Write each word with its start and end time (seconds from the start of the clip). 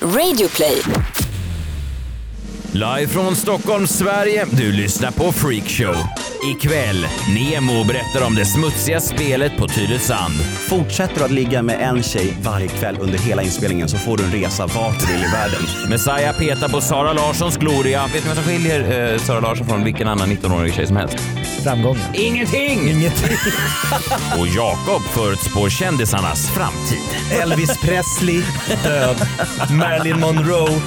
Radioplay. 0.00 1.15
Live 2.76 3.06
från 3.06 3.36
Stockholm, 3.36 3.86
Sverige. 3.86 4.46
Du 4.50 4.72
lyssnar 4.72 5.10
på 5.10 5.32
Freakshow. 5.32 5.96
Ikväll, 6.50 7.06
Nemo 7.34 7.84
berättar 7.84 8.26
om 8.26 8.34
det 8.34 8.44
smutsiga 8.44 9.00
spelet 9.00 9.56
på 9.56 9.68
Tylösand. 9.68 10.34
Fortsätter 10.68 11.14
du 11.18 11.24
att 11.24 11.30
ligga 11.30 11.62
med 11.62 11.80
en 11.80 12.02
tjej 12.02 12.36
varje 12.42 12.68
kväll 12.68 12.96
under 13.00 13.18
hela 13.18 13.42
inspelningen 13.42 13.88
så 13.88 13.96
får 13.96 14.16
du 14.16 14.24
en 14.24 14.32
resa 14.32 14.66
vart 14.66 15.00
du 15.00 15.06
vill 15.06 15.24
i 15.24 15.32
världen. 15.32 15.60
Messiah 15.88 16.38
petar 16.38 16.68
på 16.68 16.80
Sara 16.80 17.12
Larssons 17.12 17.56
gloria. 17.56 18.06
Vet 18.06 18.24
ni 18.24 18.28
vad 18.28 18.36
som 18.36 18.44
skiljer 18.44 19.12
eh, 19.12 19.18
Sara 19.18 19.40
Larsson 19.40 19.66
från 19.66 19.84
vilken 19.84 20.08
annan 20.08 20.28
19-årig 20.28 20.74
tjej 20.74 20.86
som 20.86 20.96
helst? 20.96 21.16
Framgången. 21.64 22.02
Ingenting! 22.14 22.90
Ingenting. 22.90 23.36
Och 24.38 24.46
Jakob 24.46 25.02
förutspår 25.02 25.68
kändisarnas 25.68 26.50
framtid. 26.50 27.40
Elvis 27.42 27.78
Presley, 27.80 28.42
död. 28.84 29.16
Marilyn 29.70 30.20
Monroe, 30.20 30.80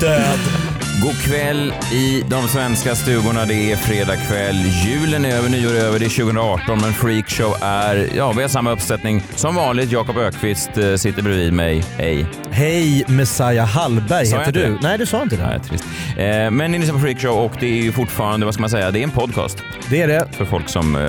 död. 0.00 0.59
God 1.02 1.18
kväll 1.22 1.72
i 1.92 2.24
de 2.28 2.48
svenska 2.48 2.94
stugorna. 2.94 3.44
Det 3.44 3.72
är 3.72 3.76
fredag 3.76 4.16
kväll. 4.16 4.56
Julen 4.84 5.24
är 5.24 5.36
över, 5.36 5.48
nyår 5.48 5.72
är 5.72 5.80
över. 5.84 5.98
Det 5.98 6.04
är 6.04 6.08
2018, 6.08 6.78
men 6.80 6.92
Freakshow 6.92 7.54
är... 7.60 8.08
Ja, 8.16 8.32
vi 8.32 8.42
har 8.42 8.48
samma 8.48 8.70
uppsättning. 8.72 9.22
Som 9.36 9.54
vanligt, 9.54 9.92
Jakob 9.92 10.16
Ökvist 10.18 10.78
eh, 10.78 10.94
sitter 10.94 11.22
bredvid 11.22 11.52
mig. 11.52 11.84
Hej. 11.98 12.26
Hej 12.50 13.04
Messiah 13.08 13.66
Hallberg 13.66 14.26
Sa 14.26 14.36
jag 14.36 14.46
heter 14.46 14.58
inte 14.60 14.68
du. 14.70 14.74
det? 14.74 14.88
Nej, 14.88 14.98
du 14.98 15.06
sa 15.06 15.22
inte 15.22 15.36
det. 15.36 15.46
Nej, 15.46 15.60
trist. 15.60 15.84
Eh, 16.16 16.50
men 16.50 16.72
ni 16.72 16.78
lyssnar 16.78 16.94
på 16.94 17.00
Freakshow 17.00 17.34
och 17.38 17.52
det 17.60 17.66
är 17.66 17.82
ju 17.82 17.92
fortfarande, 17.92 18.46
vad 18.46 18.54
ska 18.54 18.60
man 18.60 18.70
säga, 18.70 18.90
det 18.90 18.98
är 18.98 19.04
en 19.04 19.10
podcast. 19.10 19.58
Det 19.90 20.02
är 20.02 20.08
det. 20.08 20.28
För 20.32 20.44
folk 20.44 20.68
som 20.68 20.96
eh, 20.96 21.02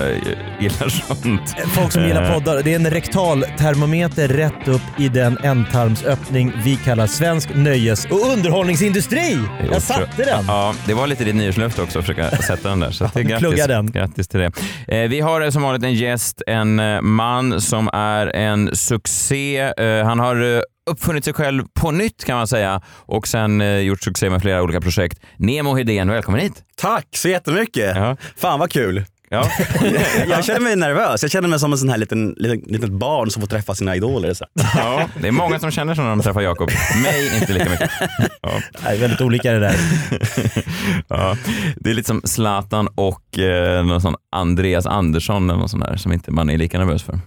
gillar 0.60 0.88
sånt. 1.14 1.54
Folk 1.74 1.92
som 1.92 2.02
gillar 2.06 2.22
Eh, 2.22 2.34
poddar. 2.34 2.62
Det 2.62 2.72
är 2.72 2.76
en 2.76 2.90
rektal 2.90 3.44
termometer 3.58 4.28
rätt 4.28 4.68
upp 4.68 4.82
i 5.00 5.08
den 5.08 5.38
ändtarmsöppning 5.42 6.52
vi 6.64 6.76
kallar 6.76 7.06
svensk 7.06 7.48
nöjes 7.54 8.04
och 8.04 8.32
underhållningsindustri. 8.32 9.38
Jag 9.72 9.81
satte 9.82 10.22
den. 10.24 10.44
Ja, 10.48 10.74
det 10.86 10.94
var 10.94 11.06
lite 11.06 11.24
ditt 11.24 11.34
nyårslöfte 11.34 11.82
också 11.82 11.98
att 11.98 12.06
försöka 12.06 12.30
sätta 12.30 12.68
den 12.68 12.80
där. 12.80 12.90
Så 12.90 13.04
att 13.04 13.14
det 13.14 13.20
är 13.20 13.24
grattis, 13.24 13.48
plugga 13.48 13.66
den. 13.66 13.90
grattis 13.92 14.28
till 14.28 14.40
det. 14.40 14.52
Eh, 14.88 15.08
vi 15.08 15.20
har 15.20 15.50
som 15.50 15.62
vanligt 15.62 15.82
en 15.84 15.94
gäst, 15.94 16.42
en 16.46 16.80
eh, 16.80 17.00
man 17.00 17.60
som 17.60 17.90
är 17.92 18.26
en 18.36 18.76
succé. 18.76 19.58
Eh, 19.60 20.04
han 20.04 20.18
har 20.18 20.64
uppfunnit 20.90 21.24
sig 21.24 21.34
själv 21.34 21.64
på 21.74 21.90
nytt 21.90 22.24
kan 22.24 22.36
man 22.36 22.46
säga 22.46 22.82
och 22.86 23.28
sen 23.28 23.60
eh, 23.60 23.78
gjort 23.78 24.02
succé 24.02 24.30
med 24.30 24.42
flera 24.42 24.62
olika 24.62 24.80
projekt. 24.80 25.20
Nemo 25.36 25.74
Hedén, 25.74 26.10
välkommen 26.10 26.40
hit. 26.40 26.62
Tack 26.76 27.06
så 27.16 27.28
jättemycket! 27.28 27.96
Ja. 27.96 28.16
Fan 28.36 28.58
vad 28.60 28.70
kul! 28.70 29.04
Ja. 29.32 29.50
Jag 30.28 30.44
känner 30.44 30.60
mig 30.60 30.76
nervös. 30.76 31.22
Jag 31.22 31.30
känner 31.30 31.48
mig 31.48 31.58
som 31.58 31.72
en 31.72 31.78
sån 31.78 31.88
här 31.88 31.98
liten, 31.98 32.34
liten, 32.36 32.60
litet 32.72 32.90
barn 32.90 33.30
som 33.30 33.40
får 33.40 33.46
träffa 33.46 33.74
sina 33.74 33.96
idoler. 33.96 34.34
Så. 34.34 34.44
ja, 34.74 35.06
det 35.20 35.28
är 35.28 35.32
många 35.32 35.58
som 35.58 35.70
känner 35.70 35.94
så 35.94 36.02
när 36.02 36.08
de 36.08 36.20
träffar 36.20 36.40
Jakob. 36.40 36.70
Mig 37.02 37.36
inte 37.40 37.52
lika 37.52 37.70
mycket. 37.70 37.90
Ja. 38.42 38.60
Nej, 38.84 38.98
väldigt 38.98 39.20
olika 39.20 39.52
det 39.52 39.58
där. 39.60 39.76
Ja, 41.08 41.36
det 41.76 41.90
är 41.90 41.94
lite 41.94 42.06
som 42.06 42.20
Zlatan 42.24 42.88
och 42.94 43.38
eh, 43.38 43.84
någon 43.84 44.00
sån 44.00 44.14
Andreas 44.32 44.86
Andersson 44.86 45.50
eller 45.50 45.58
någon 45.58 45.68
sån 45.68 45.80
där 45.80 45.96
som 45.96 46.12
inte 46.12 46.30
man 46.30 46.50
är 46.50 46.58
lika 46.58 46.78
nervös 46.78 47.02
för. 47.02 47.18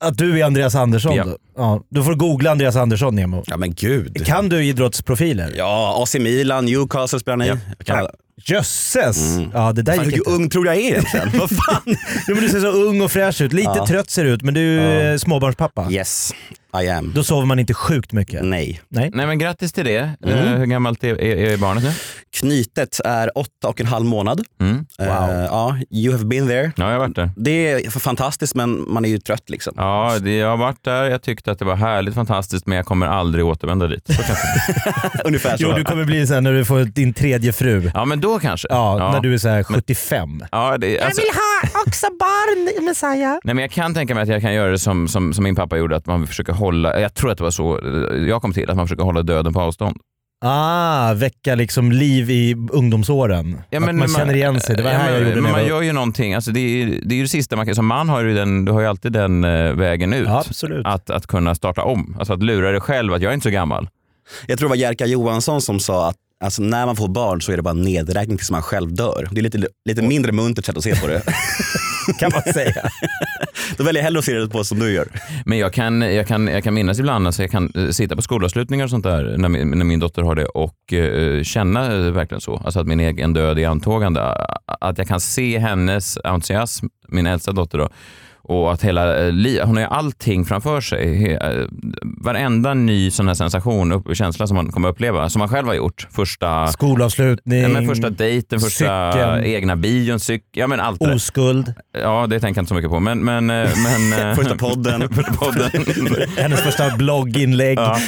Att 0.00 0.18
du 0.18 0.40
är 0.40 0.44
Andreas 0.44 0.74
Andersson. 0.74 1.16
Ja. 1.16 1.24
då. 1.24 1.36
Ja, 1.56 1.82
du 1.88 2.04
får 2.04 2.14
googla 2.14 2.50
Andreas 2.50 2.76
Andersson 2.76 3.14
Nemo. 3.14 3.44
Ja 3.46 3.56
men 3.56 3.74
gud. 3.74 4.26
Kan 4.26 4.48
du 4.48 4.64
idrottsprofiler? 4.64 5.52
Ja, 5.56 6.02
AC 6.02 6.14
Milan, 6.14 6.64
Newcastle 6.64 7.20
spelar 7.20 7.36
ni. 7.36 7.52
Ja. 7.86 8.10
Jösses! 8.46 9.38
Ja, 9.52 9.72
det 9.72 9.82
där 9.82 9.96
Fan, 9.96 10.04
gick 10.04 10.14
hur 10.14 10.18
inte. 10.18 10.30
ung 10.30 10.50
tror 10.50 10.66
jag 10.66 10.76
är 10.76 10.80
egentligen? 10.80 11.30
Vad 11.38 11.50
fan? 11.50 11.82
Jo, 12.28 12.34
men 12.34 12.40
du 12.40 12.48
ser 12.48 12.60
så 12.60 12.66
ung 12.68 13.00
och 13.02 13.12
fräsch 13.12 13.40
ut. 13.40 13.52
Lite 13.52 13.72
Ja. 13.76 13.86
trött 13.86 14.10
ser 14.10 14.24
du 14.24 14.30
ut, 14.30 14.42
men 14.42 14.54
du 14.54 14.80
är 14.80 15.12
ja. 15.12 15.18
småbarnspappa. 15.18 15.90
Yes, 15.90 16.32
I 16.84 16.88
am. 16.88 17.12
Då 17.14 17.24
sover 17.24 17.46
man 17.46 17.58
inte 17.58 17.74
sjukt 17.74 18.12
mycket. 18.12 18.44
Nej. 18.44 18.80
Nej. 18.88 19.10
Nej 19.14 19.26
men 19.26 19.38
grattis 19.38 19.72
till 19.72 19.84
det. 19.84 19.96
Eh, 20.26 20.36
hur 20.36 20.66
gammalt 20.66 21.04
är, 21.04 21.20
är, 21.20 21.36
är 21.52 21.56
barnet 21.56 21.84
nu? 21.84 21.90
Knytet 22.40 23.00
är 23.04 23.38
åtta 23.38 23.68
och 23.68 23.80
en 23.80 23.86
halv 23.86 24.04
månad. 24.06 24.42
Mm. 24.60 24.86
Eh, 24.98 25.06
ja, 25.06 25.78
you 25.90 26.12
have 26.12 26.24
been 26.24 26.46
there. 26.48 26.72
Ja, 26.76 26.84
jag 26.84 26.92
har 26.92 26.98
varit 26.98 27.16
där. 27.16 27.30
Det 27.36 27.70
är 27.86 27.90
fantastiskt 27.90 28.54
men 28.54 28.84
man 28.92 29.04
är 29.04 29.08
ju 29.08 29.18
trött 29.18 29.50
liksom. 29.50 29.74
Ja, 29.76 30.18
det, 30.20 30.36
jag 30.36 30.48
har 30.48 30.56
varit 30.56 30.84
där. 30.84 31.04
Jag 31.04 31.22
tyckte 31.22 31.50
att 31.52 31.58
det 31.58 31.64
var 31.64 31.76
härligt, 31.76 32.14
fantastiskt, 32.14 32.66
men 32.66 32.76
jag 32.76 32.86
kommer 32.86 33.06
aldrig 33.06 33.44
återvända 33.44 33.86
dit. 33.86 34.06
Så 34.06 34.22
kanske. 34.22 34.44
Ungefär 35.24 35.56
så. 35.56 35.62
Jo, 35.62 35.72
du 35.76 35.84
kommer 35.84 36.04
bli 36.04 36.26
sen 36.26 36.44
när 36.44 36.52
du 36.52 36.64
får 36.64 36.84
din 36.84 37.12
tredje 37.14 37.52
fru. 37.52 37.90
Ja, 37.94 38.04
men 38.04 38.20
då 38.24 38.38
kanske. 38.38 38.68
Ja, 38.70 39.10
när 39.12 39.20
du 39.20 39.34
är 39.34 39.38
så 39.38 39.48
här 39.48 39.62
75. 39.62 40.44
Ja, 40.52 40.78
det, 40.78 41.00
alltså, 41.00 41.22
ha 41.22 41.80
också 41.86 42.06
barn, 42.18 42.84
Messiah. 42.84 43.38
nej, 43.44 43.54
men 43.54 43.58
jag 43.58 43.70
kan 43.70 43.94
tänka 43.94 44.14
mig 44.14 44.22
att 44.22 44.28
jag 44.28 44.42
kan 44.42 44.54
göra 44.54 44.70
det 44.70 44.78
som, 44.78 45.08
som, 45.08 45.34
som 45.34 45.44
min 45.44 45.56
pappa 45.56 45.76
gjorde, 45.76 45.96
att 45.96 46.06
man 46.06 46.26
försöker 46.26 46.52
hålla, 46.52 47.00
jag 47.00 47.14
tror 47.14 47.30
att 47.30 47.38
det 47.38 47.44
var 47.44 47.50
så 47.50 47.80
jag 48.28 48.42
kom 48.42 48.52
till, 48.52 48.70
att 48.70 48.76
man 48.76 48.86
försöker 48.86 49.04
hålla 49.04 49.22
döden 49.22 49.52
på 49.52 49.60
avstånd. 49.60 49.96
Ah, 50.46 51.14
väcka 51.14 51.54
liksom 51.54 51.92
liv 51.92 52.30
i 52.30 52.54
ungdomsåren. 52.72 53.60
Ja, 53.70 53.88
att 53.88 53.94
man, 53.94 54.08
känner 54.08 54.34
igen 54.34 54.60
sig. 54.60 54.76
Det 54.76 54.82
var 54.82 54.90
ja, 54.90 54.96
här 54.98 55.04
men, 55.04 55.14
jag 55.14 55.28
gjorde 55.28 55.40
men 55.40 55.52
Man 55.52 55.52
jag 55.52 55.68
var... 55.68 55.68
gör 55.68 55.82
ju 55.82 55.92
någonting, 55.92 56.34
alltså 56.34 56.50
det, 56.50 56.60
är, 56.60 56.86
det 56.86 57.14
är 57.14 57.16
ju 57.16 57.22
det 57.22 57.28
sista 57.28 57.56
man 57.56 57.66
kan, 57.66 57.74
som 57.74 57.86
man 57.86 58.08
har 58.08 58.22
ju 58.22 58.34
den, 58.34 58.64
du 58.64 58.72
har 58.72 58.80
ju 58.80 58.86
alltid 58.86 59.12
den 59.12 59.44
eh, 59.44 59.72
vägen 59.72 60.12
ut. 60.12 60.28
Ja, 60.28 60.44
absolut. 60.48 60.86
Att, 60.86 61.10
att 61.10 61.26
kunna 61.26 61.54
starta 61.54 61.82
om, 61.82 62.16
alltså 62.18 62.32
att 62.32 62.42
lura 62.42 62.70
dig 62.70 62.80
själv 62.80 63.12
att 63.14 63.22
jag 63.22 63.30
är 63.30 63.34
inte 63.34 63.44
så 63.44 63.50
gammal. 63.50 63.88
Jag 64.46 64.58
tror 64.58 64.68
det 64.68 64.70
var 64.70 64.76
Jerka 64.76 65.06
Johansson 65.06 65.60
som 65.60 65.80
sa 65.80 66.08
att 66.08 66.16
alltså, 66.44 66.62
när 66.62 66.86
man 66.86 66.96
får 66.96 67.08
barn 67.08 67.42
så 67.42 67.52
är 67.52 67.56
det 67.56 67.62
bara 67.62 67.74
nedräkning 67.74 68.36
tills 68.36 68.50
man 68.50 68.62
själv 68.62 68.94
dör. 68.94 69.28
Det 69.30 69.40
är 69.40 69.42
lite, 69.42 69.66
lite 69.84 70.02
mindre 70.02 70.32
muntert 70.32 70.64
sätt 70.64 70.76
att 70.76 70.84
se 70.84 70.96
på 70.96 71.06
det. 71.06 71.22
kan 72.18 72.30
man 72.32 72.52
säga. 72.52 72.90
Då 73.76 73.84
väljer 73.84 74.00
jag 74.00 74.04
hellre 74.04 74.18
att 74.18 74.24
se 74.24 74.34
det 74.34 74.48
på 74.48 74.64
som 74.64 74.78
du 74.78 74.92
gör. 74.92 75.08
Men 75.44 75.58
jag 75.58 75.72
kan, 75.72 76.00
jag 76.00 76.26
kan, 76.26 76.46
jag 76.46 76.64
kan 76.64 76.74
minnas 76.74 76.98
ibland, 76.98 77.26
alltså 77.26 77.42
jag 77.42 77.50
kan 77.50 77.72
eh, 77.74 77.88
sitta 77.88 78.16
på 78.16 78.22
skolavslutningar 78.22 78.84
och 78.84 78.90
sånt 78.90 79.04
där 79.04 79.34
när 79.38 79.48
min, 79.48 79.70
när 79.70 79.84
min 79.84 80.00
dotter 80.00 80.22
har 80.22 80.34
det 80.34 80.46
och 80.46 80.92
eh, 80.92 81.42
känna 81.42 81.92
eh, 81.94 82.12
verkligen 82.12 82.40
så. 82.40 82.62
Alltså 82.64 82.80
att 82.80 82.86
min 82.86 83.00
egen 83.00 83.32
död 83.32 83.58
är 83.58 83.68
antågande. 83.68 84.20
Att 84.80 84.98
jag 84.98 85.08
kan 85.08 85.20
se 85.20 85.58
hennes 85.58 86.18
entusiasm, 86.24 86.86
min 87.08 87.26
äldsta 87.26 87.52
dotter 87.52 87.78
då, 87.78 87.88
och 88.44 88.72
att 88.72 88.82
hela 88.84 89.24
eh, 89.26 89.32
li- 89.32 89.60
hon 89.64 89.76
har 89.76 89.82
ju 89.82 89.88
allting 89.88 90.44
framför 90.44 90.80
sig. 90.80 91.32
Eh, 91.34 91.38
Varenda 92.02 92.74
ny 92.74 93.10
sån 93.10 93.28
här 93.28 93.34
sensation 93.34 93.92
och 93.92 94.16
känsla 94.16 94.46
som 94.46 94.54
man 94.56 94.72
kommer 94.72 94.88
uppleva, 94.88 95.28
som 95.30 95.38
man 95.38 95.48
själv 95.48 95.66
har 95.66 95.74
gjort. 95.74 96.06
Första, 96.10 96.66
Skolavslutning, 96.66 97.62
ja, 97.62 97.68
men 97.68 97.86
första 97.86 98.10
dejten, 98.10 98.60
första 98.60 99.12
cykeln. 99.12 99.44
egna 99.44 99.76
bion, 99.76 100.20
cyk, 100.20 100.42
ja 100.52 100.66
men 100.66 100.80
allt 100.80 101.00
det 101.00 101.14
oskuld, 101.14 101.74
Ja, 102.02 102.26
det 102.30 102.40
tänker 102.40 102.58
jag 102.58 102.62
inte 102.62 102.68
så 102.68 102.74
mycket 102.74 102.90
på. 102.90 103.00
Men, 103.00 103.18
men, 103.24 103.50
eh, 103.50 103.70
men, 104.10 104.36
Första 104.36 104.56
podden. 104.56 105.08
första 105.14 105.32
podden. 105.32 105.70
hennes 106.36 106.60
första 106.60 106.96
blogginlägg, 106.96 107.78
Ja, 107.78 107.98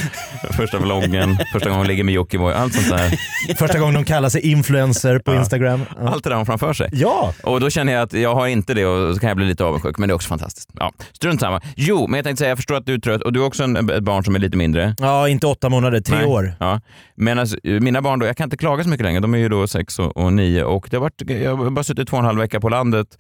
första 0.51 0.79
vloggen, 0.79 1.39
första 1.53 1.69
gången 1.69 1.79
hon 1.79 1.87
ligger 1.87 2.05
med 2.05 2.15
Jockiboi, 2.15 2.55
allt 2.55 2.75
sånt 2.75 2.89
där. 2.89 3.19
första 3.57 3.79
gången 3.79 3.95
de 3.95 4.05
kallar 4.05 4.29
sig 4.29 4.41
influencer 4.51 5.19
på 5.19 5.35
Instagram. 5.35 5.81
Ja. 6.01 6.09
Allt 6.09 6.25
det 6.25 6.31
där 6.31 6.35
har 6.35 6.37
hon 6.37 6.47
framför 6.47 6.73
sig. 6.73 6.89
ja, 6.93 7.33
Och 7.43 7.61
då 7.61 7.71
känner 7.71 7.93
jag 7.93 8.03
att 8.03 8.13
jag 8.13 8.35
har 8.35 8.47
inte 8.47 8.75
det 8.75 8.87
och 8.87 9.15
så 9.15 9.21
kan 9.21 9.29
jag 9.29 9.37
bli 9.37 9.47
lite 9.47 9.65
avundsjuk, 9.65 9.99
men 9.99 10.09
det 10.09 10.13
är 10.13 10.15
också 10.15 10.26
fantastiskt. 10.27 10.71
Ja, 10.75 10.93
strunt 11.13 11.41
samma. 11.41 11.61
Jo, 11.77 12.07
men 12.07 12.19
jag 12.19 12.25
tänkte 12.25 12.39
säga, 12.39 12.49
jag 12.49 12.59
förstår 12.59 12.75
att 12.75 12.87
du 12.87 12.95
är 12.95 12.99
trött 12.99 13.23
och 13.23 13.33
du 13.33 13.41
är 13.41 13.47
också 13.47 13.63
en, 13.65 13.91
ett 13.91 14.03
barn 14.03 14.25
som 14.25 14.35
är 14.35 14.39
lite 14.39 14.57
mindre. 14.57 14.95
ja, 14.99 15.29
inte 15.29 15.47
åtta 15.47 15.69
månader, 15.69 16.01
tre 16.01 16.17
Nej. 16.17 16.27
år. 16.27 16.55
Ja. 16.61 16.81
Men 17.15 17.39
alltså, 17.39 17.57
mina 17.63 18.03
barn 18.03 18.19
då, 18.19 18.27
jag 18.27 18.37
kan 18.37 18.45
inte 18.45 18.57
klaga 18.57 18.85
så 18.85 18.91
mycket 18.91 19.05
längre. 19.05 19.21
De 19.21 19.35
är 19.35 19.39
ju 19.39 19.49
då 19.49 19.67
sex 19.67 19.99
och, 19.99 20.17
och 20.17 20.33
nio 20.33 20.65
och 20.65 20.89
det 20.91 20.97
har 20.97 21.03
varit, 21.03 21.23
jag 21.27 21.57
har 21.57 21.71
bara 21.71 21.85
suttit 21.85 22.09
två 22.09 22.17
och 22.17 22.21
en 22.21 22.27
halv 22.27 22.39
vecka 22.39 22.61
på 22.61 22.69
landet 22.69 23.19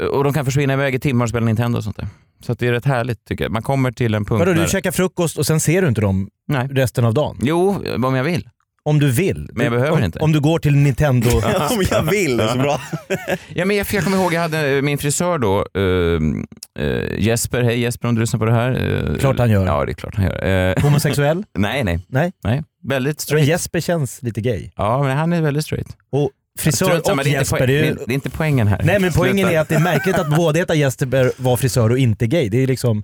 eh, 0.00 0.06
och 0.06 0.24
de 0.24 0.32
kan 0.32 0.44
försvinna 0.44 0.72
iväg 0.72 0.94
i 0.94 0.98
timmar 1.00 1.24
och 1.24 1.28
spela 1.28 1.46
Nintendo 1.46 1.78
och 1.78 1.84
sånt 1.84 1.96
där. 1.96 2.08
Så 2.40 2.52
att 2.52 2.58
det 2.58 2.66
är 2.66 2.72
rätt 2.72 2.84
härligt 2.84 3.24
tycker 3.24 3.44
jag. 3.44 3.52
Man 3.52 3.62
kommer 3.62 3.92
till 3.92 4.14
en 4.14 4.24
punkt 4.24 4.38
Vadå, 4.38 4.52
du 4.52 4.68
käkar 4.68 4.90
frukost 4.90 5.38
och 5.38 5.46
sen 5.46 5.60
ser 5.60 5.82
du 5.82 5.88
inte 5.88 6.00
dem 6.00 6.28
Nej. 6.48 6.68
resten 6.70 7.04
av 7.04 7.14
dagen? 7.14 7.38
Jo, 7.42 7.84
om 8.04 8.14
jag 8.14 8.24
vill. 8.24 8.48
Om 8.84 8.98
du 8.98 9.10
vill. 9.10 9.48
Men 9.52 9.64
jag 9.64 9.72
behöver 9.72 9.98
om, 9.98 10.04
inte. 10.04 10.18
Om 10.18 10.32
du 10.32 10.40
går 10.40 10.58
till 10.58 10.76
Nintendo. 10.76 11.28
Om 11.70 11.84
jag 11.90 12.02
vill, 12.02 12.36
det 12.36 12.44
är 12.44 12.48
så 12.48 12.58
bra. 12.58 12.80
Ja, 13.54 13.64
men 13.64 13.76
jag, 13.76 13.86
jag 13.92 14.04
kommer 14.04 14.16
ihåg, 14.16 14.32
jag 14.34 14.40
hade 14.40 14.68
eh, 14.76 14.82
min 14.82 14.98
frisör 14.98 15.38
då, 15.38 15.66
eh, 15.74 16.86
eh, 16.86 17.18
Jesper, 17.18 17.62
hej 17.62 17.80
Jesper 17.80 18.08
om 18.08 18.14
du 18.14 18.20
lyssnar 18.20 18.38
på 18.38 18.44
det 18.46 18.52
här. 18.52 18.70
Eh, 19.12 19.18
Klart 19.18 19.38
han 19.38 19.50
gör. 19.50 19.66
Ja, 19.66 19.84
det 19.84 19.92
är 19.92 19.94
klart 19.94 20.14
han 20.14 20.24
gör. 20.24 20.70
Eh, 20.70 20.82
Homosexuell? 20.82 21.44
nej, 21.58 21.84
nej, 21.84 22.06
Nej. 22.08 22.32
nej. 22.44 22.62
Väldigt 22.88 23.16
Men 23.16 23.20
straight. 23.22 23.48
Jesper 23.48 23.80
känns 23.80 24.22
lite 24.22 24.40
gay. 24.40 24.70
Ja, 24.76 25.02
men 25.02 25.16
han 25.16 25.32
är 25.32 25.42
väldigt 25.42 25.64
straight. 25.64 25.88
Och 26.12 26.30
frisör 26.58 26.86
samma, 26.86 26.98
och 26.98 27.04
det 27.04 27.12
är 27.12 27.18
inte 27.26 27.30
Jesper, 27.30 27.66
det 27.66 27.78
är 27.80 27.84
ju... 27.84 27.94
det 27.94 28.12
är 28.12 28.14
inte 28.14 28.30
poängen 28.30 28.66
här. 28.68 28.80
Nej 28.84 28.98
men 28.98 29.12
poängen 29.12 29.48
är 29.48 29.58
att 29.58 29.68
det 29.68 29.74
är 29.74 29.80
märkligt 29.80 30.16
att 30.18 30.36
både 30.36 30.58
heta 30.58 30.74
Jesper 30.74 31.32
var 31.36 31.56
frisör 31.56 31.90
och 31.90 31.98
inte 31.98 32.26
gay. 32.26 32.48
Det 32.48 32.62
är 32.62 32.66
liksom... 32.66 33.02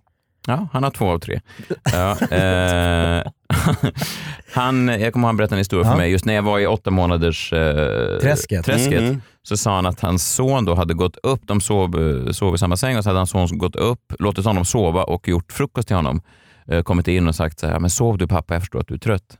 Ja, 0.48 0.68
han 0.72 0.82
har 0.82 0.90
två 0.90 1.10
av 1.10 1.18
tre. 1.18 1.40
Ja, 1.92 2.10
eh, 2.36 3.22
han, 4.54 4.88
jag 4.88 5.12
kommer 5.12 5.26
ihåg 5.26 5.28
han 5.28 5.36
berättade 5.36 5.56
en 5.56 5.58
historia 5.58 5.90
för 5.90 5.96
mig. 5.96 6.10
Just 6.10 6.24
när 6.24 6.34
jag 6.34 6.42
var 6.42 6.58
i 6.58 6.66
åtta 6.66 6.90
månaders 6.90 7.52
eh, 7.52 8.18
Träsket. 8.20 8.64
träsket 8.64 9.02
Mhm. 9.02 9.22
så 9.42 9.56
sa 9.56 9.74
han 9.74 9.86
att 9.86 10.00
hans 10.00 10.34
son 10.34 10.64
då 10.64 10.74
hade 10.74 10.94
gått 10.94 11.16
upp, 11.16 11.40
de 11.44 11.60
sov, 11.60 11.96
eh, 12.26 12.32
sov 12.32 12.54
i 12.54 12.58
samma 12.58 12.76
säng 12.76 12.96
och 12.96 13.04
så 13.04 13.10
hade 13.10 13.18
hans 13.18 13.30
son 13.30 13.58
gått 13.58 13.76
upp, 13.76 14.12
låtit 14.18 14.44
honom 14.44 14.64
sova 14.64 15.04
och 15.04 15.28
gjort 15.28 15.52
frukost 15.52 15.88
till 15.88 15.96
honom. 15.96 16.20
Eh, 16.68 16.82
kommit 16.82 17.08
in 17.08 17.28
och 17.28 17.34
sagt 17.34 17.58
så 17.60 17.66
här, 17.66 17.78
men 17.78 17.90
sov 17.90 18.18
du 18.18 18.26
pappa, 18.26 18.54
jag 18.54 18.62
förstår 18.62 18.80
att 18.80 18.88
du 18.88 18.94
är 18.94 18.98
trött. 18.98 19.38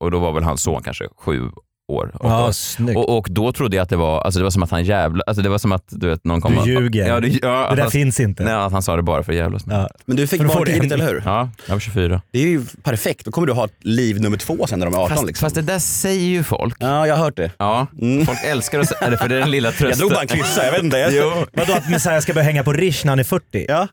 Och 0.00 0.10
då 0.10 0.18
var 0.18 0.32
väl 0.32 0.42
hans 0.44 0.62
son 0.62 0.82
kanske 0.82 1.04
sju, 1.16 1.50
år. 1.88 2.10
Ja. 2.22 2.52
Och, 2.96 3.16
och 3.18 3.26
då 3.30 3.52
trodde 3.52 3.76
jag 3.76 3.82
att 3.82 3.88
det 3.88 3.96
var, 3.96 4.20
alltså 4.20 4.40
det 4.40 4.44
var 4.44 4.50
som 4.50 4.62
att 4.62 4.70
han 4.70 4.84
jävla, 4.84 5.24
alltså 5.26 5.42
det 5.42 5.48
var 5.48 5.58
som 5.58 5.72
att 5.72 5.84
du 5.88 6.08
vet 6.08 6.24
någon 6.24 6.40
kom 6.40 6.52
Du 6.52 6.58
och- 6.60 6.66
ljuger. 6.66 7.08
Ja, 7.08 7.20
det, 7.20 7.28
ja, 7.42 7.66
det 7.70 7.76
där 7.76 7.82
han, 7.82 7.90
finns 7.90 8.20
inte. 8.20 8.44
Nej, 8.44 8.54
att 8.54 8.72
han 8.72 8.82
sa 8.82 8.96
det 8.96 9.02
bara 9.02 9.22
för 9.22 9.32
att 9.32 9.38
jävlas. 9.38 9.62
Ja. 9.66 9.88
Men 10.06 10.16
du 10.16 10.26
fick 10.26 10.42
barn 10.42 10.66
tidigt, 10.66 10.92
eller 10.92 11.06
hur? 11.06 11.22
Ja, 11.24 11.48
jag 11.66 11.74
var 11.74 11.80
24. 11.80 12.22
Det 12.32 12.38
är 12.38 12.42
ju 12.46 12.62
perfekt, 12.82 13.24
då 13.24 13.30
kommer 13.30 13.46
du 13.46 13.52
ha 13.52 13.64
ett 13.64 13.72
liv 13.80 14.20
nummer 14.20 14.36
två 14.36 14.66
sen 14.66 14.78
när 14.78 14.86
de 14.86 14.94
är 14.94 14.98
18. 14.98 15.16
Fast, 15.16 15.26
liksom. 15.26 15.46
fast 15.46 15.54
det 15.54 15.62
där 15.62 15.78
säger 15.78 16.26
ju 16.28 16.42
folk. 16.42 16.76
Ja, 16.80 17.06
jag 17.06 17.16
har 17.16 17.24
hört 17.24 17.36
det. 17.36 17.50
Ja, 17.58 17.86
Mm. 18.02 18.26
folk 18.26 18.38
älskar 18.44 18.80
att 18.80 18.88
säga 18.88 19.10
det 19.10 19.16
för 19.18 19.28
det 19.28 19.34
är 19.36 19.40
den 19.40 19.50
lilla 19.50 19.68
trösten. 19.70 19.88
Jag 19.88 19.98
drog 19.98 20.10
bara 20.10 20.22
en 20.22 20.28
kyssa, 20.28 20.64
jag 20.64 20.72
vet 20.72 20.82
inte. 20.82 20.98
Jag... 21.16 21.46
Vadå 21.52 21.72
att 21.72 21.90
Messiah 21.90 22.20
ska 22.20 22.32
börja 22.34 22.44
hänga 22.44 22.64
på 22.64 22.72
Rish 22.72 23.04
när 23.04 23.10
han 23.12 23.18
är 23.18 23.24
40? 23.24 23.64
Ja. 23.68 23.88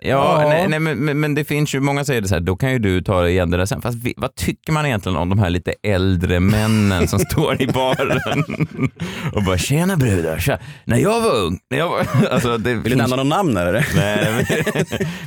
Ja, 0.00 0.42
Ja. 0.42 0.48
Nej, 0.48 0.68
nej, 0.68 0.78
men, 0.78 0.98
men, 0.98 1.20
men 1.20 1.34
det 1.34 1.44
finns 1.44 1.74
ju, 1.74 1.80
många 1.80 2.04
säger 2.04 2.20
det 2.20 2.28
så 2.28 2.34
här, 2.34 2.40
då 2.40 2.56
kan 2.56 2.72
ju 2.72 2.78
du 2.78 3.02
ta 3.02 3.28
igen 3.28 3.50
det 3.50 3.56
där 3.56 3.66
sen. 3.66 3.82
Fast 3.82 3.98
vi, 3.98 4.14
vad 4.16 4.34
tycker 4.34 4.72
man 4.72 4.86
egentligen 4.86 5.18
om 5.18 5.28
de 5.28 5.38
här 5.38 5.50
lite 5.50 5.74
äldre 5.82 6.40
männen 6.40 7.08
som 7.08 7.18
står 7.30 7.62
i 7.62 7.66
baren 7.66 8.20
och 9.32 9.42
bara 9.44 9.58
“tjena 9.58 9.96
brudar, 9.96 10.38
tja. 10.38 10.58
när 10.84 10.96
jag 10.98 11.20
var 11.20 11.34
ung”. 11.36 11.58
När 11.70 11.78
jag 11.78 11.88
var, 11.88 12.06
alltså, 12.30 12.58
det 12.58 12.74
Vill 12.74 12.82
du 12.82 12.90
finns- 12.90 13.00
nämna 13.00 13.16
någon 13.16 13.28
namn 13.28 13.56
eller? 13.56 13.72
Nej, 13.96 14.24
men, 14.24 14.44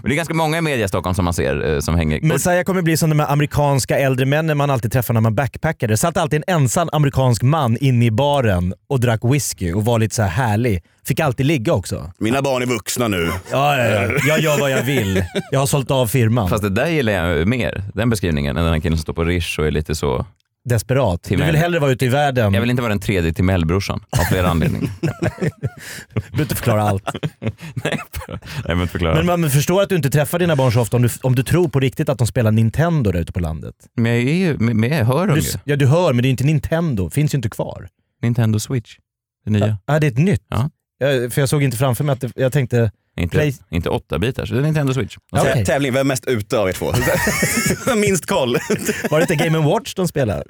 men 0.02 0.04
det 0.04 0.14
är 0.14 0.16
ganska 0.16 0.34
många 0.34 0.58
i 0.58 0.62
media 0.62 0.86
i 0.86 0.88
Stockholm 0.88 1.16
som 1.16 1.26
man 1.26 1.34
ser 1.34 1.74
eh, 1.74 1.80
som 1.80 1.96
hänger. 1.96 2.22
Messiah 2.22 2.64
kommer 2.64 2.82
bli 2.82 2.98
som 2.98 3.10
de 3.10 3.20
här 3.20 3.32
amerikanska 3.32 4.00
äldre 4.00 4.26
männen 4.26 4.58
man 4.58 4.70
alltid 4.70 4.92
träffar 4.92 5.14
när 5.14 5.22
man 5.22 5.36
backpackar. 5.36 5.88
Det 5.88 5.98
satt 5.98 6.18
alltid 6.18 6.44
en 6.48 6.56
ensam 6.56 6.90
amerikansk 6.92 7.42
man 7.44 7.78
inne 7.78 8.06
i 8.06 8.12
baren 8.12 8.74
och 8.90 9.00
drack 9.00 9.20
whisky 9.24 9.74
och 9.74 9.86
var 9.86 10.00
lite 10.00 10.16
så 10.16 10.22
här 10.22 10.30
härlig. 10.30 10.84
Fick 11.06 11.20
alltid 11.20 11.46
ligga 11.46 11.74
också. 11.74 12.12
Mina 12.20 12.42
barn 12.42 12.62
är 12.62 12.66
vuxna 12.66 13.08
nu. 13.08 13.30
Ja, 13.52 13.78
ja, 13.78 13.84
ja. 13.86 14.12
Jag 14.28 14.40
gör 14.40 14.60
vad 14.60 14.72
jag 14.72 14.84
vill. 14.84 15.24
Jag 15.52 15.60
har 15.60 15.66
sålt 15.68 15.92
av 15.92 16.08
firman. 16.08 16.50
Fast 16.50 16.64
det 16.64 16.70
där 16.70 16.88
gillar 16.88 17.14
jag 17.14 17.48
mer, 17.48 17.84
den 17.94 18.10
beskrivningen, 18.10 18.58
än 18.58 18.64
den 18.64 18.74
här 18.74 18.80
killen 18.80 18.98
som 18.98 19.04
står 19.04 19.14
på 19.14 19.24
Rish 19.24 19.60
och 19.60 19.68
är 19.68 19.72
lite 19.72 19.96
så... 19.96 20.26
Desperat. 20.70 21.24
Du 21.24 21.28
Timell. 21.30 21.46
vill 21.46 21.56
hellre 21.56 21.80
vara 21.80 21.92
ute 21.92 22.06
i 22.06 22.08
världen. 22.08 22.54
Jag 22.54 22.62
vill 22.62 22.70
inte 22.70 22.82
vara 22.82 22.90
den 22.90 23.00
tredje 23.00 23.34
Timell-brorsan 23.34 24.00
av 24.20 24.24
flera 24.24 24.48
anledningar. 24.50 24.90
Du 25.02 26.22
behöver 26.22 26.42
inte 26.42 26.56
förklara 26.56 26.82
allt. 26.82 27.04
Nej, 28.68 28.76
men 28.76 28.88
förklara. 28.88 29.16
Men 29.24 29.26
man 29.42 29.50
förstår 29.50 29.82
att 29.82 29.90
du 29.90 29.96
inte 29.96 30.10
träffar 30.10 30.40
dina 30.40 30.56
barn 30.56 30.72
så 30.72 30.82
ofta 30.82 30.98
om 30.98 31.04
du, 31.04 31.10
om 31.22 31.36
du 31.36 31.44
tror 31.44 31.68
på 31.70 31.80
riktigt 31.80 32.10
att 32.10 32.18
de 32.18 32.28
spelar 32.28 32.52
Nintendo 32.52 33.12
där 33.12 33.20
ute 33.20 33.32
på 33.32 33.40
landet. 33.40 33.76
Men 33.96 34.12
jag, 34.12 34.22
är 34.22 34.34
ju, 34.34 34.58
men 34.58 34.92
jag 34.92 35.06
hör 35.06 35.28
dem 35.28 35.36
Du, 35.36 35.42
ju. 35.42 35.52
ja, 35.64 35.76
du 35.76 35.86
hör, 35.88 36.14
men 36.14 36.24
det 36.24 36.28
är 36.28 36.30
inte 36.30 36.44
Nintendo. 36.44 37.10
Finns 37.10 37.34
ju 37.34 37.36
inte 37.36 37.50
kvar. 37.50 37.88
Nintendo 38.22 38.60
Switch, 38.60 38.96
det 39.46 39.52
nya. 39.52 39.78
Ja, 39.86 40.00
det 40.00 40.08
är 40.08 40.12
ett 40.12 40.18
nytt. 40.18 40.44
Ja. 40.50 40.70
Jag, 41.02 41.34
för 41.34 41.42
jag 41.42 41.50
såg 41.50 41.64
inte 41.64 41.78
framför 41.78 42.04
mig 42.04 42.14
att 42.14 42.22
det, 42.22 42.32
jag 42.36 42.54
tänkte, 42.54 42.92
Inte, 43.18 43.38
Play- 43.38 43.56
inte 43.70 43.90
8 43.90 44.20
bitar, 44.20 44.46
så 44.46 44.54
det 44.54 44.60
är 44.60 44.64
Nintendo 44.64 44.94
Switch. 44.94 45.18
Ja, 45.32 45.42
okej. 45.42 45.66
Tävling, 45.66 45.94
vem 45.94 46.00
är 46.00 46.04
mest 46.04 46.26
ute 46.28 46.60
av 46.60 46.70
er 46.70 46.74
två? 46.74 46.94
Minst 47.96 48.26
koll. 48.26 48.58
var 49.10 49.20
det 49.20 49.34
inte 49.34 49.46
Game 49.46 49.58
Watch 49.58 49.94
de 49.94 50.08
spelar? 50.08 50.44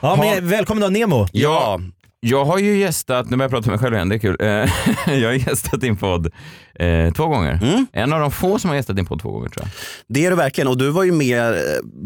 Ja, 0.00 0.16
men 0.16 0.48
välkommen 0.48 0.82
då 0.82 0.88
Nemo. 0.88 1.26
Ja, 1.32 1.80
jag 2.20 2.44
har 2.44 2.58
ju 2.58 2.78
gästat, 2.78 3.30
nu 3.30 3.36
börjar 3.36 3.44
jag 3.44 3.50
prata 3.50 3.70
med 3.70 3.80
mig 3.80 3.84
själv 3.84 3.94
igen, 3.94 4.08
det 4.08 4.14
är 4.14 4.18
kul. 4.18 4.36
Eh, 4.40 5.14
jag 5.20 5.28
har 5.28 5.34
gästat 5.48 5.80
din 5.80 5.96
podd 5.96 6.32
eh, 6.80 7.12
två 7.12 7.26
gånger. 7.26 7.58
Mm. 7.62 7.86
En 7.92 8.12
av 8.12 8.20
de 8.20 8.30
få 8.30 8.58
som 8.58 8.70
har 8.70 8.76
gästat 8.76 8.96
din 8.96 9.06
podd 9.06 9.20
två 9.22 9.30
gånger 9.30 9.48
tror 9.48 9.64
jag. 9.66 9.70
Det 10.08 10.26
är 10.26 10.30
du 10.30 10.36
verkligen 10.36 10.68
och 10.68 10.78
du 10.78 10.90
var 10.90 11.04
ju 11.04 11.12
med 11.12 11.42
eh, 11.52 11.58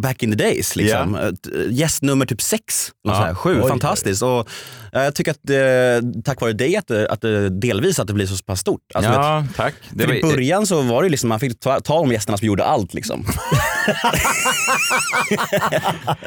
back 0.03 0.23
in 0.23 0.31
the 0.31 0.37
days. 0.45 0.77
Liksom. 0.77 1.15
Ja. 1.21 1.29
Ett, 1.29 1.47
eh, 1.47 1.53
Gäst 1.71 2.03
nummer 2.03 2.27
typ 2.27 2.43
sex, 2.43 2.91
Ja. 3.03 3.15
så 3.15 3.21
här, 3.23 3.35
sju. 3.35 3.61
Oj. 3.63 3.69
Fantastiskt. 3.69 4.23
Och, 4.23 4.49
eh, 4.93 5.03
jag 5.03 5.15
tycker 5.15 5.31
att 5.31 5.51
eh, 5.51 6.23
tack 6.25 6.41
vare 6.41 6.53
dig 6.53 6.77
att, 6.77 6.87
det- 6.89 7.09
att 7.11 7.21
det 7.21 7.49
delvis 7.61 7.99
att 8.01 8.07
det 8.07 8.15
blir 8.15 8.27
så 8.27 8.45
pass 8.45 8.61
stort. 8.61 8.81
Alltså, 8.95 9.11
vet, 9.11 9.19
ja, 9.21 9.45
tack. 9.57 9.75
Det 9.91 10.05
för 10.07 10.15
I 10.15 10.23
var, 10.23 10.31
början 10.33 10.67
så 10.67 10.83
var 10.83 11.03
det 11.03 11.09
liksom, 11.09 11.29
man 11.29 11.41
fick 11.41 11.61
ta, 11.61 11.81
ta 11.81 11.95
de 11.95 12.13
gästerna 12.13 12.39
som 12.39 12.47
gjorde 12.47 12.65
allt. 12.65 12.95
Liksom. 12.95 13.25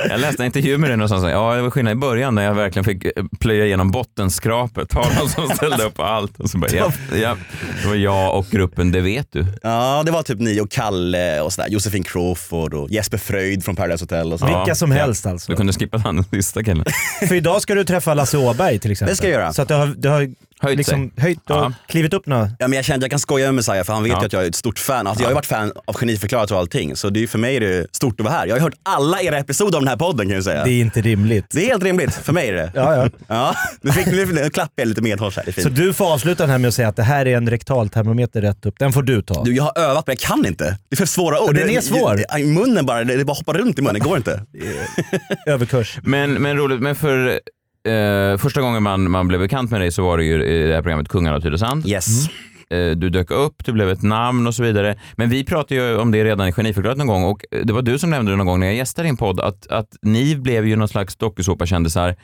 jag 0.10 0.20
läste 0.20 0.44
en 0.44 0.46
intervju 0.46 0.78
med 0.78 0.90
dig 0.90 0.98
någonstans. 0.98 1.24
Ja, 1.32 1.56
det 1.56 1.62
var 1.62 1.70
skillnad 1.70 1.92
i 1.92 1.96
början 1.96 2.36
när 2.36 2.44
jag 2.44 2.54
verkligen 2.54 2.84
fick 2.84 3.06
eh, 3.06 3.12
plöja 3.40 3.66
igenom 3.66 3.92
bottenskrapet. 3.92 4.90
Ta 4.94 5.06
någon 5.20 5.30
som 5.30 5.50
ställde 5.50 5.84
upp 5.84 6.00
allt. 6.00 6.40
Och 6.40 6.50
så 6.50 6.58
bara, 6.58 6.72
ja, 6.72 6.92
ja, 7.22 7.38
det 7.82 7.88
var 7.88 7.96
jag 7.96 8.33
och 8.34 8.46
gruppen 8.46 8.92
Det 8.92 9.02
vet 9.02 9.28
du. 9.32 9.46
Ja, 9.64 10.04
det 10.06 10.12
var 10.12 10.24
typ 10.24 10.40
ni 10.40 10.62
och 10.62 10.72
Kalle 10.72 11.42
och 11.42 11.54
sådär. 11.54 11.70
Josefin 11.70 12.04
Crawford 12.04 12.74
och 12.74 12.92
Jesper 12.92 13.18
Fröjd 13.18 13.66
från 13.66 13.76
Paradise 13.76 14.04
Hotel 14.04 14.34
och 14.34 14.40
så. 14.40 14.46
Ja. 14.46 14.60
Vilka 14.60 14.76
som 14.76 14.92
helst 14.92 15.26
alltså. 15.26 15.52
Du 15.52 15.56
kunde 15.56 15.74
skippa 15.74 15.98
han 15.98 16.16
den 16.16 16.26
sista 16.26 16.64
killen. 16.64 16.86
För 17.28 17.36
idag 17.36 17.62
ska 17.62 17.76
du 17.76 17.84
träffa 17.84 18.14
Lasse 18.14 18.38
Åberg 18.38 18.80
till 18.80 18.92
exempel. 18.92 19.12
Det 19.12 19.18
ska 19.18 19.28
jag 19.28 19.34
göra. 19.42 19.54
Så 19.54 19.62
att 19.62 19.68
du 19.68 19.74
har, 19.74 19.88
du 19.88 20.10
har 20.10 20.30
Höjt 20.64 20.78
liksom 20.78 21.12
höjt 21.18 21.50
och 21.50 21.56
Ja. 21.56 21.74
klivit 21.88 22.14
upp 22.14 22.26
några... 22.28 22.50
Ja, 22.60 22.68
men 22.68 22.74
jag 22.74 22.86
kände 22.86 22.98
att 22.98 23.02
jag 23.04 23.10
kan 23.12 23.20
skoja 23.20 23.46
med 23.46 23.54
Messiah 23.56 23.84
för 23.84 23.94
han 23.94 24.04
vet 24.04 24.12
Ja. 24.12 24.20
ju 24.22 24.26
att 24.26 24.34
jag 24.34 24.44
är 24.44 24.48
ett 24.48 24.56
stort 24.56 24.80
fan. 24.80 25.08
Alltså, 25.08 25.22
Jag 25.24 25.28
har 25.28 25.32
ju 25.32 25.36
varit 25.36 25.46
fan 25.46 25.72
av 25.86 25.96
Geniförklarat 25.96 26.52
och 26.52 26.58
allting. 26.58 26.96
Så 26.96 27.10
det 27.10 27.24
är 27.24 27.28
för 27.28 27.40
mig 27.40 27.56
är 27.56 27.60
det 27.60 27.88
stort 27.96 28.20
att 28.20 28.24
vara 28.26 28.34
här. 28.36 28.48
Jag 28.48 28.56
har 28.56 28.60
hört 28.62 28.74
alla 28.84 29.22
era 29.22 29.38
episoder 29.38 29.78
av 29.78 29.82
den 29.82 29.88
här 29.88 29.98
podden 29.98 30.28
kan 30.28 30.36
jag 30.36 30.44
säga. 30.44 30.64
Det 30.64 30.72
är 30.72 30.82
inte 30.82 31.02
rimligt. 31.02 31.46
Det 31.52 31.64
är 31.66 31.68
helt 31.68 31.84
rimligt, 31.84 32.14
för 32.16 32.34
mig 32.34 32.50
är 32.50 32.54
det. 32.54 32.72
Ja, 32.76 32.96
ja. 32.96 33.10
Ja, 33.28 33.56
nu 33.82 33.92
fick 33.92 34.06
nu, 34.06 34.26
nu 34.26 34.50
klappar 34.50 34.72
jag 34.76 34.88
lite 34.88 35.02
medhårs 35.02 35.36
här, 35.38 35.44
det 35.46 35.58
är 35.58 35.62
Så 35.62 35.70
du 35.70 35.94
får 35.94 36.14
avsluta 36.14 36.44
den 36.44 36.50
här 36.50 36.58
med 36.58 36.68
att 36.68 36.74
säga 36.74 36.88
att 36.88 36.96
det 36.96 37.04
här 37.04 37.26
är 37.28 37.38
en 37.38 37.50
rektaltermometer 37.50 38.42
rätt 38.42 38.66
upp. 38.66 38.76
Den 38.80 38.94
får 38.94 39.02
du 39.04 39.22
ta. 39.22 39.44
Du, 39.44 39.56
jag 39.56 39.64
har 39.64 39.78
övat 39.82 40.08
men 40.08 40.16
jag 40.20 40.30
kan 40.30 40.46
inte. 40.46 40.64
Det 40.90 40.96
är 40.96 40.98
för 40.98 41.06
svåra 41.06 41.40
ord. 41.42 41.56
den 41.56 41.70
är 41.70 41.76
Det- 41.76 41.82
svår. 41.82 42.16
det- 42.34 42.40
I 42.40 42.46
munnen 42.46 42.86
bara, 42.86 43.04
det, 43.04 43.16
det 43.18 43.26
bara 43.26 43.34
hoppar 43.34 43.54
runt 43.54 43.80
i 43.80 43.82
munnen, 43.82 43.94
det 43.94 44.00
går 44.10 44.18
inte. 44.18 44.42
Överkurs. 45.46 46.00
Men, 46.04 46.34
men 46.34 46.58
roligt, 46.58 46.82
men 46.82 46.96
för 46.96 47.40
eh, 47.88 48.38
första 48.38 48.62
gången 48.62 48.84
man, 48.84 49.12
man 49.12 49.28
blev 49.28 49.40
bekant 49.40 49.72
med 49.72 49.82
dig 49.82 49.92
så 49.92 50.04
var 50.04 50.18
det 50.18 50.24
ju 50.24 50.44
i 50.46 50.68
det 50.68 50.74
här 50.74 50.82
programmet 50.82 51.08
Kungarna 51.08 51.36
av 51.36 51.42
Tylösand. 51.42 51.88
Yes. 51.88 52.28
Eh, 52.70 52.92
du 52.92 53.10
dök 53.10 53.32
upp, 53.32 53.66
du 53.66 53.72
blev 53.72 53.90
ett 53.90 54.02
namn 54.02 54.48
och 54.48 54.56
så 54.56 54.64
vidare. 54.64 55.00
Men 55.16 55.30
vi 55.30 55.44
pratade 55.44 55.76
ju 55.76 55.98
om 55.98 56.12
det 56.12 56.24
redan 56.24 56.48
i 56.48 56.52
Geniförklarat 56.52 56.98
någon 56.98 57.08
gång 57.08 57.24
och 57.24 57.46
det 57.64 57.74
var 57.74 57.82
du 57.82 58.00
som 58.00 58.10
nämnde 58.10 58.32
det 58.32 58.36
någon 58.36 58.48
gång 58.48 58.60
när 58.60 58.68
jag 58.68 58.76
gästade 58.76 59.08
din 59.08 59.18
podd 59.18 59.40
att, 59.40 59.68
att 59.68 59.98
ni 60.02 60.36
blev 60.36 60.68
ju 60.68 60.76
någon 60.76 60.88
slags 60.88 61.16
dokusåpakändisar 61.16 62.16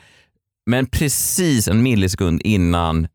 men 0.70 0.86
precis 0.86 1.68
en 1.68 1.82
millisekund 1.82 2.40
innan 2.44 3.08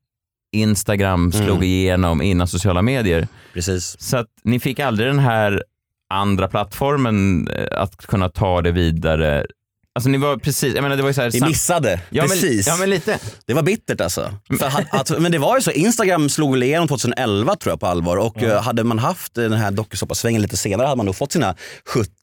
Instagram 0.56 1.32
slog 1.32 1.50
Mm. 1.50 1.64
igenom, 1.64 2.22
innan 2.22 2.48
sociala 2.48 2.82
medier. 2.82 3.28
Precis. 3.54 3.96
Så 4.02 4.18
att 4.18 4.28
ni 4.44 4.60
fick 4.60 4.80
aldrig 4.80 5.10
den 5.10 5.20
här 5.20 5.64
andra 6.14 6.48
plattformen 6.48 7.48
eh, 7.48 7.82
att 7.82 8.06
kunna 8.06 8.30
ta 8.30 8.62
det 8.62 8.72
vidare. 8.72 9.46
Alltså 9.98 10.10
ni 10.10 10.18
var 10.18 10.38
precis, 10.38 10.76
jag 10.76 10.82
menar 10.82 10.96
det 10.96 11.02
var 11.02 11.10
ju 11.10 11.14
så 11.14 11.22
här, 11.22 11.30
Vi 11.32 11.40
sam- 11.40 11.50
missade, 11.50 12.00
ja, 12.10 12.24
men, 12.24 12.30
precis. 12.30 12.68
Ja 12.68 12.76
men 12.80 12.90
lite. 12.90 13.20
Det 13.46 13.54
var 13.54 13.64
bittert 13.64 14.02
alltså. 14.02 14.34
För, 14.60 14.72
att, 14.92 15.20
men 15.22 15.32
det 15.32 15.38
var 15.38 15.56
ju 15.56 15.62
så, 15.62 15.72
Instagram 15.72 16.30
slog 16.30 16.52
väl 16.52 16.64
igenom 16.64 16.88
2011 16.88 17.56
tror 17.56 17.72
jag 17.72 17.80
på 17.80 17.88
allvar 17.88 18.18
och 18.18 18.44
eh, 18.44 18.62
hade 18.62 18.84
man 18.84 19.00
haft 19.00 19.34
den 19.36 19.54
här 19.54 19.72
dokusåpasvängen 19.72 20.42
lite 20.42 20.58
senare 20.58 20.86
hade 20.86 20.98
man 20.98 21.06
nog 21.06 21.16
fått 21.16 21.32
sina 21.32 21.56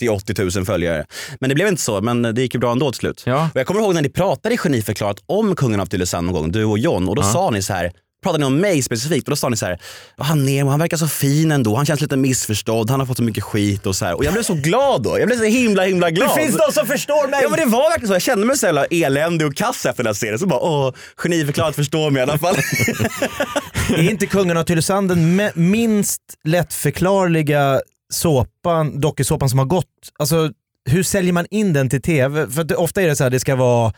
70-80 0.00 0.56
000 0.56 0.64
följare. 0.64 1.04
Men 1.40 1.48
det 1.48 1.54
blev 1.54 1.68
inte 1.68 1.82
så, 1.82 2.00
men 2.00 2.22
det 2.22 2.42
gick 2.42 2.54
ju 2.54 2.60
bra 2.60 2.72
ändå 2.72 2.90
till 2.92 2.98
slut. 2.98 3.22
Ja. 3.26 3.48
Och 3.54 3.60
jag 3.60 3.66
kommer 3.66 3.80
ihåg 3.80 3.94
när 3.94 4.02
ni 4.02 4.08
pratade 4.08 4.54
i 4.54 4.58
Geniförklarat 4.58 5.16
om 5.26 5.56
kungen 5.56 5.80
av 5.80 5.86
Tylösand 5.86 6.26
någon 6.26 6.34
gång, 6.34 6.52
du 6.52 6.64
och 6.64 6.78
John, 6.78 7.08
och 7.08 7.16
då 7.16 7.22
sa 7.22 7.50
ni 7.50 7.62
så 7.62 7.72
här 7.72 7.92
pratade 8.22 8.38
ni 8.38 8.44
om 8.46 8.56
mig 8.60 8.82
specifikt 8.82 9.28
och 9.28 9.32
då 9.32 9.36
sa 9.36 9.48
ni 9.48 9.56
så 9.56 9.66
här, 9.66 9.78
"Ja, 10.16 10.24
han 10.24 10.44
Nemo 10.44 10.70
han 10.70 10.80
verkar 10.80 10.96
så 10.96 11.08
fin 11.08 11.52
ändå, 11.52 11.76
han 11.76 11.86
känns 11.86 12.00
lite 12.00 12.16
missförstådd, 12.16 12.90
han 12.90 13.00
har 13.00 13.06
fått 13.06 13.16
så 13.16 13.22
mycket 13.22 13.44
skit 13.44 13.86
och 13.86 13.96
så 13.96 14.04
här. 14.04 14.14
Och 14.14 14.24
jag 14.24 14.32
blev 14.32 14.42
så 14.42 14.54
glad 14.54 15.02
då, 15.02 15.18
jag 15.18 15.26
blev 15.28 15.36
så 15.38 15.44
himla 15.44 15.82
himla 15.82 16.10
glad. 16.10 16.28
Det 16.36 16.42
finns 16.42 16.56
de 16.66 16.72
som 16.72 16.86
förstår 16.86 17.28
mig! 17.28 17.40
Ja 17.42 17.48
men 17.48 17.58
det 17.58 17.66
var 17.66 17.90
verkligen 17.90 18.08
så, 18.08 18.14
jag 18.14 18.22
kände 18.22 18.46
mig 18.46 18.58
så 18.58 18.66
jävla 18.66 18.84
eländig 18.84 19.46
och 19.46 19.54
kass 19.56 19.86
efter 19.86 20.02
den 20.02 20.06
här 20.06 20.14
serien. 20.14 20.38
Så 20.38 20.46
bara, 20.46 20.60
åh, 20.60 20.92
geniförklarat 21.16 21.74
förstår 21.76 22.10
mig 22.10 22.20
i 22.20 22.22
alla 22.22 22.38
fall. 22.38 22.56
Är 23.96 24.10
inte 24.10 24.26
Kungen 24.26 24.56
av 24.56 24.64
Tylösand 24.64 25.08
den 25.08 25.50
minst 25.54 26.20
lättförklarliga 26.44 27.80
såpan, 28.12 29.00
dokusåpan 29.00 29.48
som 29.50 29.58
har 29.58 29.66
gått? 29.66 29.86
Alltså, 30.18 30.50
hur 30.90 31.02
säljer 31.02 31.32
man 31.32 31.46
in 31.50 31.72
den 31.72 31.90
till 31.90 32.02
tv? 32.02 32.50
För 32.50 32.80
ofta 32.80 33.02
är 33.02 33.06
det 33.06 33.16
så 33.16 33.22
här, 33.24 33.30
det 33.30 33.40
ska 33.40 33.56
vara 33.56 33.92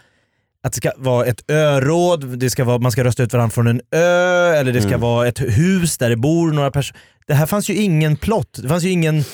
att 0.65 0.73
det 0.73 0.77
ska 0.77 0.91
vara 0.97 1.27
ett 1.27 1.51
öråd, 1.51 2.39
det 2.39 2.51
ska 2.51 2.65
vara, 2.65 2.79
man 2.79 2.93
ska 2.93 3.05
rösta 3.05 3.23
ut 3.23 3.33
varandra 3.33 3.51
från 3.51 3.67
en 3.67 3.81
ö, 3.91 4.55
eller 4.55 4.73
det 4.73 4.83
ska 4.83 4.99
vara 4.99 5.29
ett 5.29 5.41
hus 5.41 5.99
där 5.99 6.11
det 6.11 6.17
bor 6.17 6.53
några 6.53 6.71
personer. 6.71 7.01
Det 7.27 7.35
här 7.35 7.47
fanns 7.47 7.71
ju 7.71 7.75
ingen 7.75 8.17
plott, 8.17 8.59
det 8.63 8.69
fanns 8.69 8.85
ju 8.85 8.91
ingen, 8.91 9.25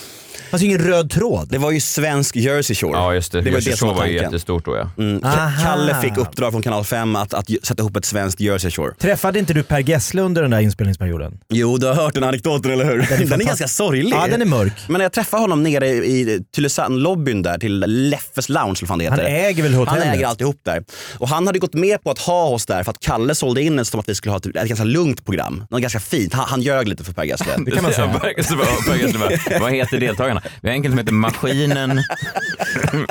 det 0.44 0.50
fanns 0.50 0.62
ju 0.62 0.66
ingen 0.66 0.78
röd 0.78 1.10
tråd. 1.10 1.48
Det 1.50 1.58
var 1.58 1.70
ju 1.70 1.80
svensk 1.80 2.36
Jersey 2.36 2.76
Shore. 2.76 2.92
Ja 2.98 3.14
just 3.14 3.32
det, 3.32 3.40
Det 3.40 3.50
var 3.50 3.56
Jersey 3.58 3.70
det 3.72 3.76
Shore 3.76 3.94
var 3.94 4.06
ju 4.06 4.12
jättestort 4.14 4.64
då 4.64 4.76
ja. 4.76 4.90
Mm. 4.98 5.24
Aha. 5.24 5.50
Kalle 5.62 5.96
fick 6.02 6.16
uppdrag 6.16 6.52
från 6.52 6.62
kanal 6.62 6.84
5 6.84 7.16
att, 7.16 7.34
att 7.34 7.46
sätta 7.62 7.82
ihop 7.82 7.96
ett 7.96 8.04
svenskt 8.04 8.40
Jersey 8.40 8.70
Shore. 8.70 8.94
Träffade 8.94 9.38
inte 9.38 9.54
du 9.54 9.62
Per 9.62 9.78
Gessle 9.80 10.22
under 10.22 10.42
den 10.42 10.50
där 10.50 10.60
inspelningsperioden? 10.60 11.38
Jo, 11.48 11.76
du 11.76 11.86
har 11.86 11.94
hört 11.94 12.14
den 12.14 12.24
anekdoten 12.24 12.70
eller 12.70 12.84
hur? 12.84 12.92
Den 12.92 13.02
är, 13.02 13.06
fantastisk. 13.16 13.46
ganska 13.46 13.68
sorglig. 13.68 14.12
Ja, 14.14 14.26
den 14.30 14.42
är 14.42 14.46
mörk. 14.46 14.72
Men 14.88 14.98
när 14.98 15.04
jag 15.04 15.12
träffade 15.12 15.42
honom 15.42 15.62
nere 15.62 15.88
i 15.88 16.40
Tylösand-lobbyn 16.56 17.42
där 17.42 17.58
till 17.58 17.84
Leffes 17.86 18.48
Lounge, 18.48 18.78
eller 18.82 18.88
vad 18.88 18.98
det 18.98 19.06
Han 19.08 19.18
heter. 19.18 19.30
äger 19.48 19.62
väl 19.62 19.74
hotellet? 19.74 20.04
Han 20.04 20.14
äger 20.14 20.26
alltihop 20.26 20.56
där. 20.64 20.84
Och 21.18 21.28
han 21.28 21.46
hade 21.46 21.58
gått 21.58 21.74
med 21.74 22.02
på 22.02 22.10
att 22.10 22.18
ha 22.18 22.44
oss 22.48 22.66
där 22.66 22.82
för 22.82 22.90
att 22.90 23.00
Kalle 23.00 23.34
sålde 23.34 23.62
in 23.62 23.84
som 23.84 24.00
att 24.00 24.08
vi 24.08 24.14
skulle 24.14 24.32
ha 24.32 24.38
ett, 24.38 24.46
ett 24.46 24.52
ganska 24.68 24.84
lugnt 24.84 25.24
program. 25.24 25.64
Något 25.70 25.80
ganska 25.82 26.00
fint. 26.00 26.34
Han, 26.34 26.46
han 26.48 26.62
ljög 26.62 26.88
lite 26.88 27.04
för 27.04 27.12
Per 27.12 27.24
Gessle. 27.24 27.52
Det 27.66 27.70
kan 27.70 27.82
man 27.82 27.92
säga. 27.92 28.10
Ja, 28.12 28.18
Per 28.22 28.36
Gessle 28.36 28.56
bara- 28.56 28.66
Per 28.94 29.02
Gessle 29.02 29.18
bara, 29.18 29.58
Vad 29.60 29.72
heter 29.72 30.00
deltagarna? 30.00 30.29
Deltagarna. 30.34 30.58
Vi 30.62 30.68
har 30.68 30.76
en 30.76 30.82
kille 30.82 30.92
som 30.92 30.98
heter 30.98 31.12
Maskinen. 31.12 32.02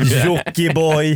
Jockiboi, 0.25 1.15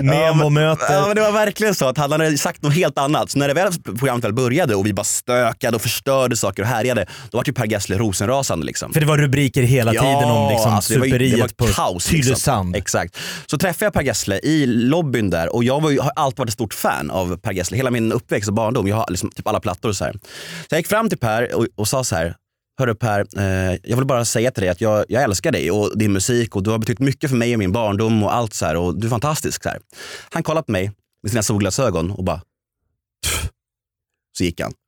Nemo-möter. 0.00 0.94
Ja, 0.94 1.06
men 1.06 1.16
det 1.16 1.22
var 1.22 1.32
verkligen 1.32 1.74
så 1.74 1.88
att 1.88 1.98
han 1.98 2.12
hade 2.12 2.38
sagt 2.38 2.62
något 2.62 2.74
helt 2.74 2.98
annat. 2.98 3.30
Så 3.30 3.38
när 3.38 3.48
det 3.48 3.54
väl 3.54 3.72
programmet 3.98 4.24
väl 4.24 4.32
började 4.32 4.74
och 4.74 4.86
vi 4.86 4.92
bara 4.92 5.04
stökade 5.04 5.76
och 5.76 5.82
förstörde 5.82 6.36
saker 6.36 6.62
och 6.62 6.68
härjade, 6.68 7.06
då 7.30 7.38
var 7.38 7.44
ju 7.46 7.52
Per 7.52 7.66
Gessle 7.66 7.98
rosenrasande. 7.98 8.66
Liksom. 8.66 8.92
För 8.92 9.00
det 9.00 9.06
var 9.06 9.18
rubriker 9.18 9.62
hela 9.62 9.90
tiden 9.90 10.30
om 10.30 10.50
liksom 10.50 10.72
alltså 10.72 10.94
det 10.94 10.98
var 10.98 11.06
superiet 11.06 11.36
det 11.36 11.40
var 11.40 11.66
på 11.68 11.72
kaos, 11.74 12.06
Tylösand. 12.06 12.72
Liksom. 12.72 12.74
Exakt. 12.74 13.18
Så 13.46 13.58
träffade 13.58 13.84
jag 13.84 13.92
Per 13.92 14.02
Gessle 14.02 14.38
i 14.42 14.66
lobbyn 14.66 15.30
där 15.30 15.54
och 15.54 15.64
jag 15.64 15.82
var 15.82 16.02
har 16.02 16.12
alltid 16.16 16.38
varit 16.38 16.48
ett 16.48 16.54
stort 16.54 16.74
fan 16.74 17.10
av 17.10 17.36
Per 17.36 17.52
Gessle. 17.52 17.76
Hela 17.76 17.90
min 17.90 18.12
uppväxt 18.12 18.48
och 18.48 18.54
barndom. 18.54 18.88
Jag 18.88 18.96
har 18.96 19.06
liksom 19.08 19.30
typ 19.30 19.48
alla 19.48 19.60
plattor 19.60 19.88
och 19.88 19.96
så 19.96 20.04
här. 20.04 20.12
Så 20.12 20.66
jag 20.70 20.78
gick 20.78 20.86
fram 20.86 21.08
till 21.08 21.18
Per 21.18 21.54
och, 21.54 21.66
och 21.76 21.88
sa 21.88 22.04
så 22.04 22.16
här. 22.16 22.34
Hörru 22.78 22.94
Per, 22.94 23.26
eh, 23.38 23.78
jag 23.82 23.96
vill 23.96 24.06
bara 24.06 24.24
säga 24.24 24.50
till 24.50 24.60
dig 24.62 24.70
att 24.70 24.80
jag, 24.80 25.04
jag 25.08 25.22
älskar 25.22 25.52
dig 25.52 25.70
och 25.70 25.98
din 25.98 26.12
musik 26.12 26.56
och 26.56 26.62
du 26.62 26.70
har 26.70 26.78
betytt 26.78 26.98
mycket 26.98 27.30
för 27.30 27.36
mig 27.36 27.52
och 27.52 27.58
min 27.58 27.72
barndom 27.72 28.22
och 28.22 28.34
allt 28.34 28.54
så 28.54 28.66
här 28.66 28.76
och 28.76 28.98
du 29.00 29.06
är 29.06 29.10
fantastisk. 29.10 29.62
Så 29.62 29.68
här. 29.68 29.78
Han 30.32 30.42
kollade 30.42 30.64
på 30.66 30.72
mig 30.72 30.92
med 31.22 31.30
sina 31.30 31.42
solglasögon 31.42 32.10
och 32.10 32.24
bara 32.24 32.40
"Pff." 33.26 33.50
så 34.38 34.44
gick 34.44 34.60
han. 34.60 34.72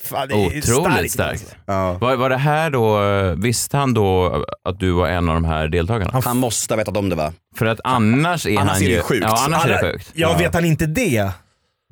Fan, 0.00 0.28
det 0.28 0.34
är 0.34 0.58
Otroligt 0.58 1.12
starkt. 1.12 1.42
alltså. 1.42 1.56
Ja. 1.66 1.92
Var, 1.98 2.16
var 2.16 2.30
det 2.30 2.36
här 2.36 2.70
då, 2.70 3.00
visste 3.42 3.76
han 3.76 3.94
då 3.94 4.44
att 4.64 4.80
du 4.80 4.90
var 4.90 5.08
en 5.08 5.28
av 5.28 5.34
de 5.34 5.44
här 5.44 5.68
deltagarna? 5.68 6.20
Han 6.24 6.36
måste 6.36 6.74
ha 6.74 6.76
vetat 6.76 6.96
om 6.96 7.08
det 7.08 7.16
va? 7.16 7.32
För 7.56 7.66
att 7.66 7.80
annars 7.84 8.46
är 8.46 8.58
Annars 8.58 8.72
han 8.72 8.82
är 8.82 8.86
det 8.86 8.90
ju... 8.90 8.96
ju 8.96 9.02
sjukt. 9.02 9.22
Ja, 9.28 9.44
annars 9.44 9.64
är 9.64 9.68
det 9.68 9.92
sjukt. 9.92 10.10
Ja, 10.14 10.36
vet 10.38 10.54
han 10.54 10.64
inte 10.64 10.86
det, 10.86 11.30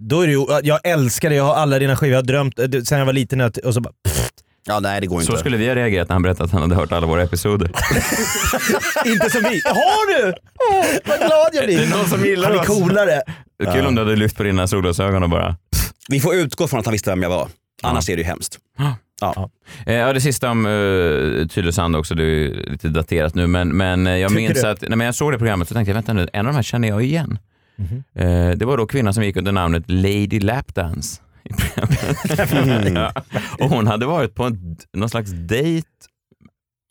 då 0.00 0.20
är 0.20 0.26
det 0.26 0.32
ju, 0.32 0.46
jag 0.62 0.80
älskar 0.84 1.30
det, 1.30 1.36
jag 1.36 1.44
har 1.44 1.54
alla 1.54 1.78
dina 1.78 1.96
skivor, 1.96 2.12
jag 2.12 2.18
har 2.18 2.26
drömt 2.26 2.58
eh, 2.58 2.68
sen 2.84 2.98
jag 2.98 3.06
var 3.06 3.12
liten 3.12 3.40
att- 3.40 3.56
och 3.58 3.74
så 3.74 3.80
bara 3.80 3.92
pff, 4.04 4.30
Ja 4.66 4.80
nej 4.80 5.00
det 5.00 5.06
går 5.06 5.20
inte. 5.20 5.32
Så 5.32 5.38
skulle 5.38 5.56
vi 5.56 5.68
ha 5.68 5.74
reagerat 5.74 6.08
när 6.08 6.14
han 6.14 6.22
berättade 6.22 6.44
att 6.44 6.50
han 6.50 6.62
hade 6.62 6.74
hört 6.74 6.92
alla 6.92 7.06
våra 7.06 7.22
episoder. 7.22 7.66
Inte 9.06 9.30
som 9.30 9.42
vi. 9.42 9.62
Har 9.64 10.16
du? 10.22 10.32
Vad 11.04 11.18
glad 11.18 11.48
jag 11.52 11.64
blir. 11.64 11.78
Det 11.78 11.84
är 11.84 11.90
någon 11.90 12.08
som 12.08 12.24
gillar 12.24 12.48
Han 12.48 12.56
är 12.58 12.60
oss. 12.60 12.66
coolare. 12.66 13.22
Kul 13.74 13.86
om 13.86 13.94
du 13.94 14.00
hade 14.02 14.16
lyft 14.16 14.36
på 14.36 14.42
dina 14.42 14.66
solglasögon 14.66 15.22
och 15.22 15.30
bara... 15.30 15.56
Vi 16.08 16.20
får 16.20 16.34
utgå 16.34 16.68
från 16.68 16.80
att 16.80 16.86
han 16.86 16.92
visste 16.92 17.10
vem 17.10 17.22
jag 17.22 17.30
var. 17.30 17.48
Annars 17.82 18.08
är 18.10 18.16
det 18.16 18.22
ju 18.22 18.26
hemskt. 18.28 18.58
Ja. 19.20 19.50
Eh, 19.86 19.94
Ja, 19.94 20.12
det 20.12 20.20
sista 20.20 20.50
om 20.50 20.66
uh, 20.66 21.46
Tylösand 21.46 21.96
också, 21.96 22.14
det 22.14 22.24
är 22.24 22.70
lite 22.70 22.88
daterat 22.88 23.34
nu, 23.34 23.46
men, 23.46 23.68
men 23.76 24.06
eh, 24.06 24.16
jag 24.16 24.30
Tycker 24.30 24.42
minns 24.42 24.62
du? 24.62 24.68
att 24.68 24.80
när 24.88 25.04
jag 25.04 25.14
såg 25.14 25.32
det 25.32 25.38
programmet 25.38 25.68
så 25.68 25.74
tänkte 25.74 25.90
jag, 25.90 25.94
vänta 25.94 26.12
nu, 26.12 26.28
en 26.32 26.46
av 26.46 26.52
de 26.52 26.56
här 26.56 26.62
känner 26.62 26.88
jag 26.88 27.02
igen. 27.04 27.38
Mhm. 27.80 28.04
Eh, 28.14 28.50
det 28.56 28.64
var 28.64 28.76
då 28.76 28.86
kvinnan 28.86 29.14
som 29.14 29.24
gick 29.24 29.36
under 29.36 29.52
namnet 29.52 29.84
Lady 29.86 30.40
Lapdance. 30.40 31.20
Mm. 32.52 32.94
ja. 32.96 33.12
Och 33.58 33.68
hon 33.70 33.86
hade 33.86 34.06
varit 34.06 34.34
på 34.34 34.44
en, 34.44 34.76
någon 34.92 35.08
slags 35.10 35.30
dejt 35.30 35.88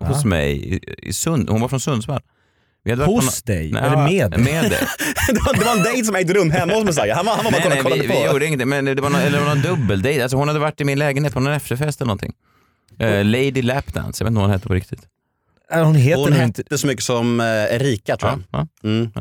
hos 0.03 0.25
mig 0.25 0.73
i, 0.75 0.79
i 1.09 1.13
Sund. 1.13 1.49
Hon 1.49 1.61
var 1.61 1.67
från 1.67 1.79
Sundsvall. 1.79 2.21
Hos 3.05 3.25
nå- 3.47 3.53
dig? 3.53 3.71
Nej, 3.71 3.83
Eller 3.83 3.97
med? 3.97 4.39
Med 4.39 4.63
dig. 4.63 4.79
det, 5.33 5.39
var, 5.45 5.53
det 5.59 5.65
var 5.65 5.77
en 5.77 5.83
dejt 5.83 6.03
som 6.05 6.15
ägde 6.15 6.33
rum 6.33 6.51
hemma 6.51 6.73
hos 6.73 6.83
Messiah. 6.85 7.17
Han 7.17 7.25
var, 7.25 7.35
han 7.35 7.43
var 7.45 7.51
bara 7.51 7.69
Nej, 7.69 7.81
kollade 7.81 8.01
nej, 8.01 8.07
vi, 8.07 8.13
på. 8.13 8.19
vi 8.19 8.25
gjorde 8.33 8.45
inget, 8.45 8.67
men 8.67 8.85
det 8.85 8.95
var 9.01 9.09
någon, 9.09 9.21
eller 9.21 9.45
någon 9.45 9.61
dubbeldejt. 9.61 10.21
Alltså 10.23 10.37
hon 10.37 10.47
hade 10.47 10.59
varit 10.59 10.81
i 10.81 10.83
min 10.83 10.99
lägenhet 10.99 11.33
på 11.33 11.39
någon 11.39 11.53
efterfest 11.53 12.01
eller 12.01 12.07
någonting. 12.07 12.33
Eh, 12.99 13.25
Lady 13.25 13.61
Lapdance, 13.61 14.23
jag 14.23 14.25
vet 14.25 14.31
inte 14.31 14.39
vad 14.39 14.43
hon 14.43 14.51
hette 14.51 14.67
på 14.67 14.73
riktigt. 14.73 14.99
Äh, 15.71 15.83
Hon 15.83 15.95
heter 15.95 16.21
Hon 16.23 16.33
hette 16.33 16.77
så 16.77 16.87
mycket 16.87 17.03
som 17.03 17.39
eh, 17.39 17.45
Erika 17.47 18.17
tror 18.17 18.31
jag. 18.31 18.39
Ja, 18.51 18.67
ja. 18.81 18.89
Mm. 18.89 19.11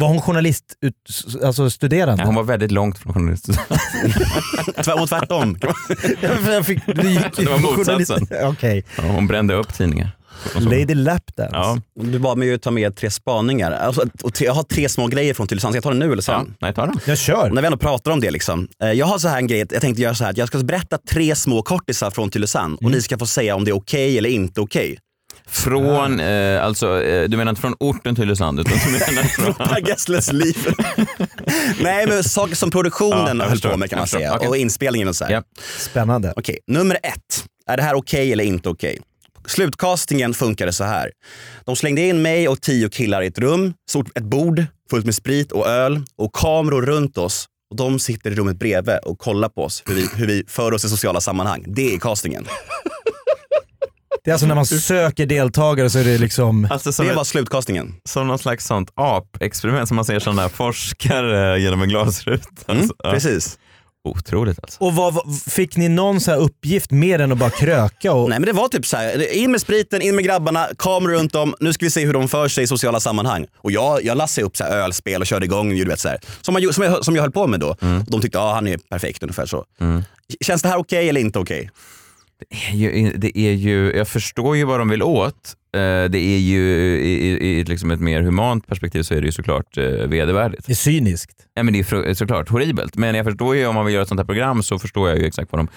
Var 0.00 0.08
hon 0.08 0.20
journalist, 0.20 0.64
ut, 0.80 0.94
alltså 1.44 1.70
studerande? 1.70 2.22
Ja, 2.22 2.26
hon 2.26 2.34
var 2.34 2.42
väldigt 2.42 2.70
långt 2.70 2.98
från 2.98 3.14
journalist. 3.14 3.48
Och 5.00 5.08
tvärtom. 5.08 5.58
jag 6.46 6.66
fick, 6.66 6.86
du 6.86 7.10
gick 7.10 7.36
Det 7.36 7.44
var 7.46 7.58
motsatsen. 7.58 8.26
Okej. 8.44 8.84
Ja, 8.96 9.02
hon 9.02 9.26
brände 9.26 9.54
upp 9.54 9.74
tidningar. 9.74 10.10
Lady 10.58 10.94
Lapdance. 10.94 11.50
Ja, 11.56 11.78
Du 11.94 12.18
bad 12.18 12.38
mig 12.38 12.48
ju 12.48 12.58
ta 12.58 12.70
med 12.70 12.96
tre 12.96 13.10
spaningar. 13.10 13.72
Alltså, 13.72 14.02
och 14.22 14.34
tre, 14.34 14.46
jag 14.46 14.52
har 14.54 14.62
tre 14.62 14.88
små 14.88 15.06
grejer 15.06 15.34
från 15.34 15.46
Tylösand. 15.46 15.72
Ska 15.72 15.76
jag 15.76 15.82
ta 15.82 15.90
det 15.90 15.96
nu 15.96 16.04
eller 16.04 16.16
ja. 16.16 16.22
sen? 16.22 16.54
Nej, 16.60 16.74
ta 16.74 16.86
den. 16.86 16.98
Jag 17.06 17.18
kör. 17.18 17.50
När 17.50 17.62
vi 17.62 17.66
ändå 17.66 17.78
pratar 17.78 18.10
om 18.10 18.20
det. 18.20 18.30
Liksom. 18.30 18.68
Eh, 18.82 18.92
Jag 18.92 19.06
har 19.06 19.18
så 19.18 19.28
här 19.28 19.38
en 19.38 19.46
grej, 19.46 19.66
jag 19.70 19.80
tänkte 19.80 20.02
göra 20.02 20.14
så 20.14 20.24
här 20.24 20.30
att 20.30 20.38
jag 20.38 20.48
ska 20.48 20.58
berätta 20.58 20.98
tre 21.10 21.34
små 21.36 21.62
kortisar 21.62 22.10
från 22.10 22.30
Tylösand 22.30 22.78
och 22.82 22.90
ni 22.90 23.02
ska 23.02 23.18
få 23.18 23.26
säga 23.26 23.54
om 23.54 23.64
det 23.64 23.70
är 23.70 23.76
okej 23.76 24.18
eller 24.18 24.30
inte 24.30 24.60
okej. 24.60 24.98
Från, 25.48 26.20
eh, 26.20 26.64
alltså, 26.64 27.02
eh, 27.02 27.28
du 27.28 27.36
menar 27.36 27.50
inte 27.50 27.60
från 27.60 27.74
orten 27.80 28.16
Tylösand 28.16 28.60
utan 28.60 28.72
du 28.86 28.92
menar 28.92 29.22
från... 29.28 29.54
Per 29.54 29.88
Gessles 29.88 30.32
liv. 30.32 30.56
Nej 31.80 32.06
men 32.06 32.24
saker 32.24 32.54
som 32.54 32.70
produktionen 32.70 33.38
Ja, 33.38 33.44
höll 33.48 33.60
på 33.60 33.76
med 33.76 33.90
kan 33.90 33.98
man 33.98 34.08
säga. 34.08 34.34
Okej. 34.36 34.48
Och 34.48 34.56
inspelningen 34.56 35.08
och 35.08 35.16
så 35.16 35.24
här. 35.24 35.32
Ja. 35.32 35.42
Spännande. 35.78 36.32
Okej, 36.36 36.58
nummer 36.66 36.96
ett. 37.02 37.44
Är 37.66 37.76
det 37.76 37.82
här 37.82 37.94
okej 37.94 38.32
eller 38.32 38.44
inte 38.44 38.68
okej? 38.68 38.98
Slutcastingen 39.46 40.34
funkade 40.34 40.72
så 40.72 40.84
här. 40.84 41.10
De 41.64 41.76
slängde 41.76 42.00
in 42.00 42.22
mig 42.22 42.48
och 42.48 42.60
tio 42.60 42.88
killar 42.88 43.22
i 43.22 43.26
ett 43.26 43.38
rum, 43.38 43.74
stort 43.90 44.18
ett 44.18 44.24
bord 44.24 44.64
fullt 44.90 45.04
med 45.04 45.14
sprit 45.14 45.52
och 45.52 45.66
öl 45.68 46.02
och 46.18 46.32
kameror 46.32 46.82
runt 46.82 47.18
oss. 47.18 47.46
Och 47.70 47.76
De 47.76 47.98
sitter 47.98 48.30
i 48.30 48.34
rummet 48.34 48.58
bredvid 48.58 48.96
och 49.04 49.18
kollar 49.18 49.48
på 49.48 49.64
oss, 49.64 49.82
hur 49.86 49.94
vi, 49.94 50.08
hur 50.16 50.26
vi 50.26 50.44
för 50.48 50.72
oss 50.72 50.84
i 50.84 50.88
sociala 50.88 51.20
sammanhang. 51.20 51.64
Det 51.66 51.94
är 51.94 51.98
castingen. 51.98 52.46
Det 54.24 54.30
är 54.30 54.32
alltså 54.32 54.46
när 54.46 54.54
man 54.54 54.66
söker 54.66 55.26
deltagare 55.26 55.90
så 55.90 55.98
är 55.98 56.04
det 56.04 56.18
liksom... 56.18 56.68
Alltså 56.70 56.92
som, 56.92 57.04
Det 57.04 57.10
ett, 57.10 57.16
var 57.16 57.24
slutcastingen. 57.24 57.94
som 58.04 58.26
någon 58.28 58.38
slags 58.38 58.66
sånt 58.66 58.90
apexperiment 58.94 59.88
som 59.88 59.96
man 59.96 60.04
ser 60.04 60.18
sådana 60.18 60.42
där 60.42 60.48
forskare 60.48 61.60
genom 61.60 61.82
en 61.82 61.88
glasruta. 61.88 62.48
Mm, 62.68 62.80
Alltså, 62.80 62.94
ja. 62.98 63.10
Precis. 63.10 63.58
Otroligt 64.08 64.58
alltså. 64.62 64.84
Och 64.84 64.94
vad, 64.94 65.20
fick 65.46 65.76
ni 65.76 65.88
någon 65.88 66.20
så 66.20 66.30
här 66.30 66.38
uppgift 66.38 66.90
mer 66.90 67.18
än 67.18 67.32
att 67.32 67.38
bara 67.38 67.50
kröka? 67.50 68.12
Och, 68.12 68.28
Nej 68.30 68.38
men 68.40 68.46
det 68.46 68.52
var 68.52 68.68
typ 68.68 68.86
så 68.86 68.96
här. 68.96 69.32
in 69.32 69.50
med 69.50 69.60
spriten, 69.60 70.02
in 70.02 70.14
med 70.16 70.24
grabbarna, 70.24 70.68
kameror 70.78 71.12
runt 71.14 71.34
om. 71.34 71.54
Nu 71.60 71.72
ska 71.72 71.84
vi 71.86 71.90
se 71.90 72.04
hur 72.06 72.12
de 72.12 72.28
för 72.28 72.48
sig 72.48 72.64
i 72.64 72.66
sociala 72.66 73.00
sammanhang. 73.00 73.46
Och 73.58 73.72
jag, 73.72 74.04
jag 74.04 74.16
lassade 74.16 74.46
upp 74.46 74.56
så 74.56 74.64
här 74.64 74.70
ölspel 74.76 75.20
och 75.20 75.26
körde 75.26 75.44
igång. 75.46 75.68
Du 75.76 75.84
vet, 75.84 76.00
så 76.00 76.08
här. 76.08 76.18
Som, 76.40 76.52
man, 76.54 76.72
som, 76.72 76.84
jag, 76.84 77.04
som 77.04 77.14
jag 77.16 77.22
höll 77.22 77.32
på 77.32 77.46
med 77.46 77.60
då. 77.60 77.76
De 78.08 78.20
tyckte 78.20 78.40
att 78.40 78.54
han 78.54 78.66
är 78.68 78.76
perfekt 78.78 79.22
ungefär 79.22 79.46
så. 79.46 79.64
Känns 80.40 80.62
det 80.62 80.68
här 80.68 80.76
okej 80.78 81.08
eller 81.08 81.20
inte 81.20 81.38
okej? 81.38 81.70
Det 82.50 82.56
är 82.70 82.74
ju, 82.76 83.12
det 83.16 83.38
är 83.38 83.52
ju, 83.52 83.92
jag 83.96 84.08
förstår 84.08 84.56
ju 84.56 84.64
vad 84.64 84.80
de 84.80 84.88
vill 84.88 85.02
åt. 85.02 85.54
Eh, 85.76 85.80
Det 86.10 86.18
är 86.18 86.38
ju 86.38 86.60
i, 87.00 87.28
i, 87.28 87.58
i 87.60 87.64
liksom 87.64 87.90
ett 87.90 88.00
mer 88.00 88.20
humant 88.22 88.66
perspektiv 88.68 89.02
så 89.02 89.14
är 89.14 89.20
det 89.20 89.26
ju 89.26 89.32
såklart 89.32 89.76
eh, 89.78 89.84
vedervärdigt. 89.84 90.66
det 90.66 90.72
är 90.72 90.74
cyniskt. 90.74 91.36
Ja, 91.54 91.62
men 91.62 91.72
det 91.74 91.78
är 91.80 91.84
fru- 91.84 92.14
såklart 92.14 92.48
horribelt. 92.48 92.96
Men 92.96 93.14
jag 93.14 93.24
förstår 93.24 93.56
ju 93.56 93.66
om 93.66 93.74
man 93.74 93.84
vill 93.84 93.94
göra 93.94 94.02
ett 94.02 94.08
sånt 94.08 94.20
här 94.20 94.26
program 94.26 94.62
så 94.62 94.78
förstår 94.78 95.08
jag 95.08 95.18
ju 95.18 95.26
exakt 95.26 95.52
vad 95.52 95.58
de... 95.58 95.68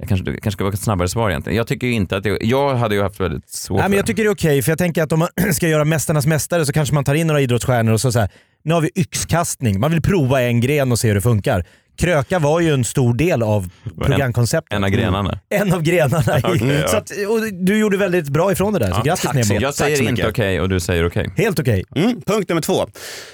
Jag 0.00 0.08
kanske, 0.08 0.24
kanske 0.26 0.50
ska 0.50 0.64
vara 0.64 0.74
ett 0.74 0.80
snabbare 0.80 1.08
svar 1.08 1.30
egentligen. 1.30 1.56
Jag 1.56 1.66
tycker 1.66 1.86
inte 1.86 2.16
att 2.16 2.22
det, 2.22 2.38
Jag 2.40 2.74
hade 2.74 2.94
ju 2.94 3.02
haft 3.02 3.20
väldigt 3.20 3.48
svårt 3.50 3.78
Nej, 3.80 3.88
men 3.88 3.96
jag 3.96 4.06
tycker 4.06 4.22
det 4.24 4.28
är 4.28 4.34
okej, 4.34 4.62
för 4.62 4.70
jag 4.72 4.78
tänker 4.78 5.02
att 5.02 5.12
om 5.12 5.18
man 5.18 5.28
ska 5.54 5.68
göra 5.68 5.84
Mästarnas 5.84 6.26
Mästare 6.26 6.66
så 6.66 6.72
kanske 6.72 6.94
man 6.94 7.04
tar 7.04 7.14
in 7.14 7.26
några 7.26 7.40
idrottsstjärnor 7.40 7.92
och 7.92 8.00
så, 8.00 8.12
så 8.12 8.18
här, 8.18 8.28
nu 8.64 8.74
har 8.74 8.80
vi 8.80 8.90
yxkastning. 8.94 9.80
Man 9.80 9.90
vill 9.90 10.02
prova 10.02 10.42
en 10.42 10.60
gren 10.60 10.92
och 10.92 10.98
se 10.98 11.08
hur 11.08 11.14
det 11.14 11.20
funkar. 11.20 11.64
Kröka 11.98 12.38
var 12.38 12.60
ju 12.60 12.74
en 12.74 12.84
stor 12.84 13.14
del 13.14 13.42
av 13.42 13.70
programkonceptet. 13.96 14.72
En 14.72 14.84
av 14.84 14.90
grenarna. 14.90 15.38
En 15.48 15.72
av 15.72 15.82
grenarna. 15.82 16.38
i- 16.38 16.42
Okej, 16.44 16.78
ja. 16.82 16.88
så 16.88 16.96
att, 16.96 17.10
och 17.10 17.52
du 17.64 17.78
gjorde 17.78 17.96
väldigt 17.96 18.28
bra 18.28 18.52
ifrån 18.52 18.72
det 18.72 18.78
där, 18.78 18.90
så 18.90 18.96
Ja, 18.96 19.02
grattis 19.02 19.34
mycket. 19.34 19.60
Jag 19.62 19.74
säger 19.74 20.02
inte 20.08 20.28
okej 20.28 20.60
och 20.60 20.68
du 20.68 20.80
säger 20.80 21.06
okej. 21.06 21.30
Helt 21.36 21.58
okej. 21.58 21.84
Mm, 21.96 22.20
punkt 22.26 22.48
nummer 22.48 22.62
två. 22.62 22.86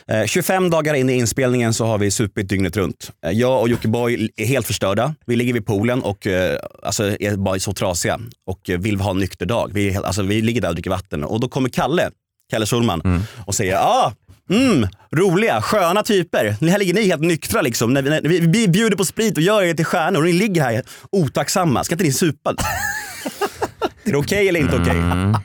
Eh, 0.08 0.24
25 0.26 0.70
dagar 0.70 0.94
in 0.94 1.10
i 1.10 1.12
inspelningen 1.12 1.74
så 1.74 1.86
har 1.86 1.98
vi 1.98 2.10
supit 2.10 2.48
dygnet 2.48 2.76
runt. 2.76 3.10
Eh, 3.26 3.32
jag 3.32 3.60
och 3.60 3.68
Jockiboi 3.68 4.28
är 4.36 4.46
helt 4.46 4.66
förstörda. 4.66 5.14
Vi 5.26 5.36
ligger 5.36 5.52
vid 5.52 5.66
poolen 5.66 6.02
och 6.02 6.26
eh, 6.26 6.58
alltså, 6.82 7.16
är 7.20 7.36
bara 7.36 7.58
så 7.58 7.72
trasiga 7.72 8.20
och 8.46 8.70
eh, 8.70 8.78
vill 8.78 9.00
ha 9.00 9.10
en 9.10 9.18
nykter 9.18 9.46
dag. 9.46 9.70
Vi, 9.74 9.96
alltså, 9.96 10.22
vi 10.22 10.42
ligger 10.42 10.60
där 10.60 10.68
och 10.68 10.74
dricker 10.74 10.90
vatten 10.90 11.24
och 11.24 11.40
då 11.40 11.48
kommer 11.48 11.68
Kalle, 11.68 12.10
Kalle 12.50 12.66
Schulman 12.66 13.24
och 13.46 13.54
säger 13.54 13.76
ah, 13.76 14.12
Mm, 14.50 14.88
roliga, 15.16 15.62
sköna 15.62 16.02
typer. 16.02 16.56
Ni- 16.60 16.70
Här 16.70 16.78
ligger 16.78 16.94
ni 16.94 17.06
helt 17.06 17.22
nyktra 17.22 17.62
liksom. 17.62 17.92
När 17.94 18.02
vi, 18.02 18.10
när 18.10 18.20
vi, 18.22 18.40
vi 18.40 18.68
bjuder 18.68 18.96
på 18.96 19.04
sprit 19.04 19.36
och 19.36 19.42
gör 19.42 19.62
er 19.62 19.74
till 19.74 19.84
stjärnor 19.84 20.18
och 20.20 20.26
ni 20.26 20.32
ligger 20.32 20.62
här 20.62 20.82
otacksamma. 21.12 21.84
Ska 21.84 21.94
inte 21.94 22.04
ni 22.04 22.12
supa? 22.12 22.50
är 24.04 24.10
det 24.12 24.16
okej 24.16 24.48
eller 24.48 24.60
inte 24.60 24.76
okej? 24.76 24.96
Mm. 24.96 25.36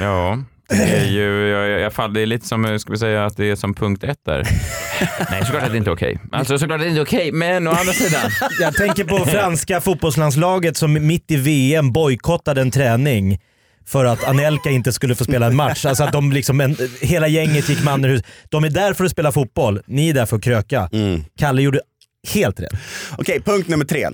Ja, 0.00 0.38
det 0.68 0.82
är 0.82 1.06
ju 1.10 1.48
jag, 1.48 1.80
jag, 1.80 1.92
fall, 1.92 2.12
det 2.14 2.20
är 2.20 2.26
lite 2.26 2.46
som, 2.48 2.78
ska 2.78 2.92
vi 2.92 2.98
säga 2.98 3.24
att 3.26 3.36
det 3.36 3.50
är 3.50 3.56
som 3.56 3.74
punkt 3.74 4.04
ett 4.04 4.18
där. 4.26 4.42
Nej, 5.30 5.44
såklart 5.44 5.62
att 5.62 5.70
det 5.72 5.78
inte 5.78 5.90
är 5.90 5.94
okej. 5.94 6.18
Alltså 6.32 6.58
såklart 6.58 6.76
att 6.76 6.82
det 6.82 6.88
inte 6.88 7.00
är 7.00 7.04
okej, 7.04 7.32
men 7.32 7.68
å 7.68 7.70
andra 7.70 7.92
sidan. 7.92 8.30
Jag 8.60 8.74
tänker 8.74 9.04
på 9.04 9.18
franska 9.26 9.80
fotbollslandslaget 9.80 10.76
som 10.76 11.06
mitt 11.06 11.30
i 11.30 11.36
VM 11.36 11.92
bojkottade 11.92 12.60
en 12.60 12.70
träning 12.70 13.38
för 13.86 14.04
att 14.04 14.24
Anelka 14.24 14.70
inte 14.70 14.92
skulle 14.92 15.14
få 15.14 15.24
spela 15.24 15.46
en 15.46 15.56
match. 15.56 15.84
Alltså 15.84 16.04
att 16.04 16.12
de 16.12 16.32
liksom, 16.32 16.60
en, 16.60 16.76
hela 17.00 17.28
gänget 17.28 17.68
gick 17.68 17.84
man 17.84 18.04
ur 18.04 18.08
hus. 18.08 18.22
De 18.48 18.64
är 18.64 18.70
där 18.70 18.92
för 18.92 19.04
att 19.04 19.10
spela 19.10 19.32
fotboll, 19.32 19.82
ni 19.86 20.08
är 20.08 20.14
där 20.14 20.26
för 20.26 20.36
att 20.36 20.42
kröka. 20.42 20.88
Mm. 20.92 21.24
Kalle 21.38 21.62
gjorde 21.62 21.80
helt 22.34 22.60
rätt. 22.60 22.72
Okej, 23.18 23.40
punkt 23.40 23.68
nummer 23.68 23.84
tre. 23.84 24.08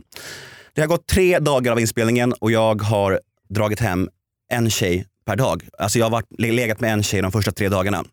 Det 0.75 0.81
har 0.81 0.89
gått 0.89 1.07
tre 1.07 1.39
dagar 1.39 1.73
av 1.73 1.81
inspelningen 1.81 2.33
och 2.33 2.51
jag 2.51 2.83
har 2.83 3.21
dragit 3.49 3.81
hem 3.81 4.09
en 4.53 4.71
tjej 4.71 5.07
per 5.27 5.37
dag. 5.37 5.69
Alltså 5.79 5.99
jag 5.99 6.07
har 6.07 6.11
varit, 6.11 6.27
legat 6.39 6.81
med 6.81 6.93
en 6.93 7.03
tjej 7.03 7.23
de 7.23 7.33
första 7.33 7.53
tre 7.53 7.69
dagarna. 7.69 8.05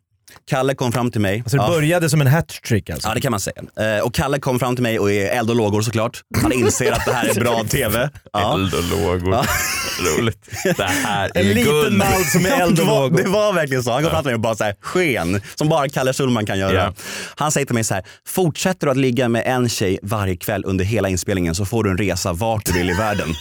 Kalle 0.49 0.75
kom 0.75 0.91
fram 0.91 1.11
till 1.11 1.21
mig. 1.21 1.39
Alltså 1.39 1.57
det 1.57 1.63
Ja. 1.63 1.69
började 1.69 2.09
som 2.09 2.21
en 2.21 2.27
hattrick 2.27 2.89
alltså. 2.89 3.07
Ja 3.07 3.13
det 3.13 3.21
kan 3.21 3.31
man 3.31 3.39
säga. 3.39 3.61
Eh, 3.97 4.03
och 4.05 4.13
Kalle 4.13 4.39
kom 4.39 4.59
fram 4.59 4.75
till 4.75 4.83
mig 4.83 4.99
och 4.99 5.11
är 5.11 5.25
eld 5.39 5.49
och 5.49 5.55
lågor 5.55 5.81
såklart. 5.81 6.21
Han 6.41 6.51
inser 6.51 6.91
att 6.91 7.05
det 7.05 7.13
här 7.13 7.25
är 7.29 7.39
bra 7.39 7.63
TV. 7.69 8.09
Ja. 8.33 8.53
Eld 8.53 8.73
och 8.73 8.83
lågor. 8.83 9.45
Roligt. 10.19 10.49
Det 10.77 10.83
här 10.83 11.31
är 11.35 11.39
En 11.41 11.47
liten 11.47 11.63
guld. 11.63 11.97
man 11.97 12.23
som 12.23 12.45
är 12.45 12.49
eld 12.61 12.75
det, 12.75 12.81
och 12.81 12.87
var, 12.87 13.01
lågor. 13.01 13.23
det 13.23 13.29
var 13.29 13.53
verkligen 13.53 13.83
så. 13.83 13.91
Han 13.91 14.01
kom 14.03 14.11
fram 14.11 14.23
till 14.23 14.29
mig 14.29 14.33
och 14.35 14.39
bara 14.41 14.55
så 14.55 14.63
här, 14.63 14.75
sken, 14.81 15.41
som 15.55 15.69
bara 15.69 15.89
Kalle 15.89 16.13
Schulman 16.13 16.45
kan 16.45 16.59
göra. 16.59 16.73
Ja. 16.73 16.93
Han 17.35 17.51
säger 17.51 17.65
till 17.65 17.75
mig 17.75 17.83
så 17.83 17.93
här, 17.93 18.03
fortsätter 18.27 18.87
du 18.87 18.91
att 18.91 18.97
ligga 18.97 19.29
med 19.29 19.43
en 19.45 19.69
tjej 19.69 19.99
varje 20.01 20.35
kväll 20.37 20.63
under 20.65 20.85
hela 20.85 21.09
inspelningen 21.09 21.55
så 21.55 21.65
får 21.65 21.83
du 21.83 21.89
en 21.91 21.97
resa 21.97 22.33
vart 22.33 22.65
du 22.65 22.73
vill 22.73 22.89
i 22.89 22.93
världen. 22.93 23.27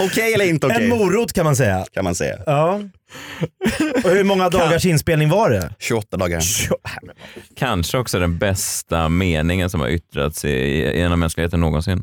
Okej 0.00 0.34
eller 0.34 0.44
inte 0.48 0.66
okej? 0.66 0.82
En 0.82 0.88
morot 0.88 1.32
kan 1.32 1.44
man 1.44 1.56
säga. 1.56 1.84
kan 1.92 2.04
man 2.04 2.14
säga. 2.14 2.36
Ja. 2.46 2.80
Och 4.04 4.10
hur 4.10 4.24
många 4.24 4.50
dagars 4.50 4.86
inspelning 4.86 5.28
var 5.28 5.50
det? 5.50 5.74
28 5.78 6.16
dagar. 6.16 6.40
Kanske 7.56 7.98
också 7.98 8.18
den 8.18 8.38
bästa 8.38 9.08
meningen 9.08 9.70
som 9.70 9.80
har 9.80 9.88
yttrats 9.88 10.44
i- 10.44 10.92
genom 10.98 11.20
mänskligheten 11.20 11.60
någonsin. 11.60 12.02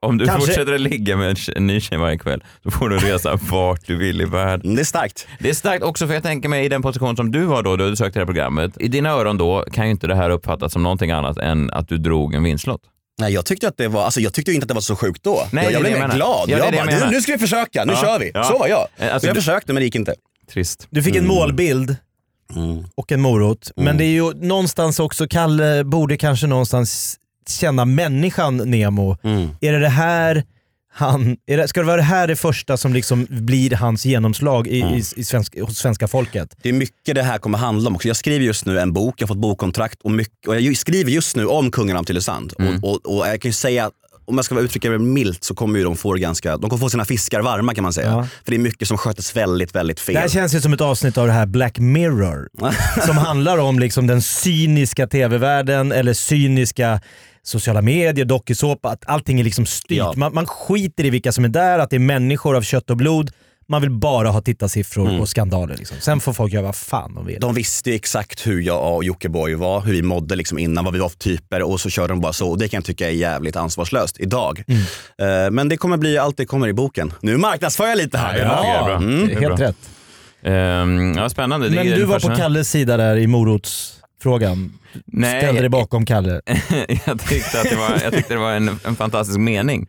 Om 0.00 0.18
du 0.18 0.26
Kanske- 0.26 0.46
fortsätter 0.46 0.72
att 0.74 0.80
ligga 0.80 1.16
med 1.16 1.38
en, 1.56 1.66
ny 1.66 1.80
tjej 1.80 1.98
varje 1.98 2.18
kväll 2.18 2.44
så 2.62 2.70
får 2.70 2.88
du 2.88 2.98
resa 2.98 3.38
vart 3.50 3.86
du 3.86 3.96
vill 3.96 4.20
i 4.20 4.24
världen. 4.24 4.74
Det 4.74 4.80
är 4.82 4.84
starkt. 4.84 5.28
Det 5.40 5.50
är 5.50 5.54
starkt 5.54 5.84
också 5.84 6.06
för 6.06 6.14
jag 6.14 6.22
tänker 6.22 6.48
mig 6.48 6.64
i 6.64 6.68
den 6.68 6.82
position 6.82 7.16
som 7.16 7.32
du 7.32 7.44
var 7.44 7.62
då 7.62 7.76
du 7.76 7.96
sökte 7.96 8.18
det 8.18 8.20
här 8.20 8.26
programmet. 8.26 8.72
I 8.80 8.88
dina 8.88 9.10
öron 9.10 9.38
då 9.38 9.64
kan 9.72 9.84
ju 9.84 9.90
inte 9.90 10.06
det 10.06 10.14
här 10.14 10.30
uppfattas 10.30 10.72
som 10.72 10.82
någonting 10.82 11.10
annat 11.10 11.38
än 11.38 11.70
att 11.70 11.88
du 11.88 11.98
drog 11.98 12.34
en 12.34 12.42
vinstlott. 12.42 12.80
Nej, 13.22 13.32
jag 13.32 13.44
tyckte 13.46 13.68
att 13.68 13.76
det 13.76 13.88
var, 13.88 14.04
alltså 14.04 14.20
jag 14.20 14.32
tyckte 14.34 14.52
inte 14.52 14.64
att 14.64 14.68
det 14.68 14.74
var 14.74 14.80
så 14.80 14.96
sjukt 14.96 15.22
då. 15.24 15.46
Nej, 15.52 15.64
jag, 15.64 15.72
jag 15.72 15.80
blev 15.80 15.92
det 15.92 15.98
jag 15.98 16.08
mer 16.08 16.08
menar. 16.08 16.16
glad. 16.16 16.48
Ja, 16.50 16.58
jag 16.58 16.72
det 16.72 16.76
bara, 16.76 16.90
jag 16.90 17.00
menar. 17.00 17.10
nu, 17.12 17.20
ska 17.20 17.32
vi 17.32 17.38
försöka, 17.38 17.84
nu 17.84 17.92
Ja, 17.92 18.00
kör 18.02 18.18
vi. 18.18 18.30
ja. 18.34 18.44
Så 18.44 18.58
var 18.58 18.68
jag. 18.68 18.86
Eh, 18.96 19.14
alltså, 19.14 19.26
jag 19.28 19.36
du- 19.36 19.40
försökte 19.40 19.72
men 19.72 19.80
det 19.80 19.84
gick 19.84 19.94
inte. 19.94 20.14
Trist. 20.52 20.86
Du 20.90 21.02
fick 21.02 21.16
en 21.16 21.24
Mm. 21.24 21.36
målbild 21.36 21.96
och 22.94 23.12
en 23.12 23.20
morot. 23.20 23.70
Men 23.76 23.96
det 23.98 24.04
är 24.04 24.08
ju 24.08 24.34
någonstans 24.34 25.00
också, 25.00 25.26
Kalle 25.28 25.84
borde 25.84 26.16
kanske 26.16 26.46
någonstans 26.46 27.16
känna 27.48 27.84
människan 27.84 28.56
Nemo. 28.56 29.16
Mm. 29.24 29.48
Är 29.60 29.72
det 29.72 29.78
det 29.80 29.88
här 29.88 30.44
han, 30.94 31.36
är 31.46 31.56
det, 31.56 31.68
ska 31.68 31.80
det 31.80 31.86
vara 31.86 31.96
det 31.96 32.02
här 32.02 32.26
det 32.26 32.36
första 32.36 32.76
som 32.76 32.94
liksom 32.94 33.26
blir 33.30 33.70
hans 33.70 34.04
genomslag 34.06 34.66
i, 34.66 34.78
i, 34.78 35.02
i 35.16 35.24
svensk, 35.24 35.60
hos 35.60 35.78
svenska 35.78 36.08
folket? 36.08 36.56
Det 36.62 36.68
är 36.68 36.72
mycket 36.72 37.14
det 37.14 37.22
här 37.22 37.38
kommer 37.38 37.58
handla 37.58 37.88
om 37.88 37.96
också. 37.96 38.08
Jag 38.08 38.16
skriver 38.16 38.44
just 38.44 38.66
nu 38.66 38.78
en 38.78 38.92
bok, 38.92 39.14
jag 39.18 39.26
har 39.26 39.34
fått 39.34 39.42
bokkontrakt 39.42 40.02
och, 40.02 40.10
mycket, 40.10 40.48
och 40.48 40.60
jag 40.60 40.76
skriver 40.76 41.10
just 41.10 41.36
nu 41.36 41.46
om 41.46 41.70
kungen 41.70 41.96
av 41.96 42.04
Tylösand. 42.04 42.52
Och, 42.52 42.90
och, 42.90 43.16
och 43.16 43.28
jag 43.28 43.40
kan 43.40 43.48
ju 43.48 43.52
säga 43.52 43.90
om 44.32 44.38
jag 44.38 44.44
ska 44.44 44.60
uttrycka 44.60 44.90
det 44.90 44.98
milt 44.98 45.44
så 45.44 45.54
kommer 45.54 45.78
ju 45.78 45.84
de 45.84 45.96
få 45.96 46.12
ganska, 46.12 46.56
de 46.56 46.70
kommer 46.70 46.80
få 46.80 46.90
sina 46.90 47.04
fiskar 47.04 47.40
varma 47.40 47.74
kan 47.74 47.82
man 47.82 47.92
säga. 47.92 48.08
Ja. 48.08 48.26
För 48.44 48.50
det 48.50 48.56
är 48.56 48.58
mycket 48.58 48.88
som 48.88 48.98
sköts 48.98 49.36
väldigt, 49.36 49.74
väldigt 49.74 50.00
fel. 50.00 50.14
Det 50.14 50.20
här 50.20 50.28
känns 50.28 50.54
ju 50.54 50.60
som 50.60 50.72
ett 50.72 50.80
avsnitt 50.80 51.18
av 51.18 51.26
det 51.26 51.32
här 51.32 51.46
Black 51.46 51.78
Mirror. 51.78 52.48
som 53.06 53.16
handlar 53.16 53.58
om 53.58 53.78
liksom 53.78 54.06
den 54.06 54.22
cyniska 54.22 55.06
tv-världen 55.06 55.92
eller 55.92 56.12
cyniska 56.12 57.00
sociala 57.42 57.82
medier, 57.82 58.24
dokusåpa, 58.24 58.88
att 58.88 59.04
allting 59.06 59.40
är 59.40 59.44
liksom 59.44 59.66
styrt. 59.66 59.98
Ja. 59.98 60.12
Man, 60.16 60.34
man 60.34 60.46
skiter 60.46 61.04
i 61.04 61.10
vilka 61.10 61.32
som 61.32 61.44
är 61.44 61.48
där, 61.48 61.78
att 61.78 61.90
det 61.90 61.96
är 61.96 62.00
människor 62.00 62.56
av 62.56 62.62
kött 62.62 62.90
och 62.90 62.96
blod. 62.96 63.30
Man 63.72 63.80
vill 63.80 63.90
bara 63.90 64.28
ha 64.28 64.40
tittarsiffror 64.40 65.20
och 65.20 65.28
skandaler. 65.28 65.76
Liksom. 65.76 65.96
Sen 66.00 66.20
får 66.20 66.32
folk 66.32 66.52
göra 66.52 66.64
vad 66.64 66.76
fan 66.76 67.14
de 67.14 67.26
vill. 67.26 67.40
De 67.40 67.54
visste 67.54 67.90
ju 67.90 67.96
exakt 67.96 68.46
hur 68.46 68.60
jag 68.62 68.96
och 68.96 69.04
Jockiboi 69.04 69.54
var, 69.54 69.80
hur 69.80 69.92
vi 69.92 70.02
mådde 70.02 70.36
liksom 70.36 70.58
innan, 70.58 70.84
vad 70.84 70.94
vi 70.94 71.00
var 71.00 71.08
för 71.08 71.18
typer 71.18 71.62
och 71.62 71.80
så 71.80 71.90
körde 71.90 72.08
de 72.08 72.20
bara 72.20 72.32
så. 72.32 72.50
Och 72.50 72.58
det 72.58 72.68
kan 72.68 72.78
jag 72.78 72.84
tycka 72.84 73.06
är 73.06 73.12
jävligt 73.12 73.56
ansvarslöst 73.56 74.20
idag. 74.20 74.64
Eh, 74.68 75.50
men 75.50 75.68
det 75.68 75.76
kommer 75.76 75.96
bli 75.96 76.18
allt 76.18 76.36
det 76.36 76.46
kommer 76.46 76.68
i 76.68 76.72
boken. 76.72 77.12
Nu 77.20 77.36
marknadsför 77.36 77.86
jag 77.86 77.98
lite 77.98 78.18
här. 78.18 78.38
Ja, 78.38 78.64
är 78.64 78.84
bra. 78.84 78.96
Mm. 78.96 79.26
Det 79.26 79.34
är 79.34 79.40
Helt 79.40 79.56
bra. 79.56 79.66
rätt. 79.68 79.90
Ehm, 80.42 81.14
ja, 81.16 81.28
spännande. 81.28 81.70
Men 81.70 81.86
du 81.86 82.04
var 82.04 82.20
på. 82.20 82.36
Kalles 82.36 82.70
sida 82.70 82.96
där 82.96 83.16
i 83.16 83.26
morotsfrågan. 83.26 84.72
Nej, 85.06 85.40
Ställde 85.40 85.60
dig 85.60 85.70
bakom 85.70 86.06
Kalle. 86.06 86.40
jag 87.06 87.20
tyckte 87.20 87.60
att 87.60 87.70
det 87.70 87.76
var, 87.76 88.00
jag 88.04 88.12
tyckte 88.12 88.34
det 88.34 88.40
var 88.40 88.52
en, 88.52 88.68
en 88.84 88.96
fantastisk 88.96 89.38
mening. 89.38 89.86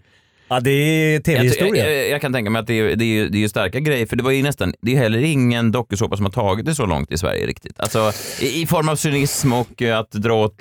Ja, 0.54 0.60
det 0.60 0.72
är 0.72 1.14
Jag, 1.14 1.24
tv-historia. 1.24 1.94
jag, 1.94 2.10
jag 2.10 2.22
kan 2.22 2.34
tänka 2.34 2.50
mig 2.52 2.60
att 2.60 2.68
det 2.68 2.80
är, 2.80 2.96
det 2.96 3.04
är, 3.06 3.08
ju- 3.08 3.30
det 3.30 3.44
är 3.44 3.48
starka 3.48 3.80
grejer, 3.80 4.06
för 4.06 4.16
det 4.16 4.24
var 4.24 4.32
ju 4.32 4.44
nästan, 4.44 4.74
det 4.82 4.94
är 4.96 4.98
heller 4.98 5.20
ingen 5.20 5.72
dokusåpa 5.72 6.16
som 6.18 6.26
har 6.26 6.32
tagit 6.32 6.66
det 6.66 6.76
så 6.76 6.86
långt 6.86 7.12
i 7.12 7.18
Sverige 7.18 7.46
riktigt. 7.48 7.80
Alltså 7.80 8.12
i, 8.42 8.62
i 8.62 8.66
form 8.68 8.90
av 8.90 8.96
cynism 8.96 9.54
och 9.54 9.82
eh, 9.82 10.00
att 10.00 10.12
dra 10.12 10.34
åt 10.34 10.60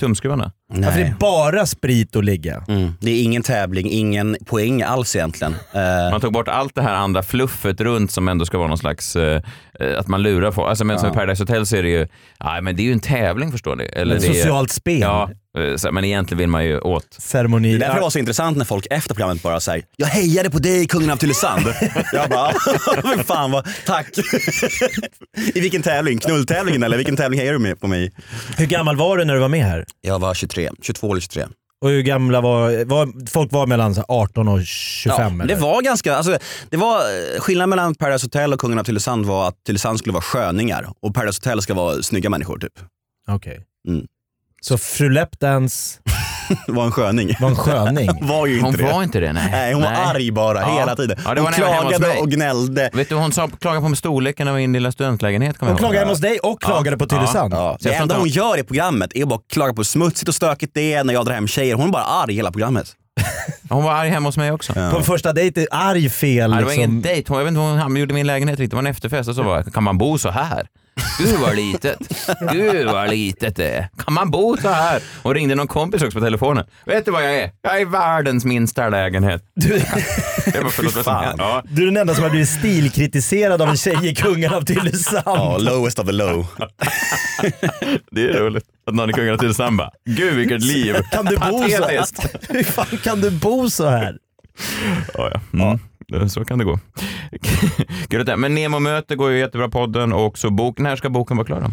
tumskruvarna. 0.00 0.52
Ja, 0.68 0.74
för 0.74 0.82
det 0.82 0.90
Nej. 0.90 1.02
är 1.02 1.14
bara 1.20 1.66
sprit 1.66 2.16
och 2.16 2.24
ligga. 2.24 2.64
Mm. 2.68 2.92
Det 3.00 3.10
är 3.10 3.22
ingen 3.22 3.42
tävling, 3.42 3.90
ingen 3.90 4.36
poäng 4.46 4.82
alls 4.82 5.16
egentligen. 5.16 5.54
Eh, 5.72 5.80
Man 6.10 6.20
tog 6.20 6.32
bort 6.32 6.48
allt 6.48 6.74
det 6.74 6.82
här 6.82 6.94
andra 6.94 7.22
fluffet 7.22 7.80
runt 7.80 8.10
som 8.10 8.28
ändå 8.28 8.44
ska 8.46 8.58
vara 8.58 8.68
någon 8.68 8.78
slags, 8.78 9.16
eh, 9.16 9.42
eh, 9.80 9.98
att 9.98 10.08
man 10.08 10.22
lurar 10.22 10.50
folk. 10.52 10.68
Alltså 10.68 10.84
men 10.84 10.98
som 10.98 11.10
i 11.10 11.12
Paradise 11.12 11.42
Hotel 11.42 11.66
så 11.66 11.76
är 11.76 11.82
det 11.82 11.88
ju, 11.90 12.06
ja 12.38 12.60
men 12.60 12.76
det 12.76 12.82
är 12.82 12.84
ju 12.84 12.92
en 12.92 13.00
tävling 13.00 13.52
förstår 13.52 13.76
ni. 13.76 13.84
Eller 13.84 14.18
det 14.20 14.26
är, 14.26 14.32
socialt 14.32 14.70
spel. 14.70 15.00
Ja, 15.00 15.30
men 15.92 16.04
egentligen 16.04 16.38
vill 16.38 16.48
man 16.48 16.64
ju 16.64 16.80
åt. 16.80 17.06
Ceremoni. 17.18 17.68
det 17.70 17.76
är 17.76 17.78
därför 17.78 17.94
det 17.94 18.00
var 18.00 18.10
så 18.10 18.18
intressant 18.18 18.56
när 18.56 18.64
folk 18.64 18.86
efter 18.90 19.14
programmet 19.14 19.42
bara 19.42 19.60
säger 19.60 19.84
“Jag 19.96 20.06
hejade 20.06 20.50
på 20.50 20.58
dig 20.58 20.86
kungen 20.86 21.10
av 21.10 21.16
Tylösand”. 21.16 21.66
jag 22.12 22.30
bara 22.30 22.52
“Men 23.16 23.24
fan 23.24 23.50
vad, 23.50 23.68
tack”. 23.86 24.06
I 25.54 25.60
vilken 25.60 25.82
tävling? 25.82 26.18
Knulltävlingen 26.18 26.82
eller 26.82 26.96
vilken 26.96 27.16
tävling 27.16 27.40
hejar 27.40 27.52
du 27.52 27.58
med 27.58 27.80
på 27.80 27.86
mig? 27.86 28.12
Hur 28.56 28.66
gammal 28.66 28.96
var 28.96 29.16
du 29.16 29.24
när 29.24 29.34
du 29.34 29.40
var 29.40 29.48
med 29.48 29.64
här? 29.64 29.84
Jag 30.00 30.18
var 30.18 30.34
23, 30.34 30.70
22 30.82 31.10
eller 31.12 31.20
23. 31.20 31.44
Och 31.82 31.90
hur 31.90 32.02
gamla 32.02 32.40
var, 32.40 32.84
var 32.84 33.28
folk 33.30 33.52
var 33.52 33.66
mellan 33.66 33.94
så 33.94 34.00
här 34.00 34.06
18 34.08 34.48
och 34.48 34.64
25 34.64 35.16
Ja, 35.18 35.44
eller? 35.44 35.54
det 35.54 35.60
var 35.60 35.82
ganska, 35.82 36.16
alltså, 36.16 36.38
det 36.70 36.76
var, 36.76 36.96
eh, 36.98 37.40
skillnaden 37.40 37.70
mellan 37.70 37.94
Paradise 37.94 38.26
Hotel 38.26 38.52
och 38.52 38.60
Kungen 38.60 38.78
av 38.78 38.84
Tylösand 38.84 39.26
var 39.26 39.48
att 39.48 39.64
Tylösand 39.66 39.98
skulle 39.98 40.12
vara 40.12 40.22
sköningar 40.22 40.88
och 41.02 41.14
Paradise 41.14 41.40
Hotel 41.44 41.62
ska 41.62 41.74
vara 41.74 42.02
snygga 42.02 42.30
människor 42.30 42.58
typ. 42.58 42.72
Okej. 43.28 43.60
Mm. 43.88 44.06
Så 44.60 44.78
fru 44.78 45.10
Lapdance 45.10 45.98
var 46.68 46.84
en 46.84 46.92
sköning. 46.92 47.36
var 47.40 47.48
en 47.48 47.56
sköning? 47.56 48.10
var 48.28 48.46
ju 48.46 48.54
inte 48.54 48.66
Hon 48.66 48.76
det. 48.76 48.82
var 48.92 49.02
inte 49.02 49.20
det, 49.20 49.32
nej. 49.32 49.48
Nej, 49.50 49.72
hon 49.72 49.82
var 49.82 49.90
arg 49.90 50.30
bara 50.32 50.60
Ja. 50.60 50.78
hela 50.78 50.96
tiden. 50.96 51.18
Ja, 51.24 51.34
det 51.34 51.40
var 51.40 51.48
hon 51.48 51.54
klagade 51.92 52.18
och 52.20 52.30
gnällde. 52.30 52.90
Vet 52.92 53.08
du, 53.08 53.14
hon 53.14 53.32
sa, 53.32 53.48
klagade 53.60 53.82
på 53.82 53.88
med 53.88 53.98
storleken 53.98 54.48
av 54.48 54.54
min 54.54 54.72
lilla 54.72 54.92
studentlägenhet. 54.92 55.56
Hon 55.60 55.76
klagade 55.76 55.98
hemma 55.98 56.10
hos 56.12 56.20
dig 56.20 56.38
och 56.38 56.62
klagade 56.62 56.96
på 56.98 57.06
Tylösand. 57.06 57.54
Ja, 57.54 57.76
det 57.80 57.92
enda 57.94 58.14
hon 58.14 58.20
hon- 58.20 58.28
gör 58.28 58.58
i 58.58 58.62
programmet 58.62 59.10
är 59.14 59.22
att 59.22 59.28
bara 59.28 59.40
klaga 59.52 59.72
på 59.72 59.76
hur 59.78 59.84
smutsigt 59.84 60.28
och 60.28 60.34
stökigt 60.34 60.74
det 60.74 60.92
är 60.94 61.04
när 61.04 61.14
jag 61.14 61.26
drar 61.26 61.34
hem 61.34 61.48
tjejer. 61.48 61.74
Hon 61.74 61.88
är 61.88 61.92
bara 61.92 62.04
arg 62.04 62.34
hela 62.34 62.50
programmet. 62.52 62.86
Hon 63.68 63.84
var 63.84 63.92
arg 63.92 64.08
hemma 64.08 64.28
hos 64.28 64.36
mig 64.36 64.52
också. 64.52 64.72
På 64.72 64.80
en 64.80 65.02
första 65.04 65.32
dejt, 65.32 65.66
arg 65.70 66.10
fel. 66.10 66.50
Nej, 66.50 66.58
det 66.58 66.64
var 66.64 66.72
liksom. 66.72 66.90
ingen 66.90 67.02
dejt. 67.02 67.24
Hon, 67.28 67.38
jag 67.38 67.44
vet 67.44 67.50
inte, 67.50 67.60
hon 67.60 67.78
han 67.78 67.96
gjorde 67.96 68.14
min 68.14 68.26
lägenhet 68.26 68.58
riktigt. 68.58 68.70
Det 68.70 68.76
var 68.76 68.82
en 68.82 68.86
efterfest 68.86 69.28
och 69.28 69.34
så 69.34 69.42
var 69.42 69.62
kan 69.62 69.82
man 69.84 69.98
bo 69.98 70.18
så 70.18 70.30
här? 70.30 70.66
Gud 71.18 71.38
vad 71.40 71.56
litet. 71.56 71.98
Gud 72.52 72.86
vad 72.86 73.10
litet 73.10 73.56
det 73.56 73.68
är. 73.68 73.88
Kan 74.04 74.14
man 74.14 74.30
bo 74.30 74.56
så 74.62 74.68
här? 74.68 75.02
Hon 75.22 75.34
ringde 75.34 75.54
någon 75.54 75.66
kompis 75.68 76.02
också 76.02 76.18
på 76.18 76.24
telefonen. 76.24 76.64
Vet 76.86 77.04
du 77.04 77.10
vad 77.10 77.24
jag 77.24 77.34
är? 77.36 77.50
Jag 77.62 77.80
är 77.80 77.86
världens 77.86 78.44
minsta 78.44 78.88
lägenhet. 78.88 79.42
Du, 79.54 79.68
Det 80.52 80.60
var 80.62 80.70
förlåt, 80.70 80.94
vad 80.94 81.04
som 81.04 81.12
Fan. 81.14 81.24
hände. 81.24 81.42
ja. 81.42 81.62
du 81.70 81.82
är 81.82 81.86
den 81.86 81.96
enda 81.96 82.14
som 82.14 82.22
har 82.22 82.30
blivit 82.30 82.48
stilkritiserad 82.48 83.62
av 83.62 83.68
en 83.68 83.76
tjej 83.76 84.08
i 84.08 84.14
Kungen 84.14 84.54
av 84.54 84.62
Tylösand. 84.64 85.22
Ja, 85.26 85.56
lowest 85.58 85.98
of 85.98 86.06
the 86.06 86.12
low. 86.12 86.46
Det 88.10 88.22
är 88.22 88.32
roligt 88.38 88.64
att 88.86 88.94
någon 88.94 89.10
i 89.10 89.12
Kungarna 89.12 89.38
till 89.38 89.54
samba. 89.54 89.90
Gud 90.04 90.34
vilket 90.34 90.62
liv. 90.64 90.96
Kan 91.12 91.24
du 91.26 91.36
bo 91.36 91.62
så? 91.68 91.78
Patetiskt. 91.82 92.26
Hur 92.48 92.62
fan 92.64 92.98
kan 93.04 93.20
du 93.20 93.30
bo 93.30 93.70
så 93.70 93.88
här? 93.88 94.16
Ja, 95.14 95.30
ja. 95.32 95.40
Mm. 95.64 95.78
Det- 95.78 95.89
så 96.28 96.44
kan 96.44 96.58
det 96.58 96.64
gå. 96.64 96.78
Men 98.36 98.54
Nemo-möte 98.54 99.16
går 99.16 99.30
ju 99.30 99.38
jättebra 99.38 99.68
podden 99.68 100.12
och 100.12 100.38
så 100.38 100.50
boken. 100.50 100.82
När 100.82 100.96
ska 100.96 101.10
boken 101.10 101.36
vara 101.36 101.46
klar 101.46 101.60
då? 101.60 101.70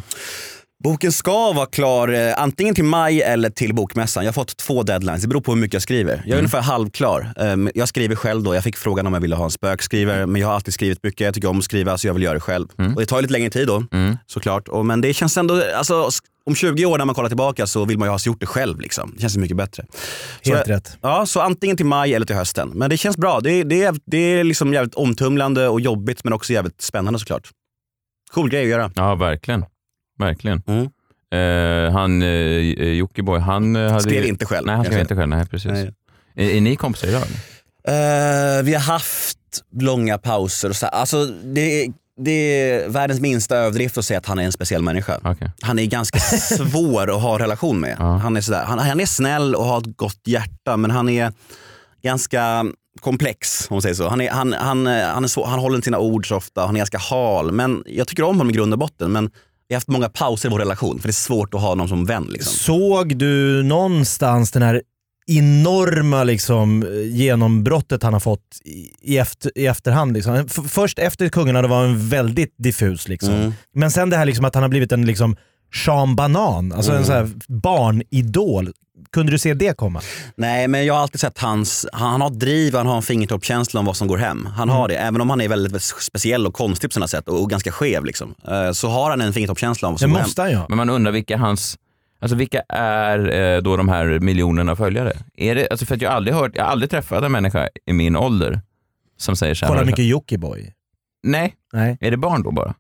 Boken 0.84 1.12
ska 1.12 1.52
vara 1.54 1.66
klar 1.66 2.08
eh, 2.08 2.34
antingen 2.42 2.76
till 2.76 2.84
maj 2.84 3.22
eller 3.22 3.50
till 3.50 3.74
bokmässan. 3.76 4.24
Jag 4.24 4.28
har 4.28 4.34
fått 4.34 4.58
två 4.58 4.84
deadlines, 4.84 5.22
det 5.22 5.28
beror 5.28 5.42
på 5.42 5.52
hur 5.54 5.60
mycket 5.62 5.74
jag 5.74 5.82
skriver. 5.82 6.12
Jag 6.13 6.20
är 6.22 6.26
Mm. 6.28 6.38
ungefär 6.40 6.62
halvklar. 6.62 7.34
Um, 7.38 7.70
jag 7.76 7.88
skriver 7.88 8.16
själv 8.16 8.44
då, 8.44 8.56
jag 8.56 8.63
fick 8.63 8.78
frågan 8.78 9.08
om 9.08 9.13
jag 9.13 9.22
ville 9.22 9.36
ha 9.36 9.44
en 9.44 9.52
spökskrivare 9.52 10.26
men 10.28 10.42
jag 10.42 10.48
har 10.48 10.56
alltid 10.56 10.74
skrivit 10.74 11.04
mycket, 11.04 11.22
jag 11.26 11.34
tycker 11.34 11.48
om 11.48 11.58
att 11.58 11.63
skriva 11.63 11.98
så 11.98 12.08
jag 12.08 12.13
vill 12.13 12.24
göra 12.24 12.34
det 12.34 12.40
själv. 12.40 12.68
Mm. 12.78 12.94
Och 12.94 13.00
det 13.00 13.06
tar 13.06 13.22
lite 13.22 13.32
längre 13.34 13.50
tid 13.50 13.68
då 13.68 13.84
såklart. 14.28 14.68
Och, 14.68 14.86
men 14.86 15.02
det 15.02 15.13
känns 15.13 15.38
ändå, 15.38 15.63
alltså, 15.78 16.10
om 16.46 16.56
20 16.56 16.86
år 16.86 16.98
när 16.98 17.06
man 17.06 17.16
kollar 17.16 17.30
tillbaka 17.30 17.68
så 17.68 17.86
vill 17.86 17.98
man 17.98 18.08
ju 18.08 18.12
ha 18.12 18.20
gjort 18.26 18.40
det 18.40 18.46
själv. 18.46 18.80
Liksom. 18.80 19.12
Det 19.16 19.22
känns 19.22 19.38
mycket 19.38 19.58
bättre. 19.58 19.86
Helt 20.44 20.68
rätt. 20.68 20.98
Ja, 21.02 21.26
så 21.26 21.40
antingen 21.42 21.78
till 21.78 21.86
maj 21.86 22.13
eller 22.13 22.26
till 22.26 22.36
hösten. 22.36 22.70
Men 22.76 22.90
det 22.90 22.98
känns 22.98 23.18
bra. 23.18 23.40
Det, 23.40 23.52
är- 23.52 23.63
det, 23.63 23.96
det 24.06 24.18
är 24.18 24.44
liksom 24.44 24.74
jävligt 24.74 24.96
omtumlande 24.96 25.68
och 25.68 25.82
jobbigt 25.82 26.24
men 26.24 26.34
också 26.34 26.54
jävligt 26.54 26.82
spännande 26.82 27.20
såklart. 27.20 27.50
Cool 28.34 28.50
grej 28.50 28.62
att 28.63 28.70
göra. 28.70 28.92
Ja, 28.96 29.16
verkligen. 29.16 29.66
Verkligen. 30.18 30.62
Mm. 30.68 30.90
Eh, 31.32 31.94
han, 31.94 32.22
eh, 32.22 32.28
Jockiboi, 32.92 33.40
han 33.40 33.76
eh, 33.76 33.92
hade 33.92 34.02
Skrev 34.02 34.26
inte 34.26 34.46
själv. 34.46 34.66
Nej, 34.66 34.76
han 34.76 34.86
skrev 34.86 35.00
inte 35.00 35.16
själv. 35.16 35.30
Nej, 35.30 35.46
precis. 35.46 35.72
Nej. 35.72 35.94
Är, 36.36 36.50
är 36.50 36.62
ni 36.62 36.76
kompisar 36.76 37.08
idag? 37.08 37.22
Eh, 37.88 38.64
vi 38.64 38.74
har 38.74 38.82
haft 38.82 39.38
långa 39.80 40.18
pauser. 40.18 40.70
Och 40.70 40.76
så, 40.76 40.86
alltså, 40.86 41.26
det, 41.26 41.84
är, 41.84 41.94
det 42.18 42.32
är 42.32 42.90
världens 42.90 43.20
minsta 43.20 43.58
överdrift 43.58 43.98
att 43.98 44.06
säga 44.06 44.18
att 44.18 44.26
han 44.26 44.40
är 44.40 44.44
en 44.44 44.52
speciell 44.52 44.82
människa. 44.82 45.20
Okej. 45.24 45.52
Han 45.62 45.80
är 45.80 45.86
ganska 45.86 46.20
svår 46.58 47.16
att 47.16 47.22
ha 47.22 47.40
relation 47.40 47.80
med. 47.80 47.96
Ja. 48.00 48.18
Han, 48.18 48.38
är 48.38 48.42
sådär, 48.42 48.64
han, 48.64 48.80
han 48.80 49.00
är 49.00 49.06
snäll 49.06 49.56
och 49.56 49.66
har 49.66 49.78
ett 49.78 49.98
gott 49.98 50.22
hjärta 50.26 50.78
men 50.78 50.92
han 50.92 51.10
är 51.10 51.32
ganska 52.04 52.66
komplex 53.02 53.68
om 53.70 53.76
man 53.76 53.82
säger 53.82 53.96
så. 53.96 54.08
Han, 54.10 54.22
är, 54.22 54.32
han, 54.32 54.54
han, 54.54 54.88
eh, 54.88 55.08
han, 55.08 55.24
är 55.24 55.28
så, 55.28 55.46
han 55.46 55.60
håller 55.60 55.76
inte 55.76 55.86
sina 55.86 56.00
ord 56.00 56.28
så 56.28 56.36
ofta, 56.36 56.66
han 56.66 56.76
är 56.76 56.80
ganska 56.80 56.98
hal. 56.98 57.52
Men 57.52 57.84
jag 57.86 58.08
tycker 58.08 58.24
om 58.24 58.38
honom 58.38 58.50
i 58.50 58.54
grund 58.54 58.74
och 58.74 58.80
botten. 58.80 59.12
Men 59.12 59.30
vi 59.68 59.76
har 59.76 59.78
haft 59.78 59.88
många 59.88 60.10
pauser 60.10 60.50
i 60.50 60.52
vår 60.52 60.60
relation 60.60 61.00
för 61.00 61.08
det 61.08 61.12
är 61.12 61.14
svårt 61.14 61.54
att 61.54 61.62
ha 61.62 61.76
någon 61.76 61.90
som 61.90 62.06
vän. 62.06 62.28
Liksom. 62.30 62.54
Såg 62.54 63.18
du 63.18 63.64
någonstans 63.64 64.52
den 64.52 64.62
här 64.62 64.82
enorma 65.28 66.24
liksom, 66.24 66.86
genombrottet 67.04 68.04
han 68.04 68.14
har 68.14 68.20
fått 68.20 68.62
i, 69.02 69.18
efter, 69.18 69.52
i 69.56 69.68
efterhand. 69.68 70.14
Liksom. 70.14 70.48
Först 70.68 71.00
efter 71.00 71.30
Kungarna 71.30 71.62
då 71.62 71.68
var 71.68 71.86
han 71.86 72.10
väldigt 72.10 72.56
diffus. 72.58 73.08
Liksom. 73.08 73.34
Mm. 73.34 73.54
Men 73.74 73.92
sen 73.92 74.10
det 74.10 74.18
här 74.18 74.26
liksom, 74.26 74.46
att 74.46 74.56
han 74.56 74.64
har 74.64 74.70
blivit 74.70 74.92
en 74.92 75.06
liksom, 75.06 75.36
Sean 75.86 76.16
Banan, 76.16 76.72
alltså 76.74 76.92
en 76.92 76.96
Mm. 76.98 77.06
så 77.08 77.14
här 77.14 77.30
barnidol. 77.48 78.72
Kunde 79.12 79.32
du 79.32 79.40
se 79.40 79.54
det 79.54 79.78
komma? 79.78 80.02
Nej 80.36 80.68
men 80.68 80.86
jag 80.86 80.94
har 80.94 81.02
alltid 81.02 81.20
sett 81.20 81.38
hans, 81.40 81.86
han, 81.94 82.12
han 82.12 82.22
har 82.22 82.30
driv 82.30 82.76
han 82.76 82.88
har 82.88 82.96
en 82.96 83.02
fingertoppkänsla 83.02 83.80
om 83.80 83.86
vad 83.86 83.98
som 83.98 84.08
går 84.08 84.18
hem. 84.18 84.46
Han 84.46 84.70
har 84.70 84.88
det, 84.88 84.96
även 84.96 85.22
om 85.22 85.30
han 85.30 85.42
är 85.42 85.48
väldigt, 85.50 85.82
speciell 85.82 86.48
och 86.48 86.54
konstig 86.54 86.90
på 86.90 86.94
sina 86.94 87.08
sätt 87.08 87.28
och, 87.28 87.42
och 87.42 87.50
ganska 87.50 87.72
skev. 87.72 88.06
Liksom. 88.06 88.36
Eh, 88.48 88.72
Så 88.72 88.88
har 88.90 89.10
han 89.10 89.22
en 89.22 89.34
fingertoppkänsla 89.34 89.88
om 89.88 89.94
vad 89.94 89.98
Det 89.98 90.02
som 90.02 90.10
går 90.12 90.18
hem. 90.18 90.26
måste 90.28 90.42
han 90.42 90.52
ju 90.52 90.58
ha. 90.58 90.66
Men 90.70 90.78
man 90.78 90.90
undrar 90.90 91.12
vilka 91.12 91.38
hans 91.38 91.78
Alltså 92.20 92.36
vilka 92.36 92.62
är 92.70 93.40
eh, 93.56 93.62
då 93.62 93.78
de 93.78 93.90
här 93.90 94.20
miljonerna 94.20 94.76
följare? 94.76 95.14
Är 95.38 95.56
det, 95.56 95.68
alltså 95.72 95.86
för 95.86 95.96
att 95.96 96.02
jag 96.02 96.10
har 96.10 96.16
aldrig 96.18 96.36
hört, 96.36 96.52
jag 96.56 96.64
har 96.64 96.72
aldrig 96.72 96.90
träffat 96.92 97.24
en 97.24 97.32
människa 97.32 97.70
i 97.86 97.94
min 97.94 98.16
ålder 98.16 98.62
som 99.18 99.36
säger 99.36 99.56
så 99.56 99.66
här. 99.66 99.74
Kollar 99.74 99.86
mycket 99.86 100.06
Jockiboi. 100.06 100.74
Nej, 101.24 101.54
Nej. 101.74 101.98
är 102.02 102.12
det 102.12 102.18
barn 102.18 102.44
då 102.44 102.52
bara? 102.52 102.74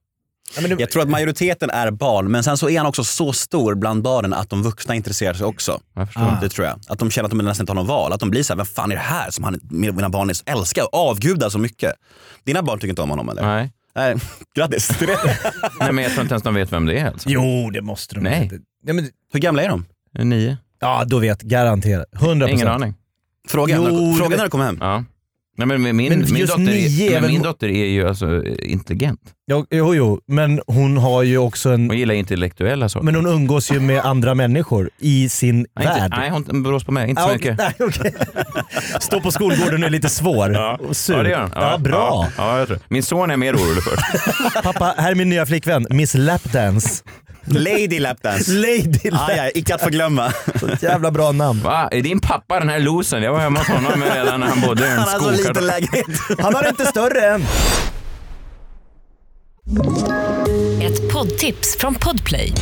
Ja, 0.55 0.61
men 0.61 0.69
det, 0.69 0.75
Jag 0.79 0.91
tror 0.91 1.01
att 1.03 1.09
majoriteten 1.09 1.69
är 1.69 1.91
barn, 1.91 2.31
men 2.31 2.43
sen 2.43 2.57
så 2.57 2.69
är 2.69 2.77
han 2.77 2.87
också 2.87 3.03
så 3.03 3.33
stor 3.33 3.75
bland 3.75 4.03
barnen 4.03 4.33
att 4.33 4.49
de 4.49 4.63
vuxna 4.63 4.95
intresserar 4.95 5.33
sig 5.33 5.45
också. 5.45 5.81
Jag 5.95 6.07
förstår. 6.07 6.21
Ah. 6.23 6.37
Det 6.41 6.49
tror 6.49 6.67
jag. 6.67 6.79
Att 6.87 6.99
de 6.99 7.11
känner 7.11 7.25
att 7.25 7.31
de 7.31 7.37
nästan 7.45 7.63
inte 7.63 7.71
har 7.71 7.75
något 7.75 7.87
val. 7.87 8.13
Att 8.13 8.19
de 8.19 8.29
blir 8.29 8.43
så 8.43 8.53
här, 8.53 8.57
vem 8.57 8.65
fan 8.65 8.91
är 8.91 8.95
det 8.95 9.01
här 9.01 9.31
som 9.31 9.43
han, 9.43 9.59
mina 9.69 10.09
barn 10.09 10.31
älskar 10.45 10.83
och 10.83 11.09
avgudar 11.09 11.49
så 11.49 11.59
mycket? 11.59 11.93
Dina 12.43 12.61
barn 12.63 12.79
tycker 12.79 12.89
inte 12.89 13.01
om 13.01 13.09
honom 13.09 13.29
eller? 13.29 13.41
Nej. 13.41 13.71
Nej. 13.95 14.15
Grattis. 14.55 14.87
till 14.87 15.07
det. 15.23 15.37
Nej, 15.79 15.91
men 15.91 16.03
jag 16.03 16.13
tror 16.13 16.21
inte 16.21 16.33
ens 16.33 16.43
de 16.43 16.53
vet 16.55 16.71
vem 16.73 16.85
det 16.85 16.99
är. 16.99 17.05
Alltså. 17.07 17.29
jo, 17.29 17.69
det 17.73 17.81
måste 17.81 18.15
de. 18.15 18.21
Nej. 18.21 18.51
Ja, 18.85 18.93
men, 18.93 19.09
Hur 19.33 19.39
gamla 19.39 19.63
är 19.63 19.69
de? 19.69 19.85
Nio? 20.19 20.57
ja, 20.79 21.03
då 21.05 21.19
vet 21.19 21.41
garanterat. 21.41 22.07
100%. 22.11 22.47
Ingen 22.47 22.67
aning. 22.67 22.93
Fråga, 23.47 23.75
Jo, 23.75 23.83
när, 23.83 24.17
fråga 24.17 24.37
när 24.37 24.43
du 24.43 24.49
kommer 24.49 24.65
hem. 24.65 24.77
Ja. 24.81 25.03
Nej, 25.57 25.67
men 25.67 25.81
min, 25.81 25.95
Men 26.09 26.25
min, 26.33 26.45
dotter, 26.45 26.61
är 26.61 27.11
men 27.11 27.21
väl- 27.21 27.31
min 27.31 27.41
dotter 27.41 27.67
är 27.67 27.85
ju 27.85 28.07
alltså 28.07 28.43
intelligent. 28.45 29.19
Ja, 29.45 29.65
jo, 29.71 29.95
jo, 29.95 30.19
men 30.27 30.61
hon 30.67 30.97
har 30.97 31.23
ju 31.23 31.37
också 31.37 31.69
en... 31.69 31.89
Hon 31.89 31.97
gillar 31.97 32.13
intellektuella 32.15 32.89
saker. 32.89 33.05
Men 33.05 33.15
hon 33.15 33.25
umgås 33.25 33.71
ju 33.71 33.79
med 33.79 34.05
andra 34.05 34.35
människor 34.35 34.89
i 34.99 35.29
sin 35.29 35.65
nej, 35.75 35.85
värld. 35.85 36.03
inte, 36.05 36.17
nej, 36.17 36.29
hon 36.29 36.63
beror 36.63 36.79
på 36.79 36.91
mig. 36.91 37.09
Inte 37.09 37.21
så 37.21 37.29
Ah, 37.29 37.33
mycket. 37.33 37.57
nej, 37.57 37.73
okej. 37.79 38.13
Stå 38.99 39.21
på 39.21 39.31
skolgården 39.31 39.83
är 39.83 39.89
lite 39.89 40.09
svår 40.09 40.51
Ja. 40.53 40.79
och 40.89 40.97
sur. 40.97 41.15
Ja, 41.17 41.23
det 41.23 41.29
gör 41.29 41.41
hon. 41.41 41.51
Ja, 41.55 41.77
bra. 41.77 41.97
Ja, 42.37 42.43
ja, 42.53 42.59
jag 42.59 42.67
tror. 42.67 42.79
Min 42.89 43.03
son 43.03 43.31
är 43.31 43.37
mer 43.37 43.55
orolig 43.55 43.83
för. 43.83 44.61
Pappa, 44.63 44.93
här 44.97 45.11
är 45.11 45.15
min 45.15 45.29
nya 45.29 45.45
flickvän, 45.45 45.87
Miss 45.89 46.13
Lapdance. 46.13 47.03
Lady 47.47 47.99
Lapdance. 47.99 48.51
Lady 48.53 49.09
Ah, 49.11 49.31
ja, 49.31 49.49
icke 49.55 49.75
att 49.75 49.81
förglömma. 49.81 50.33
Jävla 50.81 51.11
bra 51.11 51.31
namn. 51.31 51.61
Va? 51.63 51.87
Är 51.91 52.01
din 52.01 52.19
pappa 52.19 52.59
den 52.59 52.69
här 52.69 52.79
losen? 52.79 53.23
Jag 53.23 53.31
var 53.31 53.39
hemma 53.39 53.59
hos 53.59 53.67
honom 53.67 54.03
redan 54.15 54.39
när 54.39 54.47
han 54.47 54.61
bodde 54.61 54.87
i 54.87 54.91
en 54.91 54.97
Han 54.97 55.07
har 55.07 55.19
så 55.19 55.31
liten 55.31 55.67
lägenhet. 55.67 56.05
Han 56.39 56.55
har 56.55 56.67
inte 56.69 56.85
större 56.85 57.25
än. 57.25 57.45
Ett 60.81 61.13
poddtips 61.13 61.77
från 61.79 61.95
Podplay. 61.95 62.53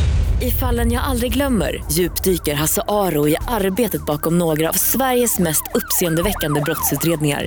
I 0.42 0.50
fallen 0.50 0.92
jag 0.92 1.04
aldrig 1.04 1.32
glömmer 1.32 1.84
djupdyker 1.92 2.54
Hasse 2.54 2.82
Aro 2.88 3.28
i 3.28 3.36
arbetet 3.48 4.06
bakom 4.06 4.38
några 4.38 4.68
av 4.68 4.72
Sveriges 4.72 5.38
mest 5.38 5.62
uppseendeväckande 5.74 6.60
brottsutredningar. 6.60 7.46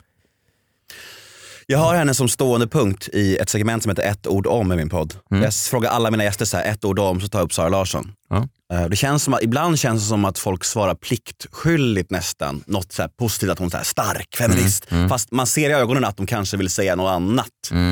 Jag 1.71 1.79
har 1.79 1.95
henne 1.95 2.13
som 2.13 2.29
stående 2.29 2.67
punkt 2.67 3.09
i 3.13 3.37
ett 3.37 3.49
segment 3.49 3.83
som 3.83 3.89
heter 3.89 4.03
ett 4.03 4.27
ord 4.27 4.47
om 4.47 4.71
i 4.71 4.75
min 4.75 4.89
podd. 4.89 5.13
Mm. 5.31 5.43
Jag 5.43 5.53
frågar 5.53 5.89
alla 5.89 6.11
mina 6.11 6.23
gäster 6.23 6.45
så 6.45 6.57
här, 6.57 6.71
ett 6.71 6.85
ord 6.85 6.99
om, 6.99 7.21
så 7.21 7.27
tar 7.27 7.39
jag 7.39 7.45
upp 7.45 7.53
Sara 7.53 7.69
Larsson. 7.69 8.11
Ja. 8.29 8.47
Eh, 8.73 8.87
Det 8.87 8.95
känns 8.95 9.23
som 9.23 9.33
att, 9.33 9.43
ibland 9.43 9.79
känns 9.79 10.01
det 10.03 10.07
som 10.07 10.25
att 10.25 10.39
folk 10.39 10.63
svarar 10.63 10.95
pliktskyldigt 10.95 12.11
nästan. 12.11 12.63
Något 12.67 12.91
så 12.91 13.07
positivt, 13.19 13.49
att 13.49 13.59
hon 13.59 13.69
är 13.73 13.83
stark 13.83 14.35
feminist. 14.37 14.91
Mm, 14.91 15.09
Fast 15.09 15.31
man 15.31 15.47
ser 15.47 15.69
i 15.69 15.73
ögonen 15.73 16.05
att 16.05 16.17
de 16.17 16.25
kanske 16.25 16.57
vill 16.57 16.69
säga 16.69 16.95
något 16.95 17.11
annat. 17.11 17.47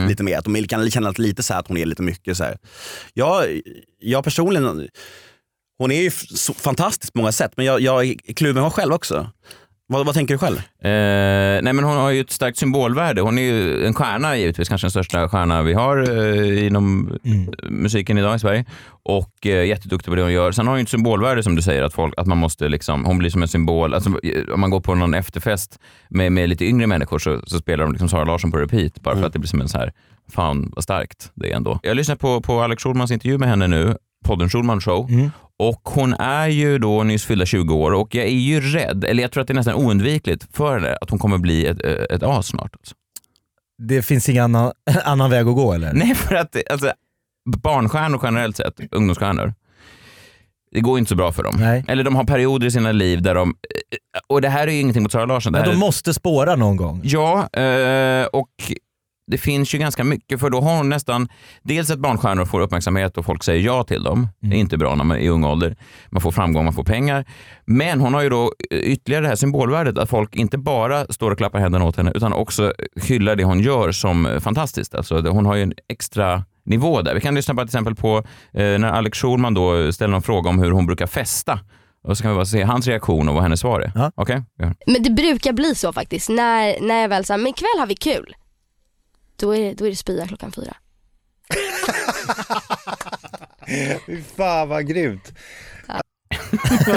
Lite 0.08 0.24
mer. 0.24 0.38
Att 0.38 0.46
de 0.46 0.68
kan 0.68 0.92
känna 0.92 1.12
lite 1.18 1.44
så 1.44 1.54
här 1.54 1.60
att 1.60 1.68
hon 1.68 1.78
är 1.78 1.86
lite 1.86 2.02
mycket 2.02 2.38
så 2.38 2.44
här. 2.44 2.58
Jag, 3.14 3.46
jag 4.00 4.24
personligen, 4.24 4.88
hon 5.78 5.92
är 5.92 6.02
ju 6.02 6.12
fantastisk 6.56 7.14
på 7.14 7.20
många 7.20 7.32
sätt 7.32 7.52
men 7.58 7.66
jag, 7.66 7.82
jag 7.82 8.06
är 8.06 8.34
kluven 8.34 8.72
själv 8.72 8.94
också. 8.94 9.30
Vad, 9.92 10.06
vad 10.06 10.16
tänker 10.16 10.34
du 10.34 10.38
själv? 10.38 10.58
Eh, 10.58 11.62
nej 11.62 11.74
men 11.74 11.84
hon 11.84 11.98
har 11.98 12.10
ju 12.10 12.22
ett 12.22 12.32
starkt 12.32 12.58
symbolvärde. 12.58 13.22
Hon 13.22 13.38
är 13.38 13.42
ju 13.42 13.86
en 13.86 13.94
stjärna 13.94 14.38
givetvis, 14.38 14.70
kanske 14.70 14.86
den 14.86 14.92
största 14.92 15.30
stjärna 15.30 15.62
vi 15.62 15.74
har 15.74 15.98
eh, 16.20 16.68
inom 16.68 17.18
musiken 17.70 18.18
idag 18.18 18.36
i 18.36 18.40
Sverige. 18.40 18.66
Och 19.04 19.48
eh, 19.48 19.66
jätteduktig 19.66 20.12
på 20.12 20.16
det 20.16 20.22
hon 20.22 20.32
gör. 20.32 20.52
Sen 20.52 20.68
har 20.68 20.74
hon 20.74 20.80
ju 20.80 20.84
ett 20.84 20.90
symbolvärde 20.90 21.44
som 21.44 21.56
du 21.56 21.62
säger, 21.62 21.84
att, 21.84 21.94
folk, 21.94 22.14
att 22.18 22.28
man 22.28 22.38
måste 22.38 22.70
liksom, 22.70 23.06
hon 23.06 23.18
blir 23.18 23.30
som 23.30 23.42
en 23.42 23.48
symbol. 23.48 23.94
Alltså, 23.94 24.10
eh, 24.24 24.54
om 24.54 24.60
man 24.60 24.70
går 24.70 24.80
på 24.80 24.96
någon 24.96 25.14
efterfest 25.14 25.80
med, 26.10 26.32
med 26.32 26.50
lite 26.50 26.66
yngre 26.66 26.88
människor 26.88 27.20
så, 27.20 27.42
så 27.46 27.58
spelar 27.58 27.84
de 27.84 27.92
liksom 27.92 28.10
Sara 28.10 28.24
Larsson 28.24 28.52
på 28.52 28.58
repeat. 28.58 29.02
Bara 29.02 29.16
för 29.16 29.24
att 29.24 29.34
det 29.34 29.40
blir 29.40 29.50
som 29.50 29.62
en 29.62 29.70
så 29.70 29.78
här, 29.78 29.94
fan 30.32 30.72
vad 30.76 30.84
starkt 30.84 31.32
det 31.36 31.52
är 31.52 31.56
ändå. 31.56 31.80
Jag 31.84 31.98
lyssnar 31.98 32.16
på, 32.16 32.42
på 32.42 32.62
Alex 32.62 32.84
Schulmans 32.84 33.12
intervju 33.12 33.38
med 33.38 33.50
henne 33.50 33.68
nu, 33.68 33.96
podden 34.26 34.50
Schulman 34.50 34.82
show. 34.82 35.10
Mm. 35.10 35.32
Och 35.60 35.82
hon 35.84 36.14
är 36.14 36.48
ju 36.48 36.78
då 36.78 37.04
nyss 37.04 37.26
fyllda 37.26 37.46
20 37.46 37.76
år 37.76 37.92
och 37.92 38.16
jag 38.16 38.26
är 38.26 38.30
ju 38.30 38.62
rädd, 38.62 39.04
eller 39.04 39.22
jag 39.24 39.32
tror 39.32 39.42
att 39.42 39.48
det 39.48 39.54
är 39.54 39.56
nästan 39.56 39.74
oundvikligt 39.76 40.48
för 40.56 40.80
henne 40.80 40.98
att 41.02 41.10
hon 41.10 41.20
kommer 41.20 41.38
bli 41.38 41.66
ett, 41.68 41.82
ett 42.12 42.24
as 42.24 42.48
snart. 42.48 42.76
Alltså. 42.80 42.96
Det 43.88 44.02
finns 44.02 44.30
ingen 44.30 44.44
annan, 44.44 44.72
annan 45.04 45.30
väg 45.30 45.48
att 45.48 45.56
gå 45.56 45.74
eller? 45.74 45.94
Nej, 45.94 46.16
för 46.16 46.36
att 46.36 46.52
det- 46.52 46.64
alltså, 46.70 46.92
barnstjärnor 47.58 48.20
generellt 48.24 48.58
sett, 48.58 48.74
ungdomsstjärnor, 48.92 49.54
det 50.72 50.80
går 50.82 51.00
inte 51.00 51.10
så 51.10 51.16
bra 51.16 51.32
för 51.32 51.44
dem. 51.44 51.56
Nej. 51.60 51.86
Eller 51.88 52.04
de 52.04 52.16
har 52.16 52.24
perioder 52.24 52.68
i 52.68 52.72
sina 52.72 52.92
liv 52.92 53.22
där 53.22 53.36
de, 53.36 53.56
och 54.28 54.42
det 54.42 54.50
här 54.50 54.68
är 54.68 54.72
ju 54.72 54.80
ingenting 54.80 55.04
mot 55.04 55.12
Sara 55.12 55.26
Larsson. 55.26 55.54
Det 55.54 55.60
Men 55.60 55.70
de 55.70 55.76
måste 55.76 56.14
spåra 56.14 56.56
någon 56.56 56.78
gång. 56.78 57.02
Ja, 57.04 57.50
eh, 57.54 58.26
och 58.26 58.50
det 59.30 59.38
finns 59.38 59.74
ju 59.76 59.78
ganska 59.78 60.04
mycket, 60.04 60.40
för 60.40 60.50
då 60.50 60.62
har 60.62 60.78
hon 60.78 60.90
nästan, 60.90 61.28
dels 61.64 61.92
att 61.92 62.00
barnstjärnor 62.00 62.46
får 62.46 62.60
uppmärksamhet 62.60 63.18
och 63.18 63.26
folk 63.26 63.44
säger 63.44 63.66
ja 63.66 63.84
till 63.84 64.04
dem. 64.04 64.28
Det 64.40 64.56
är 64.56 64.60
inte 64.60 64.78
bra 64.78 64.96
när 64.96 65.04
man 65.04 65.18
är 65.18 65.22
i 65.22 65.30
ung 65.30 65.44
ålder. 65.44 65.76
Man 66.10 66.22
får 66.22 66.32
framgång, 66.32 66.66
man 66.66 66.74
får 66.74 66.84
pengar. 66.84 67.26
Men 67.66 68.02
hon 68.02 68.14
har 68.14 68.22
ju 68.22 68.30
då 68.30 68.54
ytterligare 68.72 69.24
det 69.24 69.30
här 69.30 69.36
symbolvärdet 69.36 69.98
att 69.98 70.10
folk 70.10 70.36
inte 70.36 70.58
bara 70.58 71.06
står 71.06 71.32
och 71.32 71.38
klappar 71.38 71.60
händerna 71.60 71.86
åt 71.86 71.96
henne 71.96 72.12
utan 72.16 72.34
också 72.34 72.74
hyllar 73.04 73.36
det 73.36 73.44
hon 73.44 73.60
gör 73.60 73.92
som 73.92 74.40
fantastiskt. 74.42 74.96
Alltså, 74.96 75.22
hon 75.22 75.46
har 75.46 75.56
ju 75.56 75.64
en 75.64 75.74
extra 75.90 76.44
nivå 76.66 77.02
där. 77.02 77.16
Vi 77.16 77.22
kan 77.22 77.36
lyssna 77.36 77.54
på 77.54 77.60
till 77.60 77.68
exempel 77.68 77.96
på 77.96 78.18
eh, 78.54 78.80
när 78.80 78.92
Alex 78.92 79.18
Schulman 79.18 79.54
då 79.54 79.92
ställer 79.92 80.16
en 80.16 80.22
fråga 80.22 80.50
om 80.50 80.60
hur 80.60 80.72
hon 80.72 80.86
brukar 80.86 81.08
festa. 81.08 81.60
Och 82.04 82.18
så 82.18 82.24
kan 82.24 82.32
vi 82.32 82.36
bara 82.36 82.46
se 82.46 82.64
hans 82.64 82.88
reaktion 82.88 83.30
och 83.30 83.36
vad 83.36 83.44
hennes 83.44 83.60
svar 83.60 83.80
är. 83.80 83.92
Ja. 83.96 84.12
Okej? 84.16 84.44
Ja. 84.58 84.74
Men 84.88 85.04
det 85.04 85.10
brukar 85.10 85.54
bli 85.54 85.76
så 85.76 85.94
faktiskt. 85.94 86.30
När, 86.30 86.82
när 86.82 87.02
jag 87.02 87.10
väl 87.10 87.26
säger, 87.26 87.38
men 87.38 87.48
ikväll 87.48 87.80
har 87.80 87.88
vi 87.88 87.96
kul. 87.96 88.36
Då 89.40 89.56
är 89.56 89.60
det, 89.60 89.74
då 89.74 89.86
är 89.86 89.90
det 89.90 89.96
spya 89.96 90.28
klockan 90.28 90.52
fyra. 90.52 90.76
Fy 94.06 94.22
fan 94.38 94.70
vad 94.70 94.88
grymt. 94.88 95.34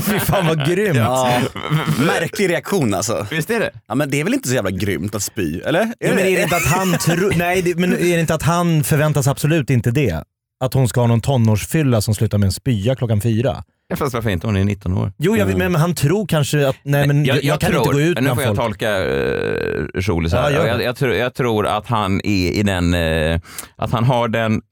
Fy 0.03 0.19
fan 0.19 0.47
vad 0.47 0.69
grymt. 0.69 0.97
Ja, 0.97 1.41
märklig 2.07 2.51
reaktion 2.51 2.95
alltså. 2.95 3.27
Visst 3.31 3.51
är 3.51 3.61
det? 3.61 3.71
Ja, 3.87 3.95
men 3.95 4.11
det 4.11 4.21
är 4.21 4.25
väl 4.25 4.35
inte 4.35 4.49
så 4.49 4.55
jävla 4.55 4.71
grymt 4.71 5.15
att 5.15 5.23
spy, 5.23 5.61
eller? 5.61 5.81
Är 5.81 5.95
Ja, 5.99 6.09
men 6.15 6.19
är 6.19 6.37
det 6.37 6.43
inte 6.43 6.57
att 6.57 6.67
han 6.67 6.93
tror, 6.99 7.33
nej 7.37 7.63
det, 7.63 7.79
men 7.79 7.93
är 7.93 7.97
det 7.99 8.21
inte 8.21 8.35
att 8.35 8.43
han 8.43 8.85
förväntas 8.85 9.27
absolut 9.27 9.71
inte 9.71 9.91
det? 9.91 10.25
Att 10.61 10.75
hon 10.75 10.89
ska 10.89 11.01
ha 11.01 11.07
någon 11.07 11.21
tonårsfylla 11.21 12.01
som 12.01 12.15
slutar 12.15 12.39
med 12.39 12.47
en 12.47 12.53
spya 12.53 12.97
klockan 12.97 13.21
fyra? 13.21 13.65
Ja, 13.93 13.97
fast 13.97 14.15
varför 14.15 14.31
inte? 14.31 14.47
Hon 14.47 14.57
är 14.57 14.65
19 14.65 14.99
år. 14.99 15.13
Jo, 15.19 15.37
jag, 15.37 15.47
vet, 15.47 15.57
men, 15.57 15.73
men 15.73 15.81
han 15.81 15.95
tror 15.95 16.27
kanske 16.27 16.69
att, 16.69 16.77
nej 16.83 17.07
men 17.07 17.25
jag, 17.25 17.45
jag, 17.45 17.61
kan 17.61 17.71
tror, 17.71 17.83
inte 17.83 17.93
gå 17.93 18.01
ut 18.01 18.21
Nu 18.21 18.29
får 18.29 18.43
jag 18.43 18.57
tolka 18.57 19.05
uh, 19.05 20.01
Schulis 20.01 20.33
här. 20.33 20.43
Ja, 20.43 20.51
gör 20.51 20.63
det. 20.63 20.69
jag, 20.69 20.83
jag, 20.83 20.97
tror, 20.97 21.15
jag 21.15 21.35
tror 21.35 21.67
att 21.67 21.87
han 21.87 22.21
är 22.25 22.51
i 22.51 22.63
den, 22.63 22.95
eh, 22.95 23.41
att 23.77 23.93
han 23.93 24.05
har 24.05 24.29
den 24.29 24.63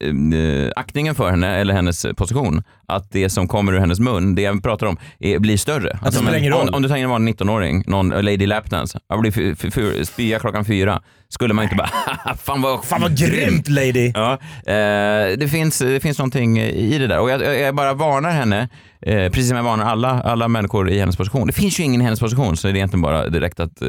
eh, 0.00 0.70
aktningen 0.76 1.14
för 1.14 1.30
henne, 1.30 1.56
eller 1.56 1.74
hennes 1.74 2.06
position, 2.16 2.62
att 2.88 3.10
det 3.10 3.30
som 3.30 3.48
kommer 3.48 3.72
ur 3.72 3.78
hennes 3.78 4.00
mun, 4.00 4.34
det 4.34 4.42
jag 4.42 4.62
pratar 4.62 4.86
om, 4.86 4.96
är, 5.18 5.38
blir 5.38 5.56
större. 5.56 5.98
Alltså, 6.02 6.22
roll. 6.22 6.68
Om, 6.68 6.74
om 6.74 6.82
du 6.82 6.88
tar 6.88 6.96
in 6.96 7.04
en 7.04 7.10
vanlig 7.10 7.34
19-åring, 7.34 7.84
någon 7.86 8.08
Lady 8.08 8.46
Lapdance, 8.46 9.00
jag 9.08 9.20
blir 9.20 10.04
spya 10.04 10.38
klockan 10.38 10.64
fyra, 10.64 11.02
skulle 11.28 11.54
man 11.54 11.64
inte 11.64 11.76
bara 11.76 11.90
fan 12.42 12.62
vad, 12.62 12.84
Fan 12.84 13.00
vad 13.00 13.18
grymt 13.18 13.68
lady! 13.68 14.12
Ja, 14.14 14.32
eh, 14.66 15.38
det, 15.38 15.50
finns, 15.50 15.78
det 15.78 16.00
finns 16.00 16.18
någonting 16.18 16.58
i 16.58 16.98
det 16.98 17.06
där 17.06 17.18
och 17.18 17.30
jag, 17.30 17.60
jag 17.60 17.74
bara 17.74 17.94
varnar 17.94 18.30
henne, 18.30 18.68
eh, 19.02 19.30
precis 19.30 19.48
som 19.48 19.56
jag 19.56 19.64
varnar 19.64 19.84
alla, 19.84 20.08
alla 20.08 20.48
människor 20.48 20.90
i 20.90 20.98
hennes 20.98 21.16
position. 21.16 21.46
Det 21.46 21.52
finns 21.52 21.80
ju 21.80 21.84
ingen 21.84 22.00
i 22.00 22.04
hennes 22.04 22.20
position 22.20 22.56
så 22.56 22.66
det 22.66 22.72
är 22.72 22.76
egentligen 22.76 23.02
bara 23.02 23.28
direkt 23.28 23.60
att, 23.60 23.82
eh, 23.82 23.88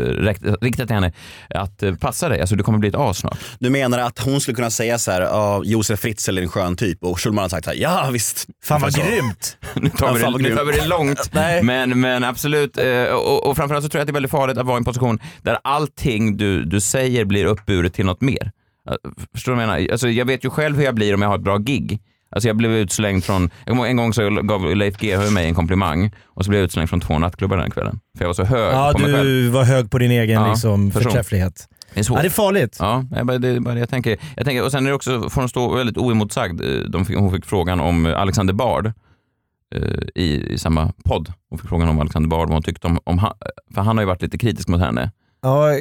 riktat 0.62 0.88
till 0.88 0.96
henne 0.96 1.14
att 1.50 1.84
eh, 1.84 1.96
passa 1.96 2.30
dig, 2.30 2.42
alltså 2.42 2.56
du 2.56 2.64
kommer 2.64 2.80
bli 2.80 2.90
ett 2.90 2.96
as 2.96 3.18
snart. 3.18 3.40
Du 3.60 3.70
menar 3.70 4.00
att 4.00 4.20
hon 4.20 4.42
skulle 4.42 4.56
kunna 4.56 4.72
säga 4.72 4.98
så 4.98 5.12
här, 5.12 5.64
Josef 5.64 6.00
Fritzl 6.00 6.38
är 6.38 6.42
en 6.42 6.50
skön 6.50 6.76
typ 6.76 7.04
och 7.04 7.20
Schulman 7.22 7.42
har 7.42 7.50
sagt 7.50 7.66
så 7.66 7.72
här, 7.72 7.78
ja 7.78 8.10
visst. 8.12 8.48
Fan 8.64 8.82
vad 8.82 8.89
Ungefär 8.98 9.12
så. 9.12 9.22
grymt! 9.22 9.58
Nu 9.76 9.90
tar, 9.90 10.08
Ja, 10.08 10.14
vi, 10.14 10.20
fan 10.20 10.34
det, 10.34 10.50
nu 10.50 10.56
tar 10.56 10.66
vi 10.66 10.72
det 10.72 10.86
långt, 10.88 11.30
men, 11.64 12.00
men 12.00 12.24
absolut. 12.24 12.78
eh, 12.78 13.04
Och, 13.04 13.48
och 13.48 13.58
framförallt 13.58 13.84
så 13.86 13.90
tror 13.90 14.00
jag 14.00 14.02
att 14.04 14.08
det 14.08 14.12
är 14.12 14.14
väldigt 14.14 14.32
farligt 14.32 14.58
att 14.58 14.66
vara 14.66 14.78
i 14.78 14.80
en 14.80 14.84
position 14.86 15.20
där 15.42 15.58
allting 15.64 16.38
du, 16.38 16.64
du 16.66 16.82
säger 16.82 17.26
blir 17.26 17.46
uppburet 17.46 17.94
till 17.94 18.06
något 18.06 18.22
mer. 18.22 18.52
Förstår 19.34 19.52
du 19.52 19.56
vad 19.56 19.64
jag 19.64 19.70
menar? 19.78 19.92
Alltså, 19.92 20.10
jag 20.10 20.26
vet 20.26 20.46
ju 20.46 20.50
själv 20.50 20.78
hur 20.78 20.84
jag 20.84 20.96
blir 20.96 21.14
om 21.14 21.22
jag 21.22 21.30
har 21.30 21.36
ett 21.36 21.42
bra 21.44 21.58
gig. 21.58 22.00
Alltså 22.32 22.48
jag 22.50 22.58
blev 22.58 22.72
utslängd 22.72 23.24
från, 23.24 23.50
en 23.66 23.98
gång 23.98 24.14
så 24.14 24.30
gav 24.30 24.76
Leif 24.76 24.98
GW 24.98 25.30
mig 25.32 25.46
en 25.48 25.56
komplimang 25.56 26.12
och 26.26 26.46
så 26.46 26.50
blev 26.50 26.60
jag 26.62 26.66
utslängd 26.66 26.90
från 26.90 27.00
två 27.02 27.20
nattklubbar 27.20 27.58
den 27.58 27.72
kvällen. 27.72 28.00
För 28.18 28.24
jag 28.26 28.30
var 28.30 28.34
så 28.34 28.44
hög 28.44 28.74
Ja, 28.74 28.92
på 28.96 29.00
mig 29.02 29.14
själv. 29.14 29.26
du 29.26 29.50
var 29.50 29.64
hög 29.64 29.92
på 29.92 29.98
din 29.98 30.12
egen 30.12 30.42
Ja, 30.42 30.50
liksom, 30.52 30.92
person. 30.92 31.04
förträfflighet. 31.04 31.68
Det 31.94 32.00
är 32.00 32.04
svårt. 32.04 32.18
Ja, 32.18 32.22
det 32.22 32.28
är 32.28 32.30
farligt. 32.30 32.78
Ja, 32.80 33.06
jag 33.16 33.26
bara, 33.26 33.38
det 33.38 33.48
är 33.48 33.60
bara 33.60 33.74
det 33.74 33.80
jag 33.80 33.90
tänker. 33.90 34.18
jag 34.36 34.46
tänker. 34.46 34.64
Och 34.66 34.72
sen 34.72 34.86
är 34.86 34.90
det 34.90 34.96
också, 34.96 35.30
får 35.30 35.42
hon 35.42 35.50
stå 35.50 35.76
väldigt 35.76 35.98
oemotsagd. 35.98 36.62
Eh, 36.62 36.68
De 36.90 37.06
fick, 37.06 37.18
hon 37.18 37.32
fick 37.32 37.46
frågan 37.46 37.80
om 37.80 38.06
Alexander 38.06 38.54
Bard 38.54 38.92
eh, 39.76 39.82
i, 40.16 40.54
i 40.54 40.58
samma 40.58 40.94
podd. 41.04 41.34
Hon 41.50 41.60
fick 41.60 41.70
frågan 41.70 41.90
om 41.90 42.00
Alexander 42.00 42.30
Bard, 42.30 42.48
vad 42.48 42.56
hon 42.56 42.64
tyckte 42.64 42.88
om, 42.88 43.00
om 43.04 43.18
han, 43.18 43.34
för 43.74 43.82
han 43.82 43.98
har 43.98 44.02
ju 44.02 44.08
varit 44.08 44.22
lite 44.22 44.38
kritisk 44.38 44.68
mot 44.68 44.80
henne. 44.82 45.12
Ja, 45.42 45.72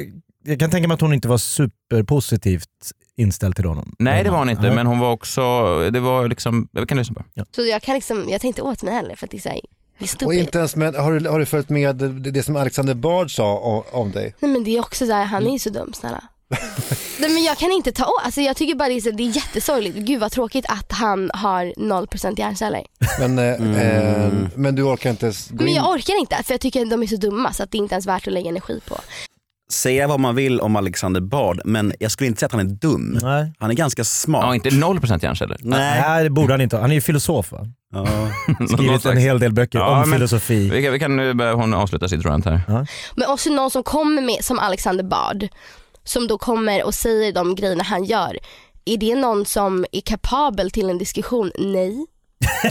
jag 0.45 0.59
kan 0.59 0.69
tänka 0.69 0.87
mig 0.87 0.95
att 0.95 1.01
hon 1.01 1.13
inte 1.13 1.27
var 1.27 1.37
superpositivt 1.37 2.69
inställd 3.17 3.55
till 3.55 3.65
honom. 3.65 3.95
Nej 3.99 4.23
det 4.23 4.29
var 4.31 4.37
hon 4.37 4.49
inte, 4.49 4.61
Nej. 4.61 4.75
men 4.75 4.87
hon 4.87 4.99
var 4.99 5.11
också, 5.11 5.41
det 5.89 5.99
var 5.99 6.27
liksom, 6.27 6.67
vi 6.71 6.85
kan 6.85 6.97
lyssna 6.97 7.15
på. 7.15 7.23
Så 7.55 7.61
jag 7.61 7.81
kan 7.81 7.95
liksom, 7.95 8.25
jag 8.29 8.41
tänkte 8.41 8.61
åt 8.61 8.83
mig 8.83 8.93
heller 8.93 9.15
för 9.15 9.25
att 9.27 9.31
det 9.31 9.37
är 9.37 9.41
såhär, 9.41 9.55
det 9.55 9.59
är 9.59 9.78
Och 10.25 10.33
inte 10.33 10.57
ens 10.57 10.75
med, 10.75 10.95
har, 10.95 11.19
du, 11.19 11.29
har 11.29 11.39
du 11.39 11.45
följt 11.45 11.69
med 11.69 11.95
det, 11.95 12.31
det 12.31 12.43
som 12.43 12.55
Alexander 12.55 12.93
Bard 12.93 13.35
sa 13.35 13.57
om, 13.57 13.83
om 13.91 14.11
dig? 14.11 14.35
Nej 14.39 14.51
men 14.51 14.63
det 14.63 14.77
är 14.77 14.79
också 14.79 15.05
såhär, 15.05 15.25
han 15.25 15.47
är 15.47 15.51
ju 15.51 15.59
så 15.59 15.69
dum 15.69 15.93
snälla. 15.93 16.23
Nej 17.19 17.29
men 17.33 17.43
jag 17.43 17.57
kan 17.57 17.71
inte 17.71 17.91
ta 17.91 18.05
åt, 18.05 18.21
alltså 18.23 18.41
jag 18.41 18.55
tycker 18.55 18.75
bara 18.75 18.89
det 18.89 18.95
är, 18.95 19.01
så, 19.01 19.11
det 19.11 19.23
är 19.23 19.35
jättesorgligt. 19.35 19.97
Gud 19.97 20.19
vad 20.19 20.31
tråkigt 20.31 20.65
att 20.67 20.91
han 20.91 21.31
har 21.33 21.65
0% 21.65 22.39
hjärnceller. 22.39 22.85
Men, 23.19 23.39
eh, 23.39 24.25
eh, 24.25 24.31
men 24.55 24.75
du 24.75 24.83
orkar 24.83 25.09
inte 25.09 25.25
ens 25.25 25.49
gå 25.49 25.55
Men 25.55 25.67
in? 25.67 25.75
jag 25.75 25.89
orkar 25.89 26.19
inte 26.19 26.43
för 26.43 26.53
jag 26.53 26.61
tycker 26.61 26.81
att 26.81 26.89
de 26.89 27.03
är 27.03 27.07
så 27.07 27.15
dumma 27.15 27.53
så 27.53 27.63
att 27.63 27.71
det 27.71 27.77
är 27.77 27.79
inte 27.79 27.95
ens 27.95 28.05
värt 28.05 28.27
att 28.27 28.33
lägga 28.33 28.49
energi 28.49 28.81
på. 28.87 28.97
Säga 29.73 30.07
vad 30.07 30.19
man 30.19 30.35
vill 30.35 30.59
om 30.61 30.75
Alexander 30.75 31.21
Bard, 31.21 31.61
men 31.65 31.93
jag 31.99 32.11
skulle 32.11 32.27
inte 32.27 32.39
säga 32.39 32.45
att 32.47 32.51
han 32.51 32.61
är 32.61 32.65
dum. 32.73 33.19
Nej. 33.21 33.53
Han 33.59 33.69
är 33.69 33.73
ganska 33.73 34.03
smart. 34.03 34.43
Ja, 34.45 34.55
inte 34.55 34.69
0% 34.69 35.23
hjärnceller. 35.23 35.57
Nej. 35.59 36.01
Nej, 36.01 36.23
det 36.23 36.29
borde 36.29 36.53
han 36.53 36.61
inte 36.61 36.75
ha. 36.75 36.81
Han 36.81 36.91
är 36.91 36.95
ju 36.95 37.01
filosof 37.01 37.51
va? 37.51 37.67
Ja. 37.93 38.07
Skrivit 38.67 39.05
en 39.05 39.17
hel 39.17 39.39
del 39.39 39.53
böcker 39.53 39.79
Ja, 39.79 40.01
om 40.03 40.09
men- 40.09 40.17
filosofi. 40.19 40.69
Vi 40.69 40.83
kan, 40.83 40.93
vi 40.93 40.99
kan 40.99 41.15
nu 41.15 41.33
börja 41.33 41.53
hon 41.53 41.73
avsluta 41.73 42.07
sitt 42.07 42.25
rant 42.25 42.45
här. 42.45 42.61
Men 43.15 43.29
också 43.29 43.49
någon 43.49 43.71
som 43.71 43.83
kommer 43.83 44.21
med, 44.21 44.43
som 44.45 44.59
Alexander 44.59 45.03
Bard, 45.03 45.47
som 46.03 46.27
då 46.27 46.37
kommer 46.37 46.83
och 46.85 46.93
säger 46.93 47.33
de 47.33 47.55
grejerna 47.55 47.83
han 47.83 48.03
gör. 48.03 48.37
Är 48.85 48.97
det 48.97 49.15
någon 49.15 49.45
som 49.45 49.85
är 49.91 50.01
kapabel 50.01 50.71
till 50.71 50.89
en 50.89 50.97
diskussion? 50.97 51.51
Nej. 51.59 52.05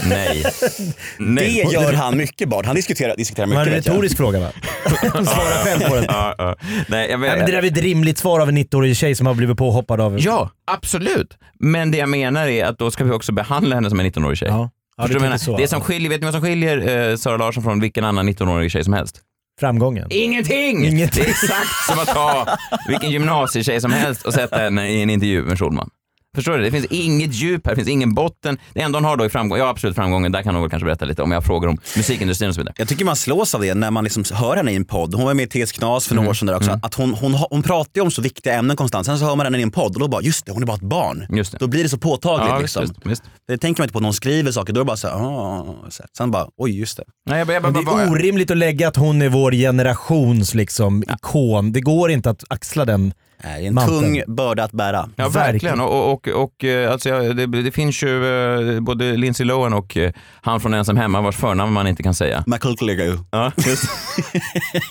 Nej. 0.09 0.43
Nej. 1.17 1.63
Det 1.65 1.71
gör 1.71 1.93
han 1.93 2.17
mycket 2.17 2.49
Bard. 2.49 2.65
Han 2.65 2.75
diskuterar, 2.75 3.15
diskuterar 3.15 3.47
Det 3.47 3.55
var 3.55 3.65
mycket. 3.65 3.87
en 3.87 3.93
retorisk 3.93 4.17
fråga 4.17 4.39
va? 4.39 4.51
Svara 5.11 5.63
själv 5.63 5.89
på 5.89 5.95
den. 5.95 6.05
Ja, 6.07 6.35
ja. 6.37 6.55
Nej, 6.87 7.09
jag 7.09 7.17
vet, 7.17 7.29
Nej, 7.29 7.37
men 7.37 7.45
det 7.45 7.51
där 7.51 7.63
är 7.63 7.67
ett 7.67 7.77
rimligt 7.77 8.17
svar 8.17 8.39
av 8.39 8.49
en 8.49 8.57
90-årig 8.57 8.97
tjej 8.97 9.15
som 9.15 9.27
har 9.27 9.33
blivit 9.33 9.57
påhoppad 9.57 10.01
av... 10.01 10.19
Ja, 10.19 10.49
absolut. 10.71 11.37
Men 11.59 11.91
det 11.91 11.97
jag 11.97 12.09
menar 12.09 12.47
är 12.47 12.65
att 12.65 12.79
då 12.79 12.91
ska 12.91 13.03
vi 13.03 13.11
också 13.11 13.31
behandla 13.31 13.75
henne 13.75 13.89
som 13.89 13.99
en 13.99 14.05
19-årig 14.05 14.37
tjej. 14.37 14.49
Ja. 14.49 14.69
Ja, 14.97 15.03
tänker 15.03 15.19
menar? 15.19 15.37
så. 15.37 15.57
Det 15.57 15.67
som 15.67 15.81
skiljer, 15.81 16.09
vet 16.09 16.21
ni 16.21 16.25
vad 16.25 16.33
som 16.33 16.41
skiljer 16.43 17.09
eh, 17.09 17.15
Sara 17.15 17.37
Larsson 17.37 17.63
från 17.63 17.79
vilken 17.79 18.03
annan 18.03 18.29
19-årig 18.29 18.71
tjej 18.71 18.83
som 18.83 18.93
helst? 18.93 19.21
Framgången. 19.59 20.07
Ingenting! 20.09 20.85
Ingenting. 20.85 21.23
Det 21.23 21.27
är 21.27 21.31
exakt 21.31 21.85
som 21.89 21.99
att 21.99 22.07
ta 22.07 22.57
vilken 22.87 23.11
gymnasietjej 23.11 23.81
som 23.81 23.91
helst 23.93 24.25
och 24.25 24.33
sätta 24.33 24.57
henne 24.57 24.89
i 24.89 25.01
en 25.01 25.09
intervju 25.09 25.43
med 25.43 25.59
Schulman. 25.59 25.89
Förstår 26.39 26.57
du? 26.57 26.63
Det 26.63 26.71
finns 26.71 26.85
inget 26.89 27.33
djup 27.33 27.65
här, 27.67 27.71
det 27.71 27.75
finns 27.75 27.87
ingen 27.89 28.13
botten. 28.13 28.57
Det 28.73 28.81
enda 28.81 28.97
hon 28.97 29.05
har 29.05 29.17
då 29.17 29.25
i 29.25 29.29
framgång, 29.29 29.57
ja 29.59 29.67
absolut 29.69 29.95
framgången, 29.95 30.31
där 30.31 30.41
kan 30.43 30.53
hon 30.55 30.61
väl 30.63 30.69
kanske 30.69 30.85
berätta 30.85 31.05
lite 31.05 31.21
om 31.23 31.31
jag 31.31 31.45
frågar 31.45 31.69
om 31.69 31.77
musikindustrin 31.97 32.49
och 32.49 32.55
så 32.55 32.61
vidare. 32.61 32.73
Jag 32.77 32.87
tycker 32.87 33.05
man 33.05 33.15
slås 33.15 33.55
av 33.55 33.61
det 33.61 33.73
när 33.73 33.91
man 33.91 34.03
liksom 34.03 34.23
hör 34.33 34.55
henne 34.55 34.71
i 34.71 34.75
en 34.75 34.85
podd. 34.85 35.13
Hon 35.15 35.25
var 35.25 35.33
med 35.33 35.55
i 35.55 35.65
TS 35.65 35.71
Knas 35.71 36.07
för 36.07 36.15
några 36.15 36.23
Mm. 36.25 36.29
år 36.29 36.33
sedan 36.33 36.45
där 36.47 36.55
också. 36.55 36.79
Att 36.83 36.93
hon, 36.93 37.13
hon, 37.13 37.33
hon 37.33 37.63
pratar 37.63 37.91
ju 37.95 38.01
om 38.01 38.11
så 38.11 38.21
viktiga 38.21 38.53
ämnen 38.53 38.77
konstant. 38.77 39.05
Sen 39.05 39.19
så 39.19 39.25
hör 39.25 39.35
man 39.35 39.45
henne 39.45 39.59
i 39.59 39.61
en 39.61 39.71
podd 39.71 39.93
och 39.95 39.99
då 39.99 40.07
bara, 40.07 40.21
just 40.21 40.45
det, 40.45 40.51
hon 40.51 40.61
är 40.63 40.67
bara 40.67 40.75
ett 40.77 40.81
barn. 40.81 41.25
Just 41.29 41.51
det. 41.51 41.57
Då 41.57 41.67
blir 41.67 41.83
det 41.83 41.89
så 41.89 41.97
påtagligt. 41.97 42.49
Ja, 42.49 42.59
liksom. 42.59 42.81
visst, 42.83 42.93
visst. 43.05 43.23
Det 43.47 43.57
tänker 43.57 43.81
man 43.81 43.85
inte 43.85 43.93
på 43.93 43.99
när 43.99 44.07
hon 44.07 44.13
skriver 44.13 44.51
saker. 44.51 44.73
Då 44.73 44.79
är 44.79 44.83
det 44.83 44.87
bara 44.87 44.97
så 44.97 45.07
här, 45.07 45.15
"Ah", 45.15 45.65
så 45.89 46.03
här. 46.03 46.09
Sen 46.17 46.31
bara, 46.31 46.47
oj 46.57 46.79
just 46.79 46.97
det. 46.97 47.03
Nej, 47.29 47.37
jag, 47.37 47.47
bara- 47.47 47.53
jag, 47.53 47.63
bara- 47.63 47.71
Men 47.71 47.81
det 47.81 47.91
bara- 47.91 48.01
är 48.03 48.11
orimligt 48.11 48.51
att 48.51 48.57
lägga 48.57 48.87
att 48.87 48.95
hon 48.95 49.21
är 49.21 49.29
vår 49.29 49.51
generations 49.51 50.53
liksom, 50.53 51.03
ikon. 51.03 51.71
Det 51.71 51.81
går 51.81 52.11
inte 52.11 52.29
att 52.29 52.43
axla 52.49 52.85
den. 52.85 53.13
Nej, 53.43 53.67
en 53.67 53.73
Manteln. 53.73 53.99
tung 53.99 54.35
börda 54.35 54.63
att 54.63 54.71
bära. 54.71 55.09
Ja, 55.15 55.29
Verkligen. 55.29 55.79
Och, 55.79 56.11
och, 56.13 56.27
och, 56.27 56.63
eh, 56.63 56.91
alltså, 56.91 57.09
ja, 57.09 57.19
det, 57.33 57.45
det 57.45 57.71
finns 57.71 58.03
ju 58.03 58.25
eh, 58.75 58.79
både 58.79 59.17
Lindsay 59.17 59.45
Lohan 59.45 59.73
och 59.73 59.97
eh, 59.97 60.11
han 60.41 60.59
från 60.59 60.73
Ensam 60.73 60.97
Hemma 60.97 61.21
vars 61.21 61.35
förnamn 61.35 61.73
man 61.73 61.87
inte 61.87 62.03
kan 62.03 62.13
säga. 62.13 62.43
Michael 62.47 62.77
Clegg. 62.77 62.99
Ja. 63.31 63.51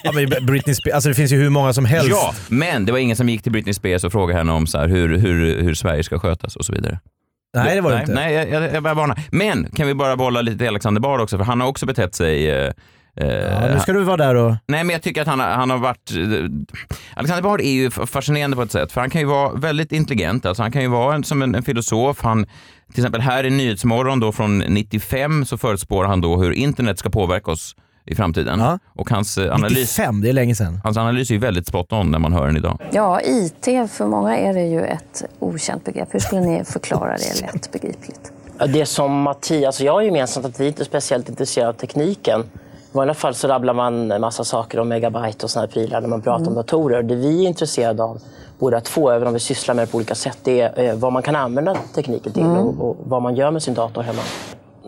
Ja, 0.02 0.12
men 0.12 0.46
Britney 0.46 0.74
Spears, 0.74 0.94
alltså 0.94 1.08
det 1.08 1.14
finns 1.14 1.32
ju 1.32 1.36
hur 1.36 1.50
många 1.50 1.72
som 1.72 1.84
helst. 1.84 2.08
ja, 2.10 2.34
men 2.48 2.86
det 2.86 2.92
var 2.92 2.98
ingen 2.98 3.16
som 3.16 3.28
gick 3.28 3.42
till 3.42 3.52
Britney 3.52 3.74
Spears 3.74 4.04
och 4.04 4.12
frågade 4.12 4.38
henne 4.38 4.52
om 4.52 4.66
så 4.66 4.78
här, 4.78 4.88
hur, 4.88 5.18
hur, 5.18 5.62
hur 5.62 5.74
Sverige 5.74 6.04
ska 6.04 6.18
skötas 6.18 6.56
och 6.56 6.64
så 6.64 6.72
vidare. 6.72 6.98
Nej 7.56 7.74
det 7.74 7.80
var 7.80 7.90
det 7.90 7.96
nej, 7.96 8.02
inte. 8.02 8.14
Nej, 8.14 8.34
jag, 8.34 8.50
jag, 8.50 8.74
jag 8.74 8.82
bara 8.82 8.94
varnar. 8.94 9.20
Men 9.30 9.70
kan 9.70 9.86
vi 9.86 9.94
bara 9.94 10.16
bolla 10.16 10.40
lite 10.40 10.58
till 10.58 10.68
Alexander 10.68 11.00
Bard 11.00 11.20
också, 11.20 11.38
för 11.38 11.44
han 11.44 11.60
har 11.60 11.68
också 11.68 11.86
betett 11.86 12.14
sig 12.14 12.50
eh, 12.50 12.72
Ja, 13.20 13.74
nu 13.74 13.80
ska 13.80 13.92
du 13.92 14.04
vara 14.04 14.16
där 14.16 14.34
och... 14.34 14.54
Nej, 14.66 14.84
men 14.84 14.92
jag 14.92 15.02
tycker 15.02 15.20
att 15.22 15.26
han, 15.28 15.40
har- 15.40 15.46
han 15.46 15.70
har 15.70 15.78
varit... 15.78 16.10
Alexander 17.14 17.42
Bard 17.42 17.60
är 17.60 17.70
ju 17.72 17.90
fascinerande 17.90 18.56
på 18.56 18.62
ett 18.62 18.72
sätt, 18.72 18.92
för 18.92 19.00
han 19.00 19.10
kan 19.10 19.20
ju 19.20 19.26
vara 19.26 19.52
väldigt 19.52 19.92
intelligent. 19.92 20.46
Alltså 20.46 20.62
han 20.62 20.72
kan 20.72 20.82
ju 20.82 20.88
vara 20.88 21.14
en, 21.14 21.24
som 21.24 21.42
en, 21.42 21.54
en 21.54 21.62
filosof. 21.62 22.22
Han, 22.22 22.44
till 22.92 23.00
exempel 23.00 23.20
här 23.20 23.44
i 23.46 23.50
Nyhetsmorgon 23.50 24.20
då 24.20 24.32
från 24.32 24.58
95 24.58 25.44
så 25.44 25.58
förutspår 25.58 26.04
han 26.04 26.20
då 26.20 26.36
hur 26.42 26.52
internet 26.52 26.98
ska 26.98 27.10
påverka 27.10 27.50
oss 27.50 27.76
i 28.06 28.14
framtiden. 28.14 28.60
Ja. 28.60 28.78
Och 28.96 29.10
hans 29.10 29.38
eh, 29.38 29.54
analys, 29.54 29.98
95, 29.98 30.20
det 30.20 30.28
är 30.28 30.32
länge 30.32 30.54
sedan. 30.54 30.80
hans 30.84 30.96
analys 30.96 31.30
är 31.30 31.34
ju 31.34 31.40
väldigt 31.40 31.66
spot 31.66 31.92
on 31.92 32.10
när 32.10 32.18
man 32.18 32.32
hör 32.32 32.46
den 32.46 32.56
idag. 32.56 32.78
Ja, 32.92 33.20
IT 33.24 33.64
för 33.90 34.06
många 34.06 34.36
är 34.38 34.54
det 34.54 34.66
ju 34.66 34.80
ett 34.80 35.24
okänt 35.38 35.84
begrepp. 35.84 36.14
Hur 36.14 36.18
skulle 36.20 36.40
ni 36.40 36.64
förklara 36.64 37.16
det 37.16 37.40
lätt 37.40 37.72
begripligt? 37.72 38.32
Ja, 38.58 38.66
Det 38.66 38.86
som 38.86 39.20
Mattias 39.22 39.80
och 39.80 39.86
jag 39.86 39.92
har 39.92 40.02
gemensamt 40.02 40.46
att 40.46 40.60
vi 40.60 40.66
inte 40.66 40.82
är 40.82 40.84
speciellt 40.84 41.28
intresserade 41.28 41.68
av 41.68 41.72
tekniken. 41.72 42.44
I 42.92 42.96
vanliga 42.96 43.14
fall 43.14 43.34
så 43.34 43.48
rabblar 43.48 43.74
man 43.74 44.12
en 44.12 44.20
massa 44.20 44.44
saker 44.44 44.78
om 44.78 44.88
megabyte 44.88 45.46
och 45.46 45.50
såna 45.50 45.66
här 45.66 45.72
prylar 45.72 46.00
när 46.00 46.08
man 46.08 46.22
pratar 46.22 46.48
om 46.48 46.54
datorer. 46.54 47.02
Det 47.02 47.14
vi 47.14 47.44
är 47.44 47.48
intresserade 47.48 48.02
av, 48.02 48.20
båda 48.58 48.80
två, 48.80 49.10
även 49.10 49.28
om 49.28 49.34
vi 49.34 49.40
sysslar 49.40 49.74
med 49.74 49.86
det 49.86 49.92
på 49.92 49.96
olika 49.96 50.14
sätt, 50.14 50.38
det 50.42 50.60
är 50.60 50.82
eh, 50.84 50.94
vad 50.94 51.12
man 51.12 51.22
kan 51.22 51.36
använda 51.36 51.76
tekniken 51.94 52.32
till 52.32 52.42
och, 52.44 52.88
och 52.88 52.96
vad 53.04 53.22
man 53.22 53.36
gör 53.36 53.50
med 53.50 53.62
sin 53.62 53.74
dator 53.74 54.02
hemma. 54.02 54.22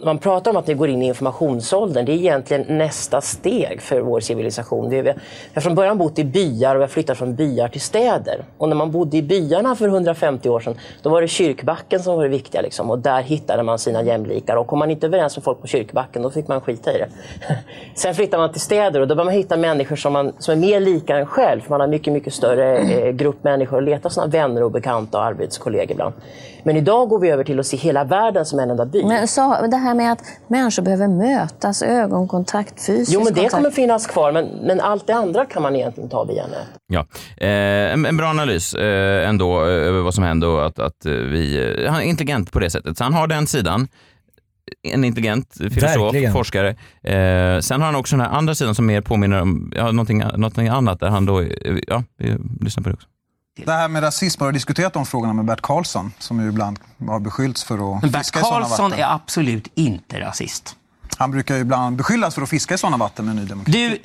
Man 0.04 0.18
pratar 0.18 0.50
om 0.50 0.56
att 0.56 0.68
vi 0.68 0.74
går 0.74 0.88
in 0.88 1.02
i 1.02 1.06
informationsåldern. 1.06 2.04
Det 2.04 2.12
är 2.12 2.16
egentligen 2.16 2.78
nästa 2.78 3.20
steg 3.20 3.82
för 3.82 4.00
vår 4.00 4.20
civilisation. 4.20 4.90
Vi 4.90 5.14
har 5.54 5.60
från 5.60 5.74
början 5.74 5.98
bott 5.98 6.18
i 6.18 6.24
byar 6.24 6.74
och 6.74 6.80
vi 6.80 6.82
har 6.82 6.88
flyttat 6.88 7.18
från 7.18 7.34
byar 7.34 7.68
till 7.68 7.80
städer. 7.80 8.44
Och 8.58 8.68
när 8.68 8.76
man 8.76 8.90
bodde 8.90 9.16
i 9.16 9.22
byarna 9.22 9.76
för 9.76 9.88
150 9.88 10.48
år 10.48 10.60
sedan, 10.60 10.74
då 11.02 11.10
var 11.10 11.22
det 11.22 11.28
kyrkbacken 11.28 12.00
som 12.00 12.16
var 12.16 12.22
det 12.22 12.28
viktiga. 12.28 12.60
Liksom. 12.60 12.90
Och 12.90 12.98
där 12.98 13.22
hittade 13.22 13.62
man 13.62 13.78
sina 13.78 14.02
jämlikar. 14.02 14.56
Och 14.56 14.66
kom 14.66 14.78
man 14.78 14.90
inte 14.90 15.06
överens 15.06 15.36
med 15.36 15.44
folk 15.44 15.60
på 15.60 15.66
kyrkbacken, 15.66 16.22
då 16.22 16.30
fick 16.30 16.48
man 16.48 16.60
skita 16.60 16.92
i 16.92 16.98
det. 16.98 17.08
Sen 17.94 18.14
flyttar 18.14 18.38
man 18.38 18.52
till 18.52 18.60
städer 18.60 19.00
och 19.00 19.08
då 19.08 19.14
börjar 19.14 19.24
man 19.24 19.34
hitta 19.34 19.56
människor 19.56 19.96
som, 19.96 20.12
man, 20.12 20.32
som 20.38 20.52
är 20.52 20.58
mer 20.58 20.80
lika 20.80 21.16
en 21.16 21.26
själv. 21.26 21.60
För 21.60 21.70
man 21.70 21.80
har 21.80 21.88
mycket, 21.88 22.12
mycket 22.12 22.34
större 22.34 22.78
eh, 22.78 23.12
grupp 23.12 23.44
människor 23.44 23.76
och 23.76 23.82
letar 23.82 24.10
sina 24.10 24.26
vänner 24.26 24.62
och 24.62 24.70
bekanta 24.70 25.18
och 25.18 25.24
arbetskollegor 25.24 25.92
ibland. 25.92 26.14
Men 26.62 26.76
idag 26.76 27.08
går 27.08 27.18
vi 27.18 27.30
över 27.30 27.44
till 27.44 27.60
att 27.60 27.66
se 27.66 27.76
hela 27.76 28.04
världen 28.04 28.46
som 28.46 28.58
en 28.58 28.70
enda 28.70 28.86
by. 28.86 29.04
Men 29.04 29.28
så, 29.28 29.56
det 29.70 29.76
här 29.76 29.89
med 29.94 30.12
att 30.12 30.22
människor 30.48 30.82
behöver 30.82 31.08
mötas, 31.08 31.82
ögonkontakt, 31.82 32.86
fysisk 32.86 33.12
Jo, 33.14 33.20
men 33.24 33.26
det 33.34 33.40
kontakt. 33.40 33.54
kommer 33.54 33.70
finnas 33.70 34.06
kvar, 34.06 34.32
men, 34.32 34.46
men 34.46 34.80
allt 34.80 35.06
det 35.06 35.14
andra 35.14 35.44
kan 35.46 35.62
man 35.62 35.76
egentligen 35.76 36.10
ta 36.10 36.24
via 36.24 36.46
nätet. 36.46 36.66
Ja. 36.86 37.06
Eh, 37.36 37.92
en, 37.92 38.06
en 38.06 38.16
bra 38.16 38.26
analys 38.28 38.74
eh, 38.74 39.28
ändå 39.28 39.60
eh, 39.60 39.68
över 39.68 40.00
vad 40.00 40.14
som 40.14 40.24
hände 40.24 40.46
och 40.46 40.66
att, 40.66 40.78
att 40.78 41.06
eh, 41.06 41.12
vi... 41.12 41.74
Eh, 41.84 41.90
han 41.92 42.00
är 42.00 42.04
intelligent 42.04 42.52
på 42.52 42.58
det 42.58 42.70
sättet. 42.70 42.98
Så 42.98 43.04
han 43.04 43.14
har 43.14 43.26
den 43.26 43.46
sidan. 43.46 43.88
En 44.82 45.04
intelligent 45.04 45.54
filosof, 45.58 45.82
Verkligen. 45.82 46.32
forskare. 46.32 46.68
Eh, 47.02 47.60
sen 47.60 47.80
har 47.80 47.86
han 47.86 47.96
också 47.96 48.16
den 48.16 48.26
här 48.26 48.32
andra 48.38 48.54
sidan 48.54 48.74
som 48.74 48.86
mer 48.86 49.00
påminner 49.00 49.42
om 49.42 49.72
ja, 49.76 49.92
någonting, 49.92 50.18
någonting 50.18 50.68
annat 50.68 51.00
där 51.00 51.08
han 51.08 51.26
då... 51.26 51.44
Ja, 51.86 52.02
vi 52.18 52.36
lyssnar 52.60 52.82
på 52.82 52.88
det 52.88 52.94
också. 52.94 53.08
Det 53.66 53.72
här 53.72 53.88
med 53.88 54.02
rasism, 54.02 54.40
har 54.42 54.48
du 54.48 54.52
diskuterat 54.52 54.92
de 54.92 55.06
frågorna 55.06 55.32
med 55.32 55.44
Bert 55.44 55.60
Karlsson 55.60 56.12
som 56.18 56.40
ju 56.42 56.48
ibland 56.48 56.78
har 57.08 57.20
beskyllts 57.20 57.64
för 57.64 57.96
att 57.96 58.02
Men 58.02 58.10
Bert 58.10 58.20
fiska 58.20 58.38
i 58.38 58.42
sådana 58.42 58.60
Karlsson 58.66 58.90
vatten? 58.90 59.04
är 59.04 59.14
absolut 59.14 59.68
inte 59.74 60.20
rasist. 60.20 60.76
Han 61.16 61.30
brukar 61.30 61.54
ju 61.54 61.60
ibland 61.60 61.96
beskyllas 61.96 62.34
för 62.34 62.42
att 62.42 62.48
fiska 62.48 62.74
i 62.74 62.78
sådana 62.78 62.96
vatten 62.96 63.24
med 63.26 63.36
Ny 63.36 63.44
Demokrati. 63.44 63.98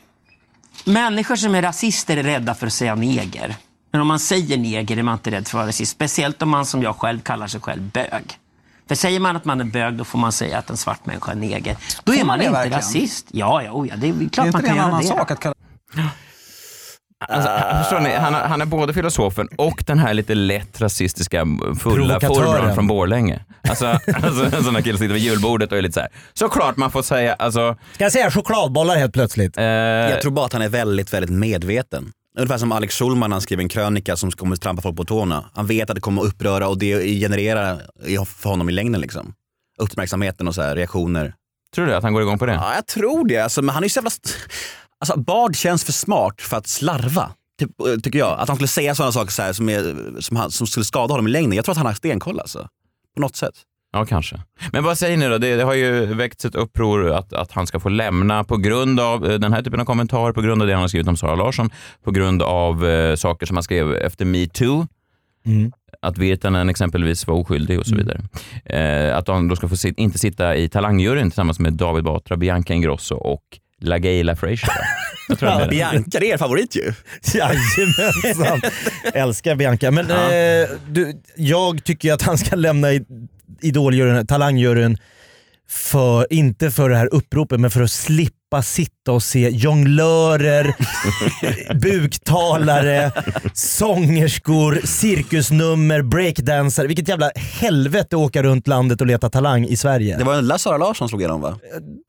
Du, 0.85 0.91
människor 0.91 1.35
som 1.35 1.55
är 1.55 1.61
rasister 1.61 2.17
är 2.17 2.23
rädda 2.23 2.55
för 2.55 2.67
att 2.67 2.73
säga 2.73 2.95
neger. 2.95 3.55
Men 3.91 4.01
om 4.01 4.07
man 4.07 4.19
säger 4.19 4.57
neger 4.57 4.97
är 4.97 5.03
man 5.03 5.13
inte 5.13 5.31
rädd 5.31 5.47
för 5.47 5.57
att 5.57 5.61
vara 5.61 5.67
rasist. 5.67 5.91
Speciellt 5.91 6.41
om 6.41 6.49
man 6.49 6.65
som 6.65 6.83
jag 6.83 6.95
själv 6.95 7.19
kallar 7.21 7.47
sig 7.47 7.61
själv 7.61 7.81
bög. 7.91 8.37
För 8.87 8.95
säger 8.95 9.19
man 9.19 9.35
att 9.35 9.45
man 9.45 9.61
är 9.61 9.65
bög, 9.65 9.93
då 9.93 10.03
får 10.03 10.19
man 10.19 10.31
säga 10.31 10.57
att 10.59 10.69
en 10.69 10.77
svart 10.77 11.05
människa 11.05 11.31
är 11.31 11.35
neger. 11.35 11.77
Då 12.03 12.13
är 12.13 12.17
man 12.17 12.27
man 12.27 12.39
inte 12.41 12.51
verkligen? 12.51 12.79
rasist. 12.79 13.27
Ja, 13.31 13.63
ja, 13.63 13.71
oh 13.71 13.87
ja, 13.87 13.95
det 13.95 14.07
är 14.09 14.21
Är 14.23 14.29
klart 14.29 14.45
inte 14.47 14.57
man 14.57 14.61
det 14.61 14.67
kan 14.67 14.77
en 14.77 14.83
göra 14.83 14.85
annan 14.85 15.03
sak 15.03 15.31
att 15.31 15.39
kalla 15.39 15.55
Alltså, 17.27 17.49
förstår 17.77 17.99
ni, 17.99 18.13
han, 18.15 18.33
han 18.33 18.61
är 18.61 18.65
både 18.65 18.93
filosofen 18.93 19.47
och 19.57 19.83
den 19.87 19.99
här 19.99 20.13
lite 20.13 20.35
lätt 20.35 20.81
rasistiska 20.81 21.45
fulla 21.79 22.19
farbrorn 22.19 22.75
från 22.75 22.87
Borlänge. 22.87 23.45
Alltså, 23.69 23.85
alltså 24.23 24.55
en 24.57 24.63
sån 24.63 24.73
där 24.73 24.81
kille 24.81 24.97
sitter 24.97 25.13
vid 25.13 25.23
julbordet 25.23 25.71
och 25.71 25.77
är 25.77 25.81
lite 25.81 25.93
så 25.93 25.99
här. 25.99 26.09
såklart 26.33 26.77
man 26.77 26.91
får 26.91 27.01
säga, 27.01 27.33
alltså. 27.33 27.75
Ska 27.93 28.03
jag 28.03 28.11
säga 28.11 28.31
chokladbollar 28.31 28.95
helt 28.95 29.13
plötsligt? 29.13 29.57
Eh, 29.57 29.63
Jag 29.63 30.21
tror 30.21 30.31
bara 30.31 30.45
att 30.45 30.53
han 30.53 30.61
är 30.61 30.69
väldigt, 30.69 31.13
väldigt 31.13 31.31
medveten. 31.31 32.11
Ungefär 32.37 32.57
som 32.57 32.71
Alex 32.71 32.95
Schulman 32.99 33.29
när 33.29 33.35
han 33.35 33.41
skriver 33.41 33.63
en 33.63 33.69
krönika 33.69 34.15
som 34.15 34.31
kommer 34.31 34.55
trampa 34.55 34.81
folk 34.81 34.97
på 34.97 35.05
tårna. 35.05 35.45
Han 35.53 35.65
vet 35.67 35.89
att 35.89 35.95
det 35.95 36.01
kommer 36.01 36.21
att 36.21 36.27
uppröra 36.27 36.67
och 36.67 36.77
det 36.77 37.19
genererar 37.19 37.81
i- 38.05 38.17
för 38.25 38.49
honom 38.49 38.69
i 38.69 38.71
längden. 38.71 39.01
Liksom. 39.01 39.33
Uppmärksamheten 39.79 40.47
och 40.47 40.55
så 40.55 40.61
här, 40.61 40.75
reaktioner. 40.75 41.33
tror 41.75 41.85
du 41.85 41.95
att 41.95 42.03
han 42.03 42.13
går 42.13 42.21
igång 42.21 42.39
på 42.39 42.45
det? 42.45 42.53
Ja, 42.53 42.75
jag 42.75 42.87
tror 42.87 43.27
det. 43.27 43.37
Alltså, 43.39 43.61
men 43.61 43.73
han 43.75 43.83
är 43.83 43.85
ju 43.85 43.89
så 43.89 43.97
jävla... 43.97 44.11
Alltså, 45.05 45.19
Bard 45.19 45.55
känns 45.55 45.83
för 45.83 45.91
smart 45.91 46.41
för 46.41 46.57
att 46.57 46.67
slarva. 46.67 47.31
Typ, 47.59 48.03
tycker 48.03 48.19
jag. 48.19 48.39
Att 48.39 48.47
han 48.47 48.57
skulle 48.57 48.67
säga 48.67 48.95
sådana 48.95 49.11
saker 49.11 49.31
så 49.31 49.41
här, 49.41 49.53
som, 49.53 49.69
är, 49.69 50.21
som, 50.21 50.37
han, 50.37 50.51
som 50.51 50.67
skulle 50.67 50.83
skada 50.83 51.13
honom 51.13 51.27
i 51.27 51.31
längden. 51.31 51.53
Jag 51.53 51.65
tror 51.65 51.73
att 51.73 51.77
han 51.77 51.85
har 51.85 51.93
stenkoll 51.93 52.39
alltså. 52.39 52.67
På 53.15 53.21
något 53.21 53.35
sätt. 53.35 53.53
Ja, 53.91 54.05
kanske. 54.05 54.41
Men 54.71 54.83
vad 54.83 54.97
säger 54.97 55.17
ni 55.17 55.27
då? 55.27 55.37
Det, 55.37 55.55
det 55.55 55.63
har 55.63 55.73
ju 55.73 56.05
väckts 56.05 56.45
ett 56.45 56.55
uppror 56.55 57.11
att, 57.11 57.33
att 57.33 57.51
han 57.51 57.67
ska 57.67 57.79
få 57.79 57.89
lämna 57.89 58.43
på 58.43 58.57
grund 58.57 58.99
av 58.99 59.25
eh, 59.25 59.39
den 59.39 59.53
här 59.53 59.61
typen 59.61 59.79
av 59.79 59.85
kommentarer, 59.85 60.33
på 60.33 60.41
grund 60.41 60.61
av 60.61 60.67
det 60.67 60.73
han 60.73 60.81
har 60.81 60.87
skrivit 60.87 61.07
om 61.07 61.17
Sara 61.17 61.35
Larsson, 61.35 61.69
på 62.03 62.11
grund 62.11 62.41
av 62.41 62.85
eh, 62.85 63.15
saker 63.15 63.45
som 63.45 63.55
han 63.55 63.63
skrev 63.63 63.93
efter 63.93 64.25
metoo. 64.25 64.87
Mm. 65.45 65.71
Att 66.01 66.17
Virtanen 66.17 66.69
exempelvis 66.69 67.27
var 67.27 67.35
oskyldig 67.35 67.79
och 67.79 67.85
så 67.85 67.95
vidare. 67.95 68.21
Eh, 68.65 69.17
att 69.17 69.27
han 69.27 69.47
då 69.47 69.55
ska 69.55 69.67
få 69.67 69.77
sit, 69.77 69.97
inte 69.99 70.19
sitta 70.19 70.55
i 70.55 70.69
talangjuryn 70.69 71.29
tillsammans 71.29 71.59
med 71.59 71.73
David 71.73 72.03
Batra, 72.03 72.37
Bianca 72.37 72.73
Ingrosso 72.73 73.15
och 73.15 73.59
LaGaylia 73.81 74.35
Frazier. 74.35 74.69
Jag 75.29 75.39
tror 75.39 75.59
det. 75.59 75.67
Bianca, 75.67 76.19
det 76.19 76.29
är 76.29 76.33
er 76.33 76.37
favorit 76.37 76.75
ju. 76.75 76.93
Jajamensan. 77.33 78.61
Älskar 79.13 79.55
Bianca. 79.55 79.91
Men 79.91 80.11
eh, 80.11 80.69
du, 80.89 81.21
jag 81.35 81.83
tycker 81.83 82.13
att 82.13 82.21
han 82.21 82.37
ska 82.37 82.55
lämna 82.55 82.93
i- 82.93 83.05
idoljuryn, 83.61 84.27
talangjuryn, 84.27 84.97
för, 85.69 86.33
inte 86.33 86.71
för 86.71 86.89
det 86.89 86.97
här 86.97 87.13
uppropet, 87.13 87.59
men 87.59 87.71
för 87.71 87.81
att 87.81 87.91
slippa 87.91 88.33
sitta 88.63 89.11
och 89.11 89.23
se 89.23 89.49
jonglörer, 89.49 90.75
buktalare, 91.81 93.11
sångerskor, 93.53 94.79
cirkusnummer, 94.83 96.01
breakdansare. 96.01 96.87
Vilket 96.87 97.07
jävla 97.07 97.31
helvete 97.35 98.15
åka 98.15 98.43
runt 98.43 98.67
landet 98.67 99.01
och 99.01 99.07
leta 99.07 99.29
talang 99.29 99.65
i 99.65 99.77
Sverige. 99.77 100.17
Det 100.17 100.23
var 100.23 100.41
där 100.41 100.57
Sara 100.57 100.77
Larsson 100.77 101.09
slog 101.09 101.21
igenom 101.21 101.41
va? 101.41 101.59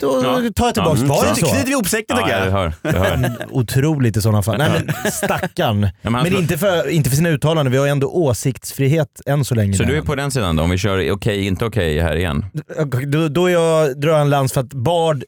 Då 0.01 0.20
Ja. 0.25 0.40
tar 0.57 0.64
jag 0.66 0.75
tillbaka 0.75 1.01
Ja. 1.01 1.07
Var 1.14 1.25
det 1.25 1.31
Knyter 1.33 1.40
så? 1.46 1.53
knyter 1.53 1.66
vi 1.66 1.72
ihop 1.72 1.88
säcken 1.88 2.16
tycker 2.16 2.31
Ja, 2.31 2.38
jag 2.38 2.46
jag. 2.46 2.53
hör. 2.53 2.72
Jag 2.83 2.92
hör. 2.92 3.37
Otroligt 3.51 4.16
i 4.16 4.20
sådana 4.22 4.42
fall. 4.42 4.59
Nej 4.59 4.70
men 4.70 5.12
stackarn. 5.12 5.81
men 5.81 5.90
han 6.03 6.12
men 6.12 6.27
slår- 6.27 6.40
inte 6.40 6.59
för, 6.59 6.88
inte 6.88 7.11
för 7.11 7.16
sina 7.16 7.29
uttalanden, 7.29 7.72
vi 7.72 7.79
har 7.79 7.85
ju 7.87 7.90
ändå 7.90 8.07
åsiktsfrihet 8.09 9.09
än 9.27 9.44
så 9.44 9.55
länge. 9.55 9.75
Så 9.75 9.83
du 9.83 9.96
är 9.96 10.03
på 10.03 10.14
den 10.14 10.31
sidan 10.31 10.57
då, 10.57 10.62
om 10.62 10.70
vi 10.70 10.79
kör 10.79 11.11
okej, 11.12 11.46
inte 11.46 11.64
okej 11.64 12.01
här 12.01 12.16
igen? 12.16 12.44
då, 13.07 13.29
då 13.29 13.46
är 13.46 13.53
jag, 13.53 14.01
drar 14.01 14.11
jag 14.12 14.20
en 14.20 14.31
lans 14.31 14.53
för 14.53 14.61
att 14.61 14.72
Bard, 14.75 15.25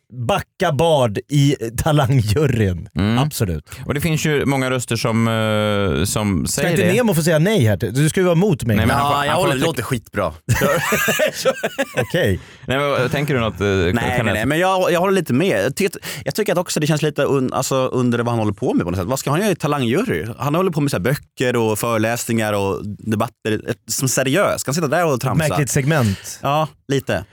backa 0.59 0.73
Bard 0.73 1.19
i 1.29 1.57
talangjuryn. 1.77 2.89
Mm. 2.97 3.19
Absolut. 3.19 3.71
Och 3.87 3.95
det 3.95 4.01
finns 4.01 4.27
ju 4.27 4.45
många 4.45 4.71
röster 4.71 4.97
som, 4.97 5.29
eh, 5.29 6.05
som 6.05 6.47
Ska 6.47 6.61
säger 6.61 6.71
inte 6.71 6.83
det. 6.87 6.93
Nemo 6.93 7.15
få 7.15 7.23
säga 7.23 7.39
nej 7.39 7.65
här? 7.65 7.77
Du 7.77 8.09
ska 8.09 8.21
ju 8.21 8.25
vara 8.25 8.33
emot 8.37 8.65
mig. 8.65 8.77
Nej, 8.77 8.87
men 8.87 8.97
han 8.97 9.13
får- 9.13 9.17
Ja, 9.19 9.25
jag 9.25 9.33
han 9.33 9.41
får 9.41 9.47
håller, 9.49 9.61
det 9.61 9.67
låter 9.67 9.83
skitbra. 9.83 10.33
Okej. 12.01 12.41
Nej, 12.67 12.79
men, 12.79 13.11
tänker 13.11 13.35
du 13.35 13.41
något? 13.41 13.61
eh, 13.61 13.67
Nej, 13.67 13.93
nej, 13.95 14.23
nej, 14.25 14.47
men 14.47 14.59
jag, 14.59 14.93
jag 14.93 15.01
håller 15.01 15.13
lite 15.15 15.33
med. 15.33 15.65
Jag 15.65 15.77
tycker, 15.77 16.01
jag 16.25 16.35
tycker 16.35 16.53
att 16.53 16.59
också 16.59 16.81
det 16.81 16.87
känns 16.87 17.03
lite 17.03 17.23
un, 17.23 17.53
alltså, 17.53 17.75
under 17.75 18.19
vad 18.19 18.29
han 18.29 18.39
håller 18.39 18.53
på 18.53 18.75
med 18.75 18.85
på 18.85 18.91
något 18.91 18.99
sätt. 18.99 19.07
Vad 19.09 19.19
ska 19.19 19.31
han 19.31 19.41
göra 19.41 19.51
i 19.51 19.57
talangjury? 19.57 20.27
Han 20.39 20.55
håller 20.55 20.71
på 20.71 20.81
med 20.81 20.91
så 20.91 20.97
här 20.97 21.03
böcker 21.05 21.57
och 21.57 21.79
föreläsningar 21.79 22.53
och 22.53 22.87
debatter 22.87 23.71
ett, 23.71 23.79
som 23.87 24.09
seriös. 24.09 24.61
Ska 24.61 24.69
han 24.69 24.75
sitta 24.75 24.89
där 24.89 25.07
och 25.07 25.21
tramsa? 25.21 25.49
Märkligt 25.49 25.71
segment. 25.71 26.39
Ja, 26.43 26.69
lite. 26.89 27.25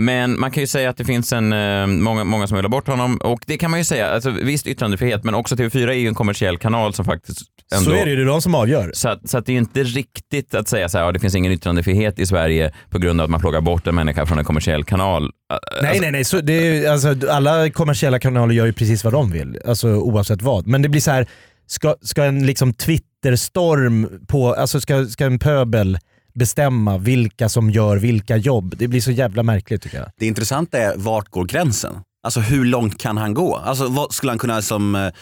Men 0.00 0.40
man 0.40 0.50
kan 0.50 0.62
ju 0.62 0.66
säga 0.66 0.90
att 0.90 0.96
det 0.96 1.04
finns 1.04 1.32
en, 1.32 1.52
eh, 1.52 1.86
många, 1.86 2.24
många 2.24 2.46
som 2.46 2.56
vill 2.56 2.64
ha 2.64 2.70
bort 2.70 2.86
honom 2.86 3.16
och 3.16 3.40
det 3.46 3.58
kan 3.58 3.70
man 3.70 3.80
ju 3.80 3.84
säga, 3.84 4.10
alltså, 4.10 4.30
visst 4.30 4.66
yttrandefrihet 4.66 5.24
men 5.24 5.34
också 5.34 5.54
TV4 5.54 5.88
är 5.88 5.92
ju 5.92 6.08
en 6.08 6.14
kommersiell 6.14 6.58
kanal 6.58 6.94
som 6.94 7.04
faktiskt 7.04 7.40
ändå... 7.74 7.90
Så 7.90 7.96
är 7.96 8.04
det 8.04 8.10
ju, 8.10 8.16
det 8.16 8.22
är 8.22 8.26
de 8.26 8.42
som 8.42 8.54
avgör. 8.54 8.90
Så 8.94 9.08
att, 9.08 9.30
så 9.30 9.38
att 9.38 9.46
det 9.46 9.52
är 9.52 9.54
ju 9.54 9.58
inte 9.58 9.82
riktigt 9.82 10.54
att 10.54 10.68
säga 10.68 10.88
så 10.88 10.98
här, 10.98 11.04
ja, 11.04 11.12
det 11.12 11.18
finns 11.18 11.34
ingen 11.34 11.52
yttrandefrihet 11.52 12.18
i 12.18 12.26
Sverige 12.26 12.72
på 12.90 12.98
grund 12.98 13.20
av 13.20 13.24
att 13.24 13.30
man 13.30 13.40
plockar 13.40 13.60
bort 13.60 13.86
en 13.86 13.94
människa 13.94 14.26
från 14.26 14.38
en 14.38 14.44
kommersiell 14.44 14.84
kanal. 14.84 15.22
Nej, 15.22 15.88
Alltså, 15.88 16.02
nej, 16.02 16.10
nej. 16.10 16.24
Så 16.24 16.40
det 16.40 16.52
är, 16.52 16.90
alltså, 16.90 17.14
alla 17.30 17.70
kommersiella 17.70 18.18
kanaler 18.18 18.54
gör 18.54 18.66
ju 18.66 18.72
precis 18.72 19.04
vad 19.04 19.12
de 19.12 19.30
vill, 19.30 19.58
alltså, 19.66 19.88
oavsett 19.88 20.42
vad. 20.42 20.66
Men 20.66 20.82
det 20.82 20.88
blir 20.88 21.00
så 21.00 21.10
här, 21.10 21.26
ska, 21.66 21.94
ska 22.02 22.24
en 22.24 22.46
liksom 22.46 22.74
Twitterstorm 22.74 24.08
på, 24.28 24.54
alltså 24.54 24.80
ska, 24.80 25.06
ska 25.06 25.24
en 25.24 25.38
pöbel 25.38 25.98
bestämma 26.34 26.98
vilka 26.98 27.48
som 27.48 27.70
gör 27.70 27.96
vilka 27.96 28.36
jobb? 28.36 28.74
Det 28.78 28.88
blir 28.88 29.00
så 29.00 29.10
jävla 29.10 29.42
märkligt 29.42 29.82
tycker 29.82 29.98
jag. 29.98 30.10
Det 30.18 30.26
intressanta 30.26 30.78
är 30.78 30.96
vart 30.96 31.28
går 31.28 31.44
gränsen? 31.44 31.92
Alltså 32.22 32.40
hur 32.40 32.64
långt 32.64 32.98
kan 32.98 33.16
han 33.16 33.34
gå? 33.34 33.56
Alltså 33.56 33.86
vad 33.88 34.12
skulle 34.12 34.32
han 34.32 34.38
kunna 34.38 34.62
som 34.62 34.94
eh, 34.94 35.12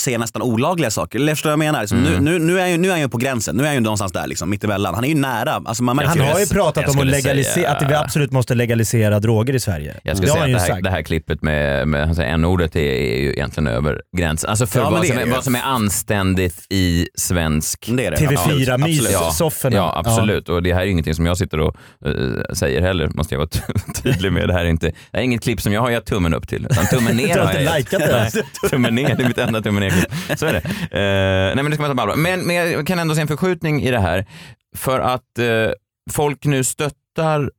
säga 0.00 0.18
nästan 0.18 0.42
olagliga 0.42 0.90
saker? 0.90 1.18
Eller 1.18 1.34
förstår 1.34 1.50
du 1.50 1.56
vad 1.56 1.64
jag 1.66 1.72
menar? 1.72 1.80
Liksom, 1.80 1.98
Mm. 1.98 2.24
nu, 2.24 2.38
nu, 2.38 2.44
nu, 2.46 2.56
är 2.56 2.60
han 2.60 2.70
ju, 2.70 2.76
nu 2.78 2.88
är 2.88 2.92
han 2.92 3.00
ju 3.00 3.08
på 3.08 3.18
gränsen. 3.18 3.56
Nu 3.56 3.62
är 3.62 3.66
han 3.66 3.74
ju 3.74 3.80
någonstans 3.80 4.12
där 4.12 4.26
liksom, 4.26 4.50
mittemellan. 4.50 4.94
Han 4.94 5.04
är 5.04 5.08
ju 5.08 5.14
nära. 5.14 5.62
Alltså, 5.64 5.82
man 5.82 5.98
han 5.98 6.20
har 6.20 6.40
ju 6.40 6.46
pratat 6.46 6.88
om 6.88 6.98
att, 7.00 7.06
legalisera, 7.06 7.54
säga- 7.54 7.70
att 7.70 7.90
vi 7.90 7.94
absolut 7.94 8.32
måste 8.32 8.54
legalisera 8.54 9.20
droger 9.20 9.54
i 9.54 9.60
Sverige. 9.60 9.96
Jag 10.02 10.16
skulle 10.16 10.32
säga 10.32 10.44
att 10.44 10.52
det 10.52 10.58
här, 10.58 10.66
sagt. 10.66 10.84
det 10.84 10.90
här 10.90 11.02
klippet 11.02 11.42
med, 11.42 11.88
med 11.88 12.18
n-ordet 12.18 12.76
är, 12.76 12.80
är 12.80 13.20
ju 13.20 13.32
egentligen 13.32 13.66
över 13.66 14.02
gränsen. 14.16 14.50
Alltså 14.50 14.66
för 14.66 14.80
Ja, 14.80 14.90
vad, 14.90 15.06
som 15.06 15.18
är 15.18 15.26
vad 15.26 15.44
som 15.44 15.54
är 15.54 15.62
anständigt 15.62 16.66
i 16.70 17.08
svensk 17.14 17.88
Det 17.92 18.06
är 18.06 18.10
det. 18.10 18.16
TV4 18.16 18.74
Absolut. 18.74 19.74
Ja, 19.74 19.92
absolut. 19.96 20.48
Och 20.48 20.62
det 20.62 20.74
här 20.74 20.80
är 20.80 20.86
ingenting 20.86 21.14
som 21.14 21.26
jag 21.26 21.38
sitter 21.38 21.60
och 21.60 21.76
eh, 22.06 22.12
säger 22.54 22.82
heller, 22.82 23.08
måste 23.14 23.34
jag 23.34 23.38
vara 23.38 23.48
tydlig 24.02 24.32
med. 24.32 24.48
Det 24.48 24.52
här 24.54 24.64
är, 24.64 24.68
inte, 24.68 24.86
det 24.86 24.94
här 25.12 25.20
är 25.20 25.24
inget 25.24 25.42
klipp 25.42 25.60
som 25.60 25.72
jag 25.72 25.80
har 25.80 25.90
gett 25.90 26.06
tummen 26.06 26.34
upp 26.34 26.48
till, 26.48 26.66
utan 26.70 26.86
tummen 26.86 27.16
ner 27.16 27.34
Du 27.34 27.40
har 27.40 27.52
jag 27.54 27.78
inte 27.80 27.96
gett. 28.34 28.44
Tummen 28.70 28.94
ner, 28.94 29.14
det 29.16 29.22
är 29.22 29.28
mitt 29.28 29.38
enda 29.38 29.62
tummen 29.62 29.80
ner 29.82 29.89
Så 30.36 30.46
är 30.46 30.52
det. 30.52 30.58
Eh, 30.58 31.54
nej 31.54 31.56
men 31.56 31.70
det 31.70 31.72
ska 31.72 31.82
man 31.82 31.90
ta 31.90 31.94
på 31.94 32.02
allvar. 32.02 32.16
Men, 32.16 32.40
men 32.40 32.56
jag 32.56 32.86
kan 32.86 32.98
ändå 32.98 33.14
se 33.14 33.20
en 33.20 33.28
förskjutning 33.28 33.82
i 33.82 33.90
det 33.90 34.00
här. 34.00 34.26
För 34.76 35.00
att 35.00 35.38
eh, 35.38 35.72
folk 36.10 36.44
nu 36.44 36.64
stöttar 36.64 37.50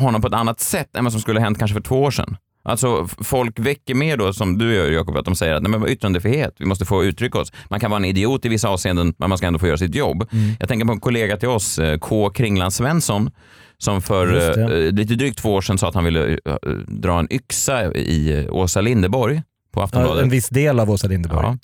honom 0.00 0.20
på 0.20 0.28
ett 0.28 0.34
annat 0.34 0.60
sätt 0.60 0.96
än 0.96 1.04
vad 1.04 1.12
som 1.12 1.20
skulle 1.20 1.40
ha 1.40 1.44
hänt 1.44 1.58
kanske 1.58 1.74
för 1.74 1.82
två 1.82 2.02
år 2.02 2.10
sedan. 2.10 2.36
Alltså 2.64 3.08
folk 3.20 3.58
väcker 3.58 3.94
mer 3.94 4.16
då, 4.16 4.32
som 4.32 4.58
du 4.58 4.74
gör 4.74 4.90
Jakob, 4.90 5.16
att 5.16 5.24
de 5.24 5.34
säger 5.34 5.54
att 5.54 5.62
nej, 5.62 5.70
men 5.70 5.88
yttrandefrihet, 5.88 6.54
vi 6.58 6.66
måste 6.66 6.84
få 6.84 7.04
uttrycka 7.04 7.38
oss. 7.38 7.52
Man 7.70 7.80
kan 7.80 7.90
vara 7.90 7.98
en 7.98 8.04
idiot 8.04 8.44
i 8.44 8.48
vissa 8.48 8.68
avseenden, 8.68 9.14
men 9.18 9.28
man 9.28 9.38
ska 9.38 9.46
ändå 9.46 9.58
få 9.58 9.66
göra 9.66 9.76
sitt 9.76 9.94
jobb. 9.94 10.28
Mm. 10.32 10.50
Jag 10.60 10.68
tänker 10.68 10.86
på 10.86 10.92
en 10.92 11.00
kollega 11.00 11.36
till 11.36 11.48
oss, 11.48 11.78
eh, 11.78 11.98
K. 11.98 12.30
Kringland 12.30 12.72
Svensson, 12.72 13.30
som 13.78 14.02
för 14.02 14.60
eh, 14.60 14.92
lite 14.92 15.14
drygt 15.14 15.38
två 15.38 15.54
år 15.54 15.60
sedan 15.60 15.78
sa 15.78 15.88
att 15.88 15.94
han 15.94 16.04
ville 16.04 16.38
eh, 16.44 16.54
dra 16.86 17.18
en 17.18 17.32
yxa 17.32 17.94
i 17.94 18.48
Åsa 18.50 18.80
Linderborg 18.80 19.42
på 19.72 19.80
Ja, 19.80 19.84
Aftonbladet. 19.84 20.22
en 20.22 20.30
viss 20.30 20.48
del 20.48 20.80
av 20.80 20.90
Åsa 20.90 21.08
Linderborg. 21.08 21.56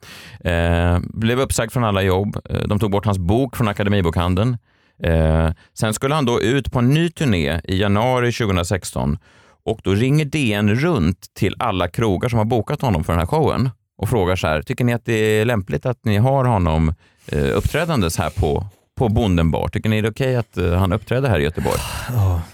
Ja. 0.42 0.50
Eh, 0.50 0.98
blev 1.02 1.40
uppsagd 1.40 1.72
från 1.72 1.84
alla 1.84 2.02
jobb. 2.02 2.36
Eh, 2.50 2.58
de 2.68 2.78
tog 2.78 2.90
bort 2.90 3.04
hans 3.04 3.18
bok 3.18 3.56
från 3.56 3.68
Akademibokhandeln. 3.68 4.58
Eh, 5.02 5.50
sen 5.78 5.94
skulle 5.94 6.14
han 6.14 6.24
då 6.24 6.40
ut 6.42 6.72
på 6.72 6.78
en 6.78 6.88
ny 6.88 7.10
turné 7.10 7.60
i 7.64 7.80
januari 7.80 8.32
2016 8.32 9.18
och 9.64 9.80
då 9.84 9.94
ringer 9.94 10.24
DN 10.24 10.74
runt 10.74 11.26
till 11.34 11.54
alla 11.58 11.88
krogar 11.88 12.28
som 12.28 12.38
har 12.38 12.44
bokat 12.46 12.82
honom 12.82 13.04
för 13.04 13.12
den 13.12 13.20
här 13.20 13.26
showen 13.26 13.70
och 13.98 14.08
frågar 14.08 14.36
så 14.36 14.46
här, 14.46 14.62
tycker 14.62 14.84
ni 14.84 14.92
att 14.92 15.04
det 15.04 15.12
är 15.12 15.44
lämpligt 15.44 15.86
att 15.86 16.04
ni 16.04 16.16
har 16.16 16.44
honom 16.44 16.94
eh, 17.26 17.56
uppträdandes 17.56 18.18
här 18.18 18.30
på, 18.30 18.66
på 18.98 19.08
Bonden 19.08 19.50
bar? 19.50 19.68
Tycker 19.68 19.88
ni 19.88 20.00
det 20.00 20.08
är 20.08 20.12
okej 20.12 20.36
att 20.36 20.56
eh, 20.56 20.72
han 20.72 20.92
uppträder 20.92 21.28
här 21.28 21.38
i 21.38 21.42
Göteborg? 21.42 21.78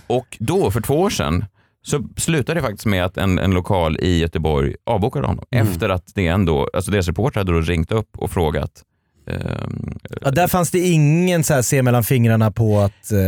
Och 0.07 0.37
då, 0.40 0.71
för 0.71 0.81
två 0.81 1.01
år 1.01 1.11
sedan, 1.11 1.45
så 1.87 2.09
slutade 2.16 2.61
det 2.61 2.62
faktiskt 2.62 2.87
med 2.87 3.05
att 3.05 3.16
en, 3.16 3.38
en 3.38 3.51
lokal 3.51 3.97
i 4.01 4.18
Göteborg 4.20 4.75
avbokade 4.87 5.27
honom. 5.27 5.44
Efter 5.51 5.88
att 5.88 6.12
det 6.14 6.27
ändå, 6.27 6.68
alltså 6.75 6.90
deras 6.90 7.07
reporter 7.07 7.40
hade 7.40 7.53
då 7.53 7.61
ringt 7.61 7.92
upp 7.92 8.18
och 8.18 8.31
frågat. 8.31 8.83
Ehm, 9.27 9.99
Ja, 10.21 10.31
där 10.31 10.47
fanns 10.49 10.71
det 10.71 10.79
ingen 10.79 11.45
så 11.45 11.55
här 11.55 11.63
se 11.63 11.83
mellan 11.83 12.05
fingrarna 12.05 12.51
på 12.51 12.81
att 12.81 13.13
eh, 13.13 13.19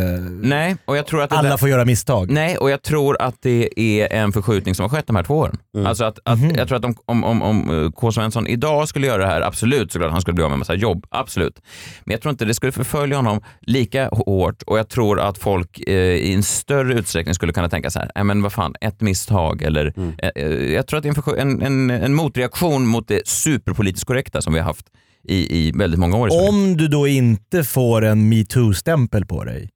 nej, 0.43 0.77
och 0.85 0.97
jag 0.97 1.07
tror 1.07 1.23
att 1.23 1.33
alla 1.33 1.49
där, 1.49 1.57
får 1.57 1.69
göra 1.69 1.85
misstag. 1.85 2.31
Nej, 2.31 2.57
och 2.57 2.71
jag 2.71 2.83
tror 2.83 3.23
att 3.23 3.43
det 3.43 3.81
är 3.81 4.13
en 4.13 4.33
förskjutning 4.33 4.75
som 4.75 4.83
har 4.83 4.89
skett 4.91 5.07
de 5.07 5.17
här 5.17 5.23
två 5.23 5.37
åren. 5.39 5.57
Alltså 5.87 6.05
att, 6.05 6.19
att, 6.25 6.39
Mhm. 6.39 6.55
Jag 6.57 6.69
tror 6.69 6.79
att 6.79 6.85
om, 6.85 6.95
om, 7.07 7.25
om, 7.25 7.43
om 7.43 7.85
eh, 7.85 7.91
K. 7.91 8.13
Svensson 8.13 8.47
idag 8.47 8.89
skulle 8.89 9.07
göra 9.07 9.23
det 9.23 9.29
här, 9.29 9.41
absolut 9.41 9.93
såklart 9.93 10.13
han 10.13 10.21
skulle 10.21 10.35
bli 10.35 10.45
av 10.45 10.51
med 10.51 10.55
en 10.55 10.59
massa 10.59 10.75
jobb, 10.75 11.07
absolut. 11.11 11.61
Men 12.05 12.13
jag 12.13 12.21
tror 12.23 12.31
inte 12.31 12.45
det 12.45 12.55
skulle 12.55 12.73
förfölja 12.73 13.17
honom 13.17 13.41
lika 13.61 14.09
hårt 14.09 14.63
och 14.63 14.79
jag 14.79 14.89
tror 14.89 15.21
att 15.21 15.39
folk 15.39 15.81
eh, 15.89 15.95
i 15.97 16.35
en 16.35 16.43
större 16.43 16.95
utsträckning 16.95 17.35
skulle 17.35 17.53
kunna 17.53 17.69
tänka 17.69 17.91
så 17.91 17.99
här, 17.99 18.25
men 18.25 18.43
vad 18.43 18.53
fan, 18.53 18.75
ett 18.81 19.01
misstag 19.01 19.63
eller 19.63 19.93
eh, 20.19 20.31
eh, 20.37 20.53
jag 20.75 20.87
tror 20.87 20.99
att 20.99 21.03
det 21.03 21.09
är 21.09 21.39
en, 21.39 21.63
en, 21.63 21.91
en, 21.91 22.03
en 22.03 22.15
motreaktion 22.15 22.87
mot 22.87 23.09
det 23.09 23.29
superpolitiskt 23.29 24.07
korrekta 24.07 24.43
som 24.43 24.53
vi 24.53 24.59
har 24.59 24.67
haft 24.67 24.87
i, 25.29 25.67
i 25.67 25.73
väldigt 25.73 26.01
många 26.01 26.17
år. 26.17 26.49
Om 26.49 26.77
du 26.77 26.89
då 26.89 27.09
inte 27.09 27.65
får 27.65 28.05
en 28.05 28.29
metoo-stämpel 28.29 29.27
på 29.27 29.45
dig, 29.45 29.71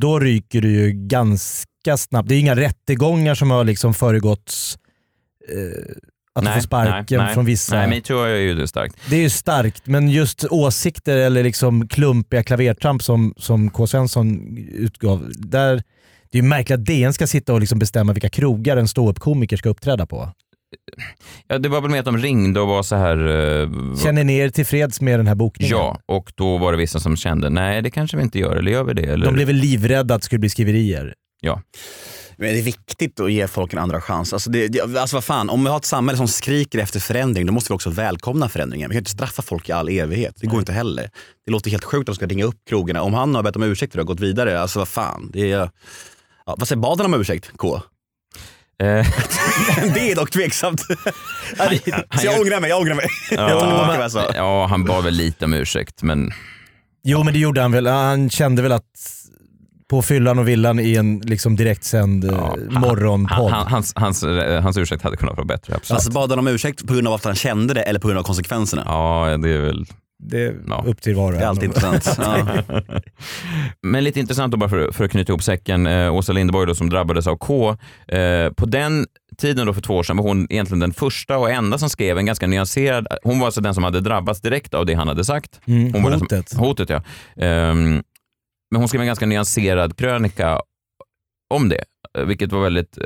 då 0.00 0.18
ryker 0.18 0.60
du 0.60 0.70
ju 0.70 0.92
ganska 0.92 1.96
snabbt. 1.96 2.28
Det 2.28 2.34
är 2.34 2.40
inga 2.40 2.56
rättegångar 2.56 3.34
som 3.34 3.50
har 3.50 3.64
liksom 3.64 3.94
föregåtts 3.94 4.78
eh, 5.48 5.94
att 6.34 6.44
du 6.44 6.50
får 6.52 6.60
sparken 6.60 7.18
nej, 7.18 7.34
från 7.34 7.44
vissa. 7.44 7.76
Nej, 7.76 7.88
metoo 7.88 8.22
är 8.22 8.36
ju 8.36 8.54
det 8.54 8.68
starkt. 8.68 8.96
Det 9.10 9.16
är 9.16 9.20
ju 9.20 9.30
starkt, 9.30 9.86
men 9.86 10.08
just 10.08 10.44
åsikter 10.44 11.16
eller 11.16 11.42
liksom 11.42 11.88
klumpiga 11.88 12.42
klavertramp 12.42 13.02
som, 13.02 13.34
som 13.36 13.70
K. 13.70 13.86
Svensson 13.86 14.56
utgav, 14.72 15.32
där, 15.34 15.82
det 16.30 16.38
är 16.38 16.42
ju 16.42 16.48
märkligt 16.48 16.78
att 16.78 16.84
DN 16.84 17.12
ska 17.12 17.26
sitta 17.26 17.52
och 17.52 17.60
liksom 17.60 17.78
bestämma 17.78 18.12
vilka 18.12 18.28
krogar 18.28 18.76
en 18.76 18.88
ståuppkomiker 18.88 19.56
ska 19.56 19.68
uppträda 19.68 20.06
på. 20.06 20.32
Ja, 21.48 21.58
det 21.58 21.68
var 21.68 21.80
väl 21.80 21.90
mer 21.90 21.98
att 21.98 22.04
de 22.04 22.18
ringde 22.18 22.60
och 22.60 22.66
var 22.68 22.82
så 22.82 22.96
här... 22.96 23.16
eh, 23.62 23.96
Känner 24.02 24.24
ni 24.24 24.36
er 24.38 24.48
tillfreds 24.48 25.00
med 25.00 25.18
den 25.18 25.26
här 25.26 25.34
bokningen? 25.34 25.76
Ja, 25.76 25.98
och 26.06 26.32
då 26.34 26.58
var 26.58 26.72
det 26.72 26.78
vissa 26.78 27.00
som 27.00 27.16
kände, 27.16 27.50
nej 27.50 27.82
det 27.82 27.90
kanske 27.90 28.16
vi 28.16 28.22
inte 28.22 28.38
gör, 28.38 28.56
eller 28.56 28.72
gör 28.72 28.84
vi 28.84 28.94
det? 28.94 29.02
Eller? 29.02 29.24
De 29.26 29.34
blev 29.34 29.46
väl 29.46 29.56
livrädda 29.56 30.14
att 30.14 30.20
det 30.20 30.24
skulle 30.24 30.38
bli 30.38 30.48
skriverier? 30.50 31.14
Ja. 31.40 31.62
Men 32.36 32.52
det 32.52 32.58
är 32.58 32.62
viktigt 32.62 33.20
att 33.20 33.32
ge 33.32 33.46
folk 33.48 33.72
en 33.72 33.78
andra 33.78 34.00
chans. 34.00 34.32
Alltså, 34.32 34.50
det, 34.50 34.68
det- 34.68 34.80
alltså 35.00 35.16
vad 35.16 35.24
fan, 35.24 35.50
om 35.50 35.64
vi 35.64 35.70
har 35.70 35.76
ett 35.76 35.84
samhälle 35.84 36.16
som 36.16 36.28
skriker 36.28 36.78
efter 36.78 37.00
förändring, 37.00 37.46
då 37.46 37.52
måste 37.52 37.72
vi 37.72 37.76
också 37.76 37.90
välkomna 37.90 38.48
förändringen. 38.48 38.88
Vi 38.90 38.94
kan 38.94 38.98
inte 39.00 39.10
straffa 39.10 39.42
folk 39.42 39.68
i 39.68 39.72
all 39.72 39.88
evighet. 39.88 40.34
Det 40.40 40.46
går 40.46 40.58
inte 40.58 40.72
heller. 40.72 41.10
Det 41.46 41.52
låter 41.52 41.70
helt 41.70 41.84
sjukt 41.84 42.00
att 42.00 42.06
de 42.06 42.14
ska 42.14 42.26
ringa 42.26 42.44
upp 42.44 42.56
krogarna. 42.68 43.02
Om 43.02 43.14
han 43.14 43.34
har 43.34 43.42
bett 43.42 43.56
om 43.56 43.62
ursäkt 43.62 43.94
och 43.96 44.06
gått 44.06 44.20
vidare, 44.20 44.60
alltså 44.60 44.78
vad 44.78 44.88
fan. 44.88 45.30
Det 45.32 45.52
är, 45.52 45.70
ja, 46.46 46.54
vad 46.58 46.68
säger 46.68 46.80
bad 46.82 47.00
han 47.00 47.14
om 47.14 47.20
ursäkt, 47.20 47.52
K? 47.56 47.80
Eh, 48.82 49.06
det 49.94 50.10
är 50.10 50.16
dock 50.16 50.30
tveksamt. 50.30 50.80
Så 52.20 52.26
jag 52.26 52.40
ångrar 52.40 52.60
mig, 52.60 52.70
jag 52.70 52.80
ångrar 52.80 52.94
mig. 52.94 53.06
ja, 53.30 53.96
jag 54.00 54.12
sa. 54.12 54.30
ja, 54.34 54.66
han 54.66 54.84
bad 54.84 55.04
väl 55.04 55.14
lite 55.14 55.44
om 55.44 55.54
ursäkt, 55.54 56.02
men 56.02 56.32
Jo 57.04 57.22
men 57.22 57.32
det 57.32 57.38
gjorde 57.38 57.60
han 57.62 57.72
väl. 57.72 57.86
Han 57.86 58.30
kände 58.30 58.62
väl 58.62 58.72
att 58.72 58.84
på 59.90 60.02
fyllan 60.02 60.38
och 60.38 60.48
villan 60.48 60.80
i 60.80 60.94
en 60.94 61.18
liksom 61.18 61.56
direktsänd 61.56 62.24
ja, 62.24 62.56
morgonpodd. 62.70 63.50
han, 63.50 63.66
hans, 63.66 63.92
hans, 63.96 64.22
eh, 64.22 64.62
hans 64.62 64.76
ursäkt 64.76 65.02
hade 65.02 65.16
kunnat 65.16 65.36
vara 65.36 65.46
bättre. 65.46 65.74
Absolut. 65.74 65.96
Alltså 65.96 66.10
bad 66.10 66.30
han 66.30 66.38
om 66.38 66.48
ursäkt 66.48 66.86
på 66.86 66.94
grund 66.94 67.08
av 67.08 67.14
att 67.14 67.24
han 67.24 67.34
kände 67.34 67.74
det 67.74 67.82
eller 67.82 68.00
på 68.00 68.08
grund 68.08 68.18
av 68.18 68.24
konsekvenserna? 68.24 68.82
Ja, 68.86 69.36
det 69.42 69.50
är 69.50 69.58
väl... 69.60 69.86
Det 70.24 70.42
är 70.42 70.86
upp 70.88 71.02
till 71.02 71.14
var 71.14 71.24
och 71.24 71.32
en. 71.32 71.38
Det 71.38 71.44
är 71.44 71.48
alltid 71.48 71.64
intressant. 71.64 72.18
Ja. 72.18 72.62
Men 73.82 74.04
lite 74.04 74.20
intressant 74.20 74.52
då 74.52 74.56
bara 74.56 74.70
för, 74.70 74.92
för 74.92 75.04
att 75.04 75.10
knyta 75.10 75.32
ihop 75.32 75.42
säcken. 75.42 75.86
Eh, 75.86 76.14
Åsa 76.14 76.32
Linderborg 76.32 76.66
då, 76.66 76.74
som 76.74 76.90
drabbades 76.90 77.26
av 77.26 77.36
K. 77.36 77.76
Eh, 78.08 78.50
på 78.52 78.66
den 78.66 79.06
tiden 79.36 79.66
då 79.66 79.74
för 79.74 79.80
två 79.80 79.94
år 79.94 80.02
sedan 80.02 80.16
var 80.16 80.24
hon 80.24 80.46
egentligen 80.50 80.80
den 80.80 80.92
första 80.92 81.38
och 81.38 81.50
enda 81.50 81.78
som 81.78 81.90
skrev 81.90 82.18
en 82.18 82.26
ganska 82.26 82.46
nyanserad, 82.46 83.06
hon 83.22 83.38
var 83.38 83.46
alltså 83.46 83.60
den 83.60 83.74
som 83.74 83.84
hade 83.84 84.00
drabbats 84.00 84.40
direkt 84.40 84.74
av 84.74 84.86
det 84.86 84.94
han 84.94 85.08
hade 85.08 85.24
sagt. 85.24 85.60
Mm, 85.64 85.92
hon 85.92 86.12
hotet. 86.12 86.48
Som, 86.48 86.60
hotet 86.60 86.90
ja. 86.90 87.02
Ehm, 87.36 88.02
men 88.70 88.80
hon 88.80 88.88
skrev 88.88 89.00
en 89.00 89.06
ganska 89.06 89.26
nyanserad 89.26 89.96
krönika 89.96 90.60
om 91.54 91.68
det, 91.68 91.84
eh, 92.18 92.24
vilket 92.24 92.52
var 92.52 92.62
väldigt 92.62 92.98
eh, 92.98 93.04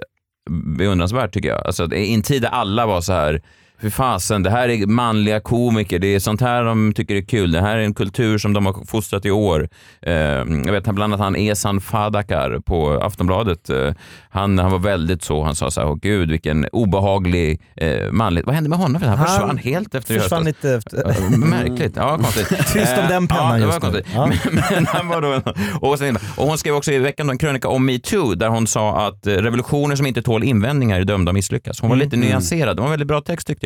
beundransvärt 0.78 1.34
tycker 1.34 1.48
jag. 1.48 1.66
Alltså, 1.66 1.94
i 1.94 2.14
en 2.14 2.22
tid 2.22 2.42
där 2.42 2.48
alla 2.48 2.86
var 2.86 3.00
så 3.00 3.12
här, 3.12 3.42
för 3.80 3.90
fasen, 3.90 4.42
det 4.42 4.50
här 4.50 4.68
är 4.68 4.86
manliga 4.86 5.40
komiker, 5.40 5.98
det 5.98 6.14
är 6.14 6.18
sånt 6.18 6.40
här 6.40 6.64
de 6.64 6.92
tycker 6.92 7.14
är 7.14 7.22
kul, 7.22 7.52
det 7.52 7.60
här 7.60 7.76
är 7.76 7.82
en 7.82 7.94
kultur 7.94 8.38
som 8.38 8.52
de 8.52 8.66
har 8.66 8.86
fostrat 8.86 9.24
i 9.26 9.30
år. 9.30 9.68
Eh, 10.02 10.12
jag 10.14 10.72
vet 10.72 10.84
bland 10.84 11.02
annat 11.14 11.20
han 11.20 11.36
Esan 11.36 11.80
Fadakar 11.80 12.60
på 12.66 12.90
Aftonbladet, 13.02 13.70
eh, 13.70 13.92
han, 14.30 14.58
han 14.58 14.70
var 14.72 14.78
väldigt 14.78 15.22
så, 15.22 15.42
han 15.42 15.54
sa 15.54 15.70
så 15.70 15.80
här, 15.80 15.88
åh 15.88 15.96
gud 16.02 16.30
vilken 16.30 16.66
obehaglig 16.72 17.60
eh, 17.76 18.10
manlig, 18.12 18.44
vad 18.46 18.54
hände 18.54 18.70
med 18.70 18.78
honom? 18.78 19.02
Han, 19.02 19.18
Han 19.18 19.26
försvann 19.26 19.58
helt 19.58 19.94
efter 19.94 20.18
försvann 20.18 20.44
lite 20.44 20.70
efter... 20.74 21.36
Märkligt, 21.38 21.96
ja 21.96 22.16
konstigt. 22.16 22.48
Tyst 22.72 22.98
om 22.98 23.08
den 23.08 23.28
pennan 23.28 23.60
ja, 23.60 23.66
just 23.66 23.74
nu. 23.74 23.80
konstigt. 23.80 24.06
Ja. 24.14 24.26
Men, 24.26 24.62
men 24.70 24.86
han 24.86 25.08
var 25.08 25.20
då, 25.20 25.52
och, 25.88 25.98
sen, 25.98 26.18
och 26.36 26.46
hon 26.46 26.58
skrev 26.58 26.74
också 26.74 26.92
i 26.92 26.98
veckan 26.98 27.30
en 27.30 27.38
krönika 27.38 27.68
om 27.68 27.86
metoo 27.86 28.34
där 28.34 28.48
hon 28.48 28.66
sa 28.66 29.06
att 29.06 29.26
eh, 29.26 29.32
revolutioner 29.32 29.96
som 29.96 30.06
inte 30.06 30.22
tål 30.22 30.44
invändningar 30.44 31.00
är 31.00 31.04
dömda 31.04 31.30
att 31.30 31.34
misslyckas. 31.34 31.80
Hon 31.80 31.90
var 31.90 31.96
lite 31.96 32.16
Mm. 32.16 32.28
nyanserad, 32.28 32.76
det 32.76 32.80
var 32.80 32.86
en 32.86 32.90
väldigt 32.90 33.08
bra 33.08 33.20
text 33.20 33.46
tyckte 33.46 33.65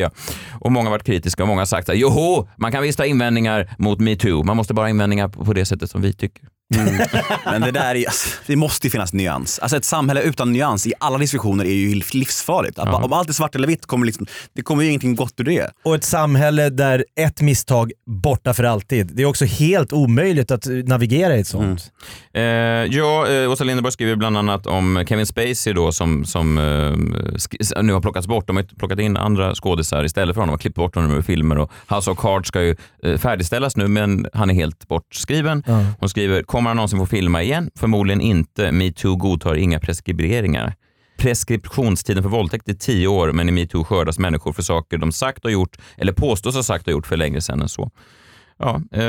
Och 0.59 0.71
många 0.71 0.85
har 0.85 0.91
varit 0.91 1.05
kritiska 1.05 1.43
och 1.43 1.47
många 1.47 1.61
har 1.61 1.65
sagt 1.65 1.89
att 1.89 1.97
joho, 1.97 2.47
man 2.55 2.71
kan 2.71 2.83
visst 2.83 2.99
ha 2.99 3.05
invändningar 3.05 3.75
mot 3.77 3.99
metoo, 3.99 4.43
man 4.43 4.57
måste 4.57 4.73
bara 4.73 4.85
ha 4.85 4.89
invändningar 4.89 5.27
på 5.27 5.53
det 5.53 5.65
sättet 5.65 5.91
som 5.91 6.01
vi 6.01 6.13
tycker. 6.13 6.43
Mm. 6.75 7.07
Men 7.45 7.61
det 7.61 7.71
där 7.71 7.95
är, 7.95 8.05
alltså, 8.05 8.29
det 8.47 8.55
måste 8.55 8.87
ju 8.87 8.91
finnas 8.91 9.13
nyans. 9.13 9.59
Alltså 9.59 9.77
ett 9.77 9.85
samhälle 9.85 10.21
utan 10.21 10.51
nyans 10.51 10.87
i 10.87 10.93
alla 10.99 11.17
diskussioner 11.17 11.65
är 11.65 11.69
ju 11.73 12.01
livsfarligt. 12.13 12.79
Att, 12.79 12.87
Ja. 12.91 13.03
Om 13.03 13.13
allt 13.13 13.29
är 13.29 13.33
svart 13.33 13.55
eller 13.55 13.67
vitt 13.67 13.85
kommer 13.85 14.05
liksom, 14.05 14.25
det 14.55 14.61
kommer 14.61 14.83
ju 14.83 14.89
ingenting 14.89 15.15
gott 15.15 15.33
ur 15.37 15.43
det. 15.43 15.71
Och 15.83 15.95
ett 15.95 16.03
samhälle 16.03 16.69
där 16.69 17.05
ett 17.15 17.41
misstag 17.41 17.91
borta 18.05 18.53
för 18.53 18.63
alltid. 18.63 19.11
Det 19.13 19.21
är 19.21 19.25
också 19.25 19.45
helt 19.45 19.93
omöjligt 19.93 20.51
att 20.51 20.65
navigera 20.65 21.35
i 21.37 21.39
ett 21.39 21.47
sånt. 21.47 21.91
Eh, 22.33 22.41
ja, 22.41 23.27
eh, 23.27 23.51
Åsa 23.51 23.63
Linderborg 23.63 23.91
skriver 23.93 24.15
bland 24.15 24.37
annat 24.37 24.67
om 24.67 25.03
Kevin 25.09 25.25
Spacey 25.25 25.73
då 25.73 25.91
som, 25.91 26.25
som 26.25 26.57
eh, 26.57 27.81
nu 27.81 27.93
har 27.93 28.01
plockats 28.01 28.27
bort. 28.27 28.47
De 28.47 28.55
har 28.55 28.63
plockat 28.63 28.99
in 28.99 29.17
andra 29.17 29.55
skådisar 29.55 30.03
istället 30.03 30.33
för 30.35 30.41
honom 30.41 30.55
och 30.55 30.61
klippt 30.61 30.75
bort 30.75 30.95
honom 30.95 31.11
ur 31.11 31.21
filmer. 31.21 31.57
Och 31.57 31.71
House 31.89 32.11
of 32.11 32.17
Cards 32.17 32.47
ska 32.47 32.61
ju 32.61 32.75
eh, 33.03 33.17
färdigställas 33.17 33.75
nu 33.75 33.87
men 33.87 34.27
han 34.33 34.49
är 34.49 34.53
helt 34.53 34.87
bortskriven. 34.87 35.63
Ja. 35.67 35.85
Hon 35.99 36.09
skriver, 36.09 36.43
kommer 36.61 36.69
han 36.69 36.77
någonsin 36.77 36.99
få 36.99 37.05
filma 37.05 37.43
igen? 37.43 37.71
Förmodligen 37.75 38.21
inte. 38.21 38.71
Metoo 38.71 39.15
godtar 39.15 39.55
inga 39.55 39.79
preskriberingar. 39.79 40.73
Preskriptionstiden 41.17 42.23
för 42.23 42.29
våldtäkt 42.29 42.69
är 42.69 42.73
tio 42.73 43.07
år 43.07 43.31
men 43.31 43.49
i 43.49 43.51
metoo 43.51 43.83
skördas 43.83 44.19
människor 44.19 44.53
för 44.53 44.61
saker 44.61 44.97
de 44.97 45.11
sagt 45.11 45.45
och 45.45 45.51
gjort 45.51 45.77
eller 45.97 46.13
påstås 46.13 46.55
ha 46.55 46.63
sagt 46.63 46.87
och 46.87 46.93
gjort 46.93 47.07
för 47.07 47.17
längre 47.17 47.41
sedan 47.41 47.61
än 47.61 47.69
så. 47.69 47.91
Ja, 48.59 48.81
eh, 48.91 49.03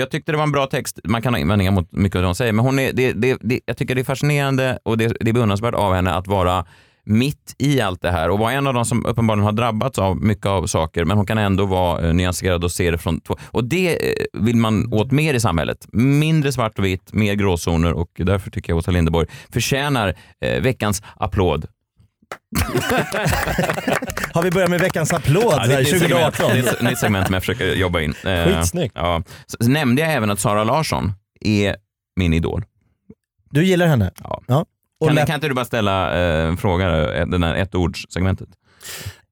jag 0.00 0.10
tyckte 0.10 0.32
det 0.32 0.36
var 0.36 0.44
en 0.44 0.52
bra 0.52 0.66
text. 0.66 1.00
Man 1.04 1.22
kan 1.22 1.34
ha 1.34 1.40
invändningar 1.40 1.72
mot 1.72 1.92
mycket 1.92 2.16
av 2.16 2.22
det 2.22 2.28
hon 2.28 2.34
säger, 2.34 2.52
men 2.52 2.64
hon 2.64 2.78
är, 2.78 2.92
det, 2.92 3.12
det, 3.12 3.38
det, 3.40 3.60
jag 3.66 3.76
tycker 3.76 3.94
det 3.94 4.00
är 4.00 4.04
fascinerande 4.04 4.78
och 4.82 4.98
det, 4.98 5.16
det 5.20 5.30
är 5.30 5.34
beundransvärt 5.34 5.74
av 5.74 5.94
henne 5.94 6.14
att 6.14 6.26
vara 6.26 6.64
mitt 7.08 7.54
i 7.58 7.80
allt 7.80 8.02
det 8.02 8.10
här 8.10 8.30
och 8.30 8.38
vara 8.38 8.52
en 8.52 8.66
av 8.66 8.74
de 8.74 8.84
som 8.84 9.06
uppenbarligen 9.06 9.44
har 9.44 9.52
drabbats 9.52 9.98
av 9.98 10.16
mycket 10.22 10.46
av 10.46 10.66
saker, 10.66 11.04
men 11.04 11.16
hon 11.16 11.26
kan 11.26 11.38
ändå 11.38 11.66
vara 11.66 12.06
eh, 12.06 12.14
nyanserad 12.14 12.64
och 12.64 12.72
se 12.72 12.90
det 12.90 12.98
från 12.98 13.20
två... 13.20 13.36
Och 13.46 13.64
det 13.64 14.08
eh, 14.10 14.24
vill 14.32 14.56
man 14.56 14.92
åt 14.92 15.10
mer 15.12 15.34
i 15.34 15.40
samhället. 15.40 15.86
Mindre 15.92 16.52
svart 16.52 16.78
och 16.78 16.84
vitt, 16.84 17.12
mer 17.12 17.34
gråzoner 17.34 17.92
och 17.92 18.10
därför 18.16 18.50
tycker 18.50 18.70
jag 18.72 18.78
Åsa 18.78 18.90
Linderborg 18.90 19.26
förtjänar 19.52 20.14
eh, 20.44 20.62
veckans 20.62 21.02
applåd. 21.16 21.66
Har 24.32 24.42
vi 24.42 24.50
börjat 24.50 24.70
med 24.70 24.80
veckans 24.80 25.12
applåd 25.12 25.44
Ja, 25.56 25.66
det 25.66 25.72
här 25.74 25.80
ett 25.80 25.92
nytt 25.92 26.02
segment- 26.02 26.36
2018? 26.36 26.50
Det 26.52 26.58
är 26.58 26.72
ett 26.72 26.82
nytt 26.82 26.98
segment 26.98 27.26
som 27.26 27.34
jag 27.34 27.42
försöker 27.42 27.74
jobba 27.74 28.00
in. 28.00 28.14
Eh, 28.24 28.44
Skitsnyggt. 28.44 28.92
Ja. 28.96 29.22
Så 29.46 29.68
nämnde 29.70 30.02
jag 30.02 30.12
även 30.12 30.30
att 30.30 30.40
Sara 30.40 30.64
Larsson 30.64 31.12
är 31.40 31.76
min 32.16 32.32
idol. 32.34 32.64
Du 33.50 33.64
gillar 33.64 33.86
henne? 33.86 34.10
Ja. 34.22 34.42
ja. 34.46 34.64
Och 35.00 35.06
Kan, 35.08 35.16
läpp- 35.16 35.26
kan 35.26 35.34
inte 35.34 35.48
du 35.48 35.54
bara 35.54 35.64
ställa 35.64 36.16
eh, 36.20 36.48
en 36.48 36.56
fråga, 36.56 36.88
den 37.26 37.42
här 37.42 37.54
ett-ords-segmentet? 37.54 38.48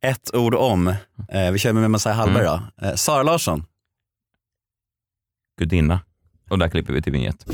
Ett 0.03 0.35
ord 0.35 0.55
om, 0.55 0.89
eh, 1.33 1.51
vi 1.53 1.59
kör 1.59 1.73
med 1.73 1.91
Messiah 1.91 2.17
Hallberg 2.17 2.47
Mm. 2.47 2.61
då. 2.81 2.87
Eh, 2.87 2.95
Sara 2.95 3.23
Larsson. 3.23 3.64
Gudinna. 5.61 6.01
Och 6.51 6.59
där 6.59 6.69
klipper 6.69 6.93
vi 6.93 7.03
till 7.03 7.12
vignett. 7.12 7.47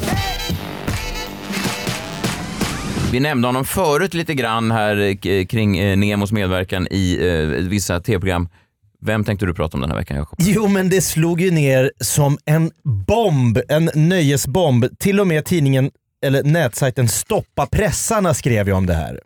Vi 3.12 3.20
nämnde 3.20 3.48
honom 3.48 3.64
förut 3.64 4.14
lite 4.14 4.34
grann 4.34 4.70
här 4.70 4.96
eh, 5.26 5.44
kring 5.46 5.78
eh, 5.78 5.96
Nemos 5.96 6.32
medverkan 6.32 6.86
i 6.90 7.18
eh, 7.28 7.68
vissa 7.68 8.00
tv-program. 8.00 8.48
Vem 9.00 9.24
tänkte 9.24 9.46
du 9.46 9.54
prata 9.54 9.76
om 9.76 9.80
den 9.80 9.90
här 9.90 9.96
veckan, 9.98 10.16
Jakob? 10.16 10.38
Jo 10.42 10.66
men 10.68 10.88
det 10.88 11.00
slog 11.00 11.40
ju 11.40 11.50
ner 11.50 11.92
som 12.00 12.38
en 12.44 12.70
bomb, 13.06 13.58
en 13.68 13.90
nöjesbomb. 13.94 14.86
Till 14.98 15.20
och 15.20 15.26
med 15.26 15.44
tidningen 15.44 15.90
eller 16.22 16.42
nätsajten 16.42 17.08
Stoppa 17.08 17.66
pressarna 17.66 18.34
skrev 18.34 18.68
ju 18.68 18.72
om 18.72 18.86
det 18.86 18.94
här. 18.94 19.20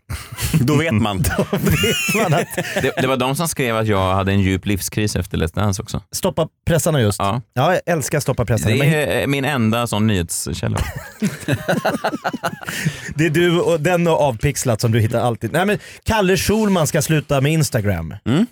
Då 0.53 0.76
vet 0.76 0.92
man. 0.94 1.22
Då 1.38 1.44
vet 1.53 2.14
man 2.22 2.34
att 2.34 2.49
Det, 2.82 2.92
det 3.01 3.07
var 3.07 3.16
de 3.16 3.36
som 3.36 3.49
skrev 3.49 3.76
att 3.76 3.86
jag 3.86 4.14
hade 4.14 4.32
en 4.32 4.40
djup 4.40 4.66
livskris 4.66 5.16
efter 5.16 5.38
Let's 5.38 5.55
Dance 5.55 5.82
också. 5.82 6.03
Stoppa 6.12 6.49
pressarna 6.66 7.01
just. 7.01 7.18
Ja. 7.18 7.42
Ja, 7.55 7.72
jag 7.72 7.82
älskar 7.86 8.20
Stoppa 8.20 8.44
pressarna. 8.44 8.76
Men 8.76 8.90
Det 8.90 9.22
är 9.22 9.26
min 9.26 9.44
enda 9.44 9.86
sån 9.86 10.07
nyhetskälla. 10.07 10.78
det 13.14 13.26
är 13.26 13.30
du 13.30 13.61
och 13.61 13.80
den 13.80 14.07
och 14.07 14.20
Avpixlat 14.20 14.80
som 14.80 14.92
du 14.92 15.01
hittar 15.01 15.20
alltid. 15.20 15.53
Nej, 15.53 15.66
men 15.66 15.78
Kalle 16.05 16.36
Schulman 16.36 16.86
ska 16.86 17.03
sluta 17.03 17.40
med 17.40 17.53
Instagram. 17.53 18.14
Mm. 18.24 18.47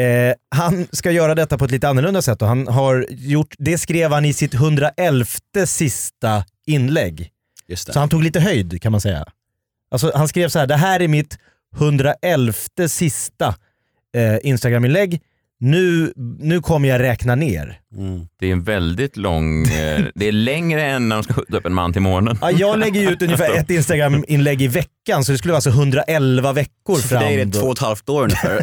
Eh, 0.00 0.34
han 0.54 0.86
ska 0.92 1.10
göra 1.10 1.34
detta 1.34 1.58
på 1.58 1.64
ett 1.64 1.70
lite 1.70 1.88
annorlunda 1.88 2.22
sätt 2.22 2.42
och 2.42 2.48
han 2.48 2.68
har 2.68 3.06
gjort, 3.10 3.54
det 3.58 3.78
skrev 3.78 4.12
han 4.12 4.24
i 4.24 4.32
sitt 4.32 4.54
111 4.54 5.26
sista 5.66 6.44
inlägg. 6.66 7.30
Just 7.68 7.86
det. 7.86 7.92
Så 7.92 7.98
han 7.98 8.08
tog 8.08 8.22
lite 8.22 8.40
höjd 8.40 8.82
kan 8.82 8.92
man 8.92 9.00
säga. 9.00 9.24
Alltså, 9.90 10.12
han 10.14 10.28
skrev 10.28 10.48
så 10.48 10.58
här, 10.58 10.66
det 10.66 10.76
här 10.76 11.00
är 11.00 11.08
mitt 11.08 11.38
111 11.76 12.52
sista 12.88 13.54
eh, 14.14 14.38
Instagram-inlägg 14.42 15.22
nu, 15.60 16.12
nu 16.38 16.60
kommer 16.60 16.88
jag 16.88 17.00
räkna 17.00 17.34
ner. 17.34 17.80
Det 18.40 18.48
är 18.48 18.52
en 18.52 18.62
väldigt 18.62 19.16
lång... 19.16 19.62
eh, 19.66 20.04
det 20.14 20.28
är 20.28 20.32
längre 20.32 20.82
än 20.84 21.08
när 21.08 21.16
de 21.16 21.22
ska 21.22 21.32
skjuta 21.34 21.56
upp 21.56 21.66
en 21.66 21.74
man 21.74 21.92
till 21.92 22.02
månen. 22.02 22.38
Ja, 22.40 22.50
jag 22.50 22.78
lägger 22.78 23.12
ut 23.12 23.22
ungefär 23.22 23.54
ett 23.56 23.70
Instagram-inlägg 23.70 24.62
i 24.62 24.68
veckan 24.68 25.24
så 25.24 25.32
det 25.32 25.38
skulle 25.38 25.52
vara 25.52 25.56
alltså 25.56 25.70
111 25.70 26.52
veckor 26.52 26.96
För 26.96 27.08
fram. 27.08 27.22
dig 27.22 27.40
är 27.40 27.44
det 27.44 27.52
två 27.52 27.66
och 27.66 27.72
ett 27.72 27.78
halvt 27.78 28.08
år 28.08 28.22
ungefär. 28.22 28.60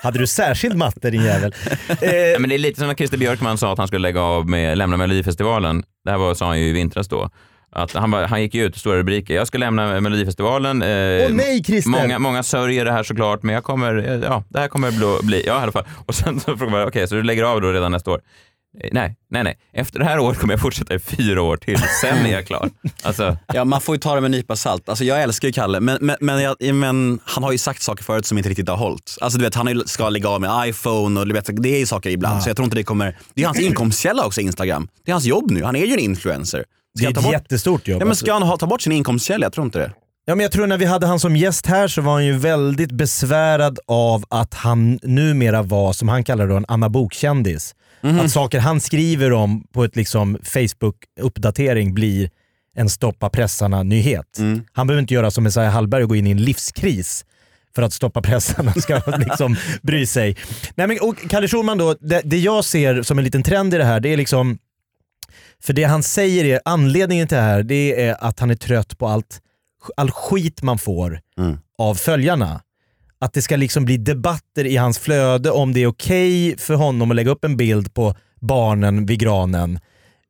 Hade 0.02 0.18
du 0.18 0.26
särskild 0.26 0.76
matte 0.76 1.10
din 1.10 1.22
jävel? 1.24 1.54
Eh, 2.00 2.10
Ja, 2.32 2.38
men 2.38 2.48
det 2.50 2.56
är 2.56 2.58
lite 2.58 2.78
som 2.78 2.88
när 2.88 2.94
Christer 2.94 3.18
Björkman 3.18 3.58
sa 3.58 3.72
att 3.72 3.78
han 3.78 3.86
skulle 3.86 4.02
lägga 4.08 4.20
av 4.20 4.48
med 4.48 4.78
lämna 4.78 4.96
Melodifestivalen. 4.96 5.82
Det 6.04 6.10
här 6.10 6.18
var, 6.18 6.34
sa 6.34 6.46
han 6.46 6.60
ju 6.60 6.66
i 6.66 6.72
vintras 6.72 7.08
då. 7.08 7.30
Att 7.74 7.92
han, 7.92 8.10
var, 8.10 8.22
han 8.22 8.42
gick 8.42 8.54
ju 8.54 8.64
ut, 8.64 8.76
stora 8.76 8.96
rubriker. 8.98 9.34
Jag 9.34 9.46
ska 9.46 9.58
lämna 9.58 10.00
Melodifestivalen. 10.00 10.82
Eh, 10.82 10.88
Åh 10.88 11.32
nej 11.32 11.64
Christer! 11.64 11.90
Många, 11.90 12.18
många 12.18 12.42
sörjer 12.42 12.84
det 12.84 12.92
här 12.92 13.02
såklart, 13.02 13.42
men 13.42 13.54
jag 13.54 13.64
kommer, 13.64 13.96
eh, 14.08 14.20
ja, 14.22 14.44
det 14.48 14.58
här 14.58 14.68
kommer 14.68 14.90
bli, 14.90 15.18
bli 15.22 15.42
ja 15.46 15.58
i 15.58 15.62
alla 15.62 15.72
fall. 15.72 15.84
Och 16.06 16.14
sen 16.14 16.40
så 16.40 16.56
frågar 16.56 16.70
man, 16.70 16.88
okej, 16.88 17.08
så 17.08 17.14
du 17.14 17.22
lägger 17.22 17.42
av 17.44 17.60
då 17.60 17.72
redan 17.72 17.92
nästa 17.92 18.10
år? 18.10 18.20
Eh, 18.82 18.88
Nej, 18.92 19.16
nej, 19.30 19.44
nej. 19.44 19.58
Efter 19.72 19.98
det 19.98 20.04
här 20.04 20.18
året 20.18 20.38
kommer 20.38 20.54
jag 20.54 20.60
fortsätta 20.60 20.94
i 20.94 20.98
fyra 20.98 21.42
år 21.42 21.56
till. 21.56 21.78
Sen 22.00 22.26
är 22.26 22.32
jag 22.32 22.46
klar. 22.46 22.70
Alltså, 23.02 23.36
Ja, 23.54 23.64
man 23.64 23.80
får 23.80 23.94
ju 23.94 23.98
ta 24.00 24.14
det 24.14 24.20
med 24.20 24.28
en 24.28 24.32
nypa 24.32 24.56
salt. 24.56 24.88
Alltså, 24.88 25.04
jag 25.04 25.22
älskar 25.22 25.48
ju 25.48 25.52
Kalle, 25.52 25.80
men, 25.80 25.98
men, 26.00 26.16
men, 26.20 26.42
jag, 26.42 26.74
men 26.74 27.18
han 27.24 27.44
har 27.44 27.52
ju 27.52 27.58
sagt 27.58 27.82
saker 27.82 28.04
förut 28.04 28.26
som 28.26 28.38
inte 28.38 28.50
riktigt 28.50 28.68
har 28.68 28.76
hållit. 28.76 29.16
Alltså, 29.20 29.38
du 29.38 29.44
vet, 29.44 29.54
han 29.54 29.82
ska 29.86 30.08
lägga 30.08 30.28
av 30.28 30.40
med 30.40 30.68
iPhone 30.68 31.20
och 31.20 31.26
du 31.26 31.34
vet, 31.34 31.62
det 31.62 31.74
är 31.74 31.78
ju 31.78 31.86
saker 31.86 32.10
ibland. 32.10 32.42
Så 32.42 32.48
jag 32.48 32.56
tror 32.56 32.64
inte 32.64 32.76
det 32.76 32.84
kommer... 32.84 33.18
Det 33.34 33.42
är 33.42 33.46
hans 33.46 33.60
inkomstkälla 33.60 34.26
också, 34.26 34.40
Instagram. 34.40 34.88
Det 35.04 35.10
är 35.10 35.12
hans 35.12 35.24
jobb 35.24 35.50
nu. 35.50 35.64
Han 35.64 35.76
är 35.76 35.86
ju 35.86 35.92
en 35.92 35.98
influencer. 35.98 36.64
Det 36.94 37.04
är 37.04 37.10
ett 37.10 37.22
bort, 37.22 37.32
jättestort 37.32 37.88
jobb. 37.88 38.00
ja, 38.00 38.04
men 38.04 38.08
alltså. 38.08 38.24
ska 38.24 38.32
han 38.32 38.42
ha, 38.42 38.56
ta 38.56 38.66
bort 38.66 38.82
sin 38.82 38.92
inkomstkälla? 38.92 39.46
Jag 39.46 39.52
tror 39.52 39.66
inte 39.66 39.78
det. 39.78 39.92
Ja, 40.24 40.34
men 40.34 40.42
jag 40.42 40.52
tror 40.52 40.66
när 40.66 40.78
vi 40.78 40.84
hade 40.84 41.06
han 41.06 41.20
som 41.20 41.36
gäst 41.36 41.66
här 41.66 41.88
så 41.88 42.00
var 42.00 42.12
han 42.12 42.26
ju 42.26 42.32
väldigt 42.32 42.92
besvärad 42.92 43.78
av 43.86 44.24
att 44.28 44.54
han 44.54 44.98
numera 45.02 45.62
var, 45.62 45.92
som 45.92 46.08
han 46.08 46.24
kallar 46.24 46.46
det, 46.48 46.56
en 46.56 46.64
Anna 46.68 46.88
Bok-kändis. 46.88 47.74
Att 48.02 48.30
saker 48.30 48.60
han 48.60 48.80
skriver 48.80 49.32
om 49.32 49.64
på 49.72 49.84
ett 49.84 49.96
liksom 49.96 50.38
Facebook-uppdatering 50.42 51.94
blir 51.94 52.30
en 52.76 52.88
stoppa 52.88 53.30
pressarna-nyhet. 53.30 54.38
Han 54.72 54.86
behöver 54.86 55.00
inte 55.00 55.14
göra 55.14 55.30
som 55.30 55.44
Messiah 55.44 55.72
Hallberg 55.72 56.02
och 56.02 56.08
gå 56.08 56.16
in 56.16 56.26
i 56.26 56.30
en 56.30 56.42
livskris 56.42 57.24
för 57.74 57.82
att 57.82 57.92
stoppa 57.92 58.22
pressarna 58.22 58.72
ska 58.76 59.00
liksom 59.18 59.56
bry 59.82 60.06
sig. 60.06 60.36
Nej, 60.74 60.86
men, 60.86 60.98
och 61.00 61.30
Kalle 61.30 61.48
Schulman 61.48 61.78
då, 61.78 61.94
det, 62.00 62.20
det 62.24 62.38
jag 62.38 62.64
ser 62.64 63.02
som 63.02 63.18
en 63.18 63.24
liten 63.24 63.42
trend 63.42 63.74
i 63.74 63.78
det 63.78 63.84
här, 63.84 64.00
det 64.00 64.08
är 64.08 64.16
liksom 64.16 64.58
för 65.64 65.72
det 65.72 65.84
han 65.84 66.02
säger 66.02 66.44
är, 66.44 66.60
anledningen 66.64 67.28
till 67.28 67.36
det 67.36 67.42
här, 67.42 67.62
det 67.62 68.06
är 68.06 68.24
att 68.24 68.40
han 68.40 68.50
är 68.50 68.54
trött 68.54 68.98
på 68.98 69.08
allt, 69.08 69.40
all 69.96 70.10
skit 70.10 70.62
man 70.62 70.78
får 70.78 71.20
av 71.78 71.94
följarna. 71.94 72.60
Att 73.18 73.32
det 73.32 73.42
ska 73.42 73.56
liksom 73.56 73.84
bli 73.84 73.96
debatter 73.96 74.64
i 74.66 74.76
hans 74.76 74.98
flöde 74.98 75.50
om 75.50 75.72
det 75.72 75.82
är 75.82 75.86
okej 75.86 76.56
för 76.58 76.74
honom 76.74 77.10
att 77.10 77.16
lägga 77.16 77.30
upp 77.30 77.44
en 77.44 77.56
bild 77.56 77.94
på 77.94 78.14
barnen 78.40 79.06
vid 79.06 79.18
granen 79.20 79.78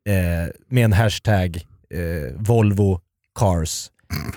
eh, 0.09 0.53
med 0.69 0.85
en 0.85 0.93
hashtag 0.93 1.55
eh, 1.89 2.33
Volvo 2.35 2.99
Cars. 3.39 3.89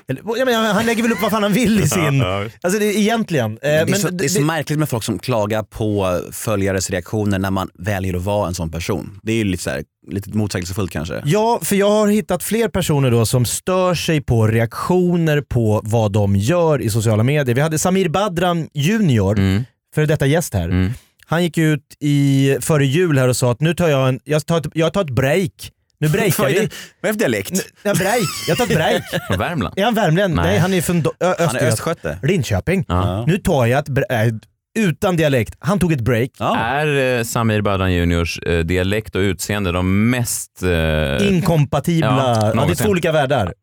Eller, 0.08 0.22
jag 0.38 0.46
menar, 0.46 0.72
han 0.72 0.86
lägger 0.86 1.02
väl 1.02 1.12
upp 1.12 1.22
vad 1.22 1.30
fan 1.30 1.42
han 1.42 1.52
vill 1.52 1.80
i 1.80 1.88
sin... 1.88 2.22
Alltså 2.62 2.78
det, 2.80 2.98
egentligen. 2.98 3.52
Eh, 3.52 3.58
Det 3.62 3.68
är, 3.68 3.86
men 3.86 3.98
så, 3.98 4.08
det 4.08 4.24
är 4.24 4.28
så 4.28 4.40
märkligt 4.40 4.78
med 4.78 4.88
folk 4.88 5.04
som 5.04 5.18
klagar 5.18 5.62
på 5.62 6.20
följares 6.32 6.90
reaktioner 6.90 7.38
när 7.38 7.50
man 7.50 7.68
väljer 7.78 8.14
att 8.16 8.22
vara 8.22 8.48
en 8.48 8.54
sån 8.54 8.70
person. 8.70 9.20
Det 9.22 9.32
är 9.32 9.36
ju 9.36 9.44
lite, 9.44 9.62
så 9.62 9.70
här, 9.70 9.82
lite 10.10 10.30
motsägelsefullt 10.30 10.90
kanske. 10.90 11.22
Ja, 11.24 11.60
för 11.62 11.76
jag 11.76 11.90
har 11.90 12.08
hittat 12.08 12.42
fler 12.42 12.68
personer 12.68 13.10
då 13.10 13.26
som 13.26 13.44
stör 13.44 13.94
sig 13.94 14.20
på 14.20 14.46
reaktioner 14.46 15.40
på 15.40 15.80
vad 15.84 16.12
de 16.12 16.36
gör 16.36 16.82
i 16.82 16.90
sociala 16.90 17.22
medier. 17.22 17.54
Vi 17.54 17.60
hade 17.60 17.78
Samir 17.78 18.08
Badran 18.08 18.68
junior, 18.74 19.38
mm, 19.38 19.64
för 19.94 20.06
detta 20.06 20.26
gäst 20.26 20.54
här. 20.54 20.64
mm. 20.64 20.90
Han 21.28 21.42
gick 21.42 21.58
ut 21.58 21.82
i, 22.00 22.56
före 22.60 22.86
jul 22.86 23.18
här 23.18 23.28
och 23.28 23.36
sa 23.36 23.52
att 23.52 23.60
nu 23.60 23.74
tar 23.74 23.88
jag, 23.88 24.08
en, 24.08 24.20
jag, 24.24 24.46
tar 24.46 24.58
ett, 24.58 24.66
jag 24.74 24.92
tar 24.92 25.00
ett 25.00 25.10
break. 25.10 25.52
Nu 25.98 26.08
breakar 26.08 26.46
vi. 26.46 26.54
vad 26.54 26.62
är 26.62 26.68
det 27.02 27.12
för 27.12 27.12
dialekt? 27.18 27.66
Ja, 27.82 27.94
break. 27.94 28.18
Jag 28.48 28.56
tar 28.58 28.64
ett 28.64 28.74
break. 28.74 29.02
Från 29.28 29.38
Värmland? 29.38 29.78
Är 29.78 29.84
han 29.84 29.94
värmlänning? 29.94 30.36
Nej. 30.36 30.46
Nej. 30.46 30.58
han 30.58 30.74
är 30.74 30.82
från 30.82 31.02
Do- 31.02 31.10
Ö- 31.20 31.24
Han 31.24 31.30
är 31.38 31.44
Östergötland. 31.44 31.72
östgöte. 31.72 32.18
Linköping. 32.22 32.84
Ja. 32.88 33.24
Nu 33.26 33.38
tar 33.38 33.66
jag 33.66 33.78
ett 33.78 33.88
break. 33.88 34.32
Utan 34.78 35.16
dialekt. 35.16 35.54
Han 35.58 35.78
tog 35.78 35.92
ett 35.92 36.00
break. 36.00 36.30
Ja. 36.38 36.56
Är 36.58 37.18
eh, 37.18 37.22
Samir 37.24 37.60
Badran 37.60 37.92
Juniors 37.92 38.38
eh, 38.38 38.58
dialekt 38.58 39.14
och 39.14 39.20
utseende 39.20 39.72
de 39.72 40.10
mest... 40.10 40.62
Eh, 40.62 41.28
Inkompatibla. 41.28 42.06
Ja, 42.08 42.34
Ja, 42.34 42.40
det 42.40 42.46
är 42.50 42.54
någonsin. 42.54 42.84
två 42.84 42.90
olika 42.90 43.12
världar. 43.12 43.54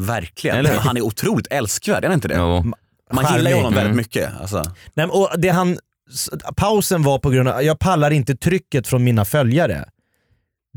Verkligen. 0.00 0.56
Eller 0.56 0.70
hur? 0.70 0.78
Han 0.78 0.96
är 0.96 1.00
otroligt 1.00 1.46
älskvärd, 1.50 2.04
är 2.04 2.08
han 2.08 2.14
inte 2.14 2.28
det? 2.28 2.34
jo. 2.34 2.72
Man 3.12 3.34
gillar 3.36 3.50
ju 3.50 3.56
honom 3.56 3.72
Mm. 3.72 3.84
väldigt 3.84 3.96
mycket. 3.96 4.30
Alltså. 4.40 4.56
Nej, 4.58 4.72
men, 4.94 5.10
och 5.10 5.30
det 5.38 5.48
han, 5.48 5.78
s- 6.12 6.30
pausen 6.56 7.02
var 7.02 7.18
på 7.18 7.30
grund 7.30 7.48
av 7.48 7.62
jag 7.62 7.78
pallar 7.78 8.10
inte 8.10 8.36
trycket 8.36 8.86
från 8.86 9.04
mina 9.04 9.24
följare. 9.24 9.84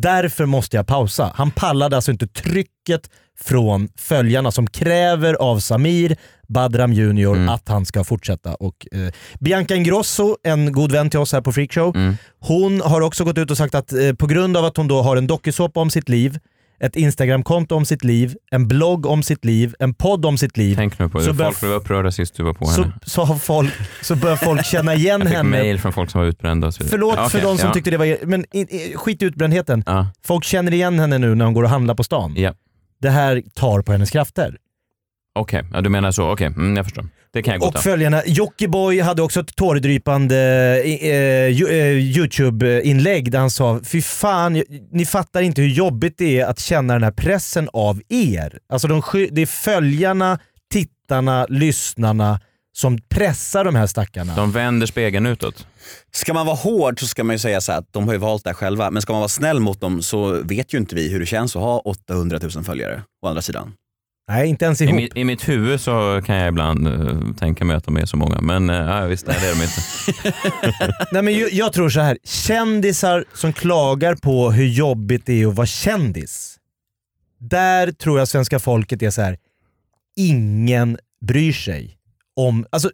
Därför 0.02 0.46
måste 0.46 0.78
jag 0.78 0.88
pausa. 0.88 1.32
Han 1.36 1.52
pallade 1.52 1.96
alltså 1.96 2.12
inte 2.12 2.28
trycket 2.28 3.10
från 3.40 3.90
följarna 3.98 4.52
som 4.52 4.68
kräver 4.68 5.34
av 5.34 5.60
Samir 5.60 6.18
Badram 6.48 6.94
Junior 6.94 7.36
Mm. 7.36 7.50
att 7.50 7.70
han 7.70 7.86
ska 7.86 8.04
fortsätta. 8.04 8.54
Och, 8.56 8.88
eh, 8.92 9.14
Bianca 9.40 9.76
Ingrosso, 9.76 10.36
en 10.44 10.72
god 10.72 10.92
vän 10.92 11.10
till 11.10 11.20
oss 11.20 11.34
här 11.34 11.42
på 11.42 11.52
Freakshow, 11.52 11.96
Mm. 11.96 12.18
hon 12.40 12.82
har 12.82 13.02
också 13.02 13.24
gått 13.24 13.38
ut 13.38 13.52
och 13.52 13.58
sagt 13.58 13.76
att 13.76 13.94
eh, 13.94 14.14
på 14.14 14.28
grund 14.28 14.58
av 14.58 14.66
att 14.66 14.78
hon 14.78 14.88
då 14.88 15.02
har 15.02 15.18
en 15.18 15.28
dokusåpa 15.28 15.80
om 15.80 15.90
sitt 15.90 16.10
liv, 16.10 16.40
ett 16.80 16.96
Instagramkonto 16.96 17.76
om 17.76 17.86
sitt 17.86 18.04
liv, 18.04 18.36
en 18.52 18.68
blogg 18.68 19.06
om 19.06 19.24
sitt 19.24 19.46
liv, 19.46 19.76
en 19.80 19.94
podd 19.94 20.26
om 20.26 20.38
sitt 20.38 20.58
liv, 20.58 20.76
Tänk 20.76 21.00
nu 21.00 21.10
på 21.10 21.18
det. 21.18 21.24
Så 21.24 21.34
Folk 21.34 21.60
blev 21.60 21.72
upprörda 21.72 22.12
sist 22.12 22.36
du 22.36 22.44
var 22.44 22.54
på 22.54 22.66
så, 22.66 22.82
henne. 22.82 22.94
så, 23.06 23.24
har 23.24 23.36
folk, 23.36 23.74
så 24.02 24.16
börjar 24.16 24.36
folk 24.36 24.66
känna 24.66 24.96
igen 24.96 25.20
Jag 25.22 25.28
fick 25.30 25.38
henne. 25.38 25.50
mail 25.50 25.80
från 25.80 25.94
folk 25.94 26.10
som 26.12 26.22
var 26.22 26.28
utbrända 26.28 26.68
och 26.68 26.74
så 26.74 26.84
vidare. 26.84 26.90
Förlåt 26.92 27.16
Ja, 27.18 27.30
för 27.30 27.42
de 27.42 27.58
som 27.58 27.68
ja. 27.68 27.74
tyckte 27.74 27.92
det 27.92 27.98
var... 27.98 28.26
Men 28.26 28.46
skit 28.96 29.22
i 29.22 29.26
utbrändheten. 29.26 29.84
Ja. 29.86 30.08
Folk 30.26 30.44
känner 30.44 30.74
igen 30.74 31.00
henne 31.00 31.18
nu 31.18 31.36
när 31.36 31.46
hon 31.46 31.54
går 31.54 31.64
och 31.64 31.70
handlar 31.70 31.96
på 31.96 32.04
stan. 32.04 32.34
Ja. 32.38 32.54
Det 33.02 33.10
här 33.10 33.44
tar 33.56 33.82
på 33.82 33.92
hennes 33.92 34.12
krafter. 34.12 34.58
Okej, 35.40 35.64
ja, 35.74 35.82
du 35.82 35.90
menar 35.90 36.12
så. 36.12 36.32
Okej, 36.32 36.48
mm, 36.48 36.76
jag 36.78 36.86
förstår. 36.86 37.06
Det 37.34 37.42
kan 37.44 37.54
jag 37.54 37.62
Och 37.64 37.68
godta. 37.68 37.80
följarna, 37.82 38.22
Jockiboi 38.26 39.00
hade 39.00 39.22
också 39.22 39.40
ett 39.40 39.56
tårdrypande 39.56 40.36
eh, 40.86 41.48
ju- 41.48 41.68
eh, 41.70 42.18
YouTube-inlägg 42.44 43.32
där 43.32 43.40
han 43.40 43.52
sa 43.52 43.80
Fy 43.84 44.02
fan, 44.02 44.64
ni 44.92 45.06
fattar 45.06 45.42
inte 45.42 45.62
hur 45.62 45.70
jobbigt 45.70 46.18
det 46.18 46.40
är 46.40 46.46
att 46.46 46.60
känna 46.60 46.94
den 46.94 47.04
här 47.04 47.12
pressen 47.12 47.70
av 47.74 48.02
er. 48.10 48.58
Alltså 48.74 48.88
de, 48.88 49.02
det 49.32 49.42
är 49.42 49.46
följarna, 49.46 50.40
tittarna, 50.72 51.46
lyssnarna 51.50 52.40
som 52.78 52.98
pressar 53.10 53.64
de 53.66 53.76
här 53.76 53.88
stackarna. 53.88 54.36
De 54.36 54.52
vänder 54.52 54.88
spegeln 54.88 55.26
utåt. 55.26 55.68
Ska 56.12 56.34
man 56.34 56.46
vara 56.46 56.56
hård 56.56 57.00
så 57.00 57.08
ska 57.08 57.24
man 57.24 57.34
ju 57.36 57.40
säga 57.40 57.62
så 57.62 57.72
att 57.72 57.94
de 57.94 58.06
har 58.08 58.14
ju 58.14 58.20
valt 58.20 58.44
det 58.44 58.50
här 58.50 58.56
själva. 58.56 58.92
Men 58.92 59.02
ska 59.02 59.14
man 59.14 59.20
vara 59.20 59.30
snäll 59.30 59.60
mot 59.60 59.82
dem 59.82 60.02
så 60.02 60.42
vet 60.44 60.74
ju 60.74 60.78
inte 60.78 60.96
vi 60.96 61.10
hur 61.12 61.20
det 61.20 61.26
känns 61.26 61.56
att 61.56 61.62
ha 61.62 61.80
800 61.80 62.40
000 62.56 62.64
följare 62.64 63.02
å 63.26 63.28
andra 63.28 63.42
sidan. 63.42 63.74
Nej, 64.30 64.50
inte 64.50 64.66
ens 64.66 64.82
I, 64.82 64.84
ihop. 64.84 64.96
mi, 64.96 65.10
I 65.16 65.24
mitt 65.24 65.50
huvud 65.50 65.82
så 65.82 66.22
kan 66.26 66.36
jag 66.36 66.48
ibland 66.48 66.88
eh, 66.88 67.36
tänka 67.40 67.66
mig 67.66 67.76
att 67.76 67.84
de 67.84 67.98
är 67.98 68.06
så 68.06 68.18
många, 68.18 68.42
men 68.42 68.70
uh, 68.70 68.76
ja, 68.76 69.06
visst, 69.06 69.28
nej, 69.28 69.38
det 69.42 69.48
är 69.48 69.56
de 69.56 69.64
inte. 69.64 71.04
Nej, 71.12 71.22
men 71.22 71.40
jag, 71.40 71.54
jag 71.54 71.74
tror 71.74 71.90
så 71.90 72.00
här. 72.00 72.18
kändisar 72.24 73.26
som 73.34 73.54
klagar 73.54 74.16
på 74.16 74.52
hur 74.52 74.66
jobbigt 74.68 75.26
det 75.26 75.42
är 75.42 75.48
att 75.48 75.56
vara 75.56 75.68
kändis. 75.68 76.58
Där 77.40 77.92
tror 77.92 78.20
jag 78.20 78.28
svenska 78.28 78.60
folket 78.60 79.02
är 79.02 79.10
så 79.10 79.22
här. 79.22 79.38
ingen 80.16 80.98
bryr 81.26 81.54
sig 81.54 81.98
om... 82.36 82.66
Alltså, 82.70 82.92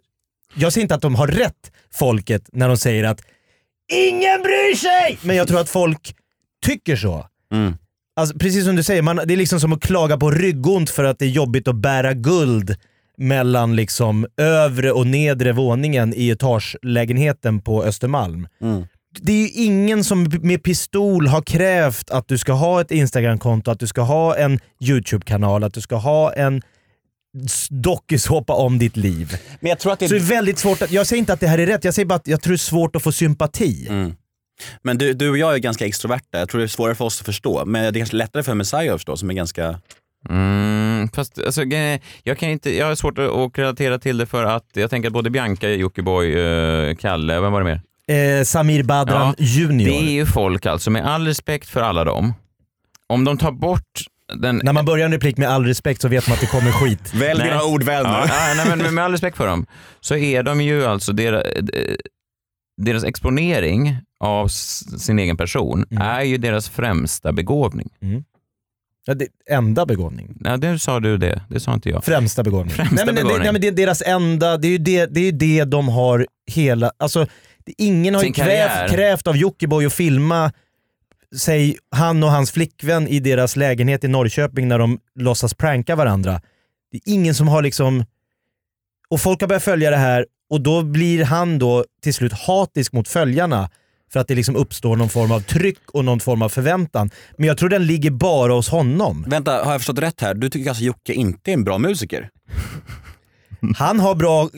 jag 0.54 0.72
säger 0.72 0.82
inte 0.82 0.94
att 0.94 1.02
de 1.02 1.14
har 1.14 1.26
rätt, 1.26 1.72
folket, 1.94 2.48
när 2.52 2.68
de 2.68 2.76
säger 2.76 3.04
att 3.04 3.20
ingen 3.92 4.42
bryr 4.42 4.74
sig! 4.74 5.18
Men 5.22 5.36
jag 5.36 5.48
tror 5.48 5.60
att 5.60 5.68
folk 5.68 6.14
tycker 6.64 6.96
så. 6.96 7.26
Mm. 7.52 7.74
Alltså, 8.16 8.38
precis 8.38 8.64
som 8.64 8.76
du 8.76 8.82
säger, 8.82 9.02
man, 9.02 9.20
det 9.24 9.34
är 9.34 9.36
liksom 9.36 9.60
som 9.60 9.72
att 9.72 9.80
klaga 9.80 10.16
på 10.16 10.30
ryggont 10.30 10.90
för 10.90 11.04
att 11.04 11.18
det 11.18 11.24
är 11.24 11.30
jobbigt 11.30 11.68
att 11.68 11.76
bära 11.76 12.12
guld 12.12 12.76
mellan 13.18 13.76
liksom 13.76 14.26
övre 14.36 14.92
och 14.92 15.06
nedre 15.06 15.52
våningen 15.52 16.14
i 16.16 16.28
etagelägenheten 16.28 17.60
på 17.60 17.84
Östermalm. 17.84 18.48
Mm. 18.60 18.84
Det 19.20 19.32
är 19.32 19.36
ju 19.36 19.48
ingen 19.48 20.04
som 20.04 20.26
med 20.42 20.62
pistol 20.62 21.26
har 21.26 21.42
krävt 21.42 22.10
att 22.10 22.28
du 22.28 22.38
ska 22.38 22.52
ha 22.52 22.80
ett 22.80 22.90
Instagramkonto, 22.90 23.70
att 23.70 23.80
du 23.80 23.86
ska 23.86 24.00
ha 24.00 24.36
en 24.36 24.60
YouTube-kanal, 24.80 25.64
att 25.64 25.74
du 25.74 25.80
ska 25.80 25.96
ha 25.96 26.32
en 26.32 26.62
dokusåpa 27.70 28.52
om 28.52 28.78
ditt 28.78 28.96
liv. 28.96 29.38
Men 29.60 29.68
jag 29.68 29.78
tror 29.78 29.92
att 29.92 29.98
det 29.98 30.08
Så 30.08 30.14
det 30.14 30.20
är 30.20 30.24
väldigt 30.24 30.58
svårt 30.58 30.82
att, 30.82 30.92
jag 30.92 31.06
säger 31.06 31.18
inte 31.18 31.32
att 31.32 31.40
det 31.40 31.48
här 31.48 31.58
är 31.58 31.66
rätt, 31.66 31.84
jag 31.84 31.94
säger 31.94 32.06
bara 32.06 32.14
att 32.14 32.28
jag 32.28 32.42
tror 32.42 32.52
det 32.52 32.56
är 32.56 32.58
svårt 32.58 32.96
att 32.96 33.02
få 33.02 33.12
sympati. 33.12 33.86
Mm. 33.88 34.14
Men 34.82 34.98
du, 34.98 35.12
du 35.12 35.30
och 35.30 35.38
jag 35.38 35.54
är 35.54 35.58
ganska 35.58 35.86
extroverta. 35.86 36.38
Jag 36.38 36.48
tror 36.48 36.58
det 36.58 36.64
är 36.64 36.68
svårare 36.68 36.94
för 36.94 37.04
oss 37.04 37.20
att 37.20 37.26
förstå. 37.26 37.64
Men 37.64 37.82
det 37.92 37.98
är 37.98 38.00
kanske 38.00 38.16
lättare 38.16 38.42
för 38.42 38.54
Messiah 38.54 38.94
att 38.94 39.00
förstå 39.00 39.16
som 39.16 39.30
är 39.30 39.34
ganska... 39.34 39.80
Mm, 40.28 41.08
fast 41.14 41.38
alltså, 41.38 41.64
jag, 42.22 42.38
kan 42.38 42.48
inte, 42.48 42.76
jag 42.76 42.86
har 42.86 42.94
svårt 42.94 43.18
att, 43.18 43.58
relatera 43.58 43.98
till 43.98 44.18
det 44.18 44.26
för 44.26 44.44
att 44.44 44.66
jag 44.72 44.90
tänker 44.90 45.08
att 45.08 45.12
både 45.12 45.30
Bianca, 45.30 45.68
Jockiboi, 45.68 46.32
eh, 46.32 46.96
Kalle, 46.96 47.40
vem 47.40 47.52
var 47.52 47.60
det 47.60 47.64
mer? 47.64 47.80
Eh, 48.38 48.44
Samir 48.44 48.82
Badran 48.82 49.34
Ja, 49.38 49.44
Junior. 49.44 49.88
Det 49.88 49.96
är 49.96 50.10
ju 50.10 50.26
folk 50.26 50.66
alltså, 50.66 50.90
med 50.90 51.06
all 51.06 51.26
respekt 51.26 51.68
för 51.68 51.80
alla 51.82 52.04
dem. 52.04 52.34
Om 53.06 53.24
de 53.24 53.38
tar 53.38 53.52
bort 53.52 53.82
den... 54.34 54.60
När 54.64 54.72
man 54.72 54.84
börjar 54.84 55.06
en 55.06 55.12
replik 55.12 55.36
med 55.36 55.48
all 55.48 55.64
respekt 55.64 56.00
så 56.00 56.08
vet 56.08 56.28
man 56.28 56.34
att 56.34 56.40
det 56.40 56.46
kommer 56.46 56.70
skit. 56.70 57.14
Välj 57.14 57.42
dina 57.42 57.62
ord 57.62 57.82
väl 57.82 58.04
nu. 58.04 58.10
Ja, 58.10 58.26
ja, 58.28 58.54
nej, 58.56 58.76
men 58.76 58.94
med 58.94 59.04
all 59.04 59.12
respekt 59.12 59.36
för 59.36 59.46
dem, 59.46 59.66
så 60.00 60.16
är 60.16 60.42
de 60.42 60.60
ju 60.60 60.84
alltså, 60.84 61.12
deras, 61.12 61.42
deras 62.82 63.04
exponering 63.04 63.96
av 64.20 64.48
sin 64.48 65.18
egen 65.18 65.36
person 65.36 65.84
Mm. 65.90 66.02
är 66.02 66.22
ju 66.22 66.36
deras 66.36 66.68
främsta 66.68 67.32
begåvning. 67.32 67.88
Ja, 69.08 69.14
det, 69.14 69.26
enda 69.50 69.86
begåvning. 69.86 70.36
Ja, 70.44 70.56
det 70.56 70.78
sa 70.78 71.00
du 71.00 71.16
det, 71.18 71.42
det 71.48 71.60
sa 71.60 71.74
inte 71.74 71.88
jag. 71.88 72.04
Främsta 72.04 72.42
begåvning. 72.42 72.74
Främsta 72.74 72.94
nej, 72.96 73.06
men, 73.06 73.14
begåvning. 73.14 73.38
Det, 73.38 73.44
nej, 73.44 73.52
men 73.52 73.60
det 73.60 73.68
är 73.68 73.72
deras 73.72 74.02
enda, 74.06 74.56
det 74.56 74.68
är 74.68 74.70
ju 74.70 74.78
det, 74.78 75.06
det, 75.06 75.20
är 75.20 75.24
ju 75.24 75.30
det 75.32 75.64
de 75.64 75.88
har 75.88 76.26
hela, 76.46 76.90
alltså 76.98 77.26
ingen 77.78 78.14
har 78.14 78.22
ju 78.22 78.26
Sin 78.26 78.32
karriär. 78.32 78.78
krävt, 78.88 78.92
krävt 78.92 79.26
av 79.26 79.36
Jockiboi 79.36 79.86
att 79.86 79.92
filma 79.92 80.52
säg 81.36 81.76
han 81.90 82.22
och 82.22 82.30
hans 82.30 82.50
flickvän 82.50 83.08
i 83.08 83.20
deras 83.20 83.56
lägenhet 83.56 84.04
i 84.04 84.08
Norrköping 84.08 84.68
när 84.68 84.78
de 84.78 84.98
låtsas 85.14 85.54
pranka 85.54 85.96
varandra. 85.96 86.40
Det 86.92 86.96
är 86.96 87.12
ingen 87.12 87.34
som 87.34 87.48
har 87.48 87.62
liksom, 87.62 88.04
och 89.08 89.20
folk 89.20 89.40
har 89.40 89.48
börjat 89.48 89.62
följa 89.62 89.90
det 89.90 89.96
här 89.96 90.26
och 90.50 90.60
då 90.60 90.82
blir 90.82 91.24
han 91.24 91.58
då 91.58 91.84
till 92.02 92.14
slut 92.14 92.32
hatisk 92.32 92.92
mot 92.92 93.08
följarna 93.08 93.70
för 94.12 94.20
att 94.20 94.28
det 94.28 94.34
liksom 94.34 94.56
uppstår 94.56 94.96
någon 94.96 95.08
form 95.08 95.32
av 95.32 95.40
tryck 95.40 95.90
och 95.92 96.04
någon 96.04 96.20
form 96.20 96.42
av 96.42 96.48
förväntan. 96.48 97.10
Men 97.38 97.48
jag 97.48 97.58
tror 97.58 97.68
den 97.68 97.86
ligger 97.86 98.10
bara 98.10 98.52
hos 98.52 98.68
honom. 98.68 99.24
Vänta, 99.28 99.64
har 99.64 99.72
jag 99.72 99.80
förstått 99.80 99.98
rätt 99.98 100.20
här? 100.20 100.34
Du 100.34 100.48
tycker 100.48 100.70
alltså 100.70 100.84
Jocke 100.84 101.12
inte 101.12 101.50
är 101.50 101.54
en 101.54 101.64
bra 101.64 101.78
musiker? 101.78 102.30
Han 103.76 104.00
har 104.00 104.14
bra 104.14 104.50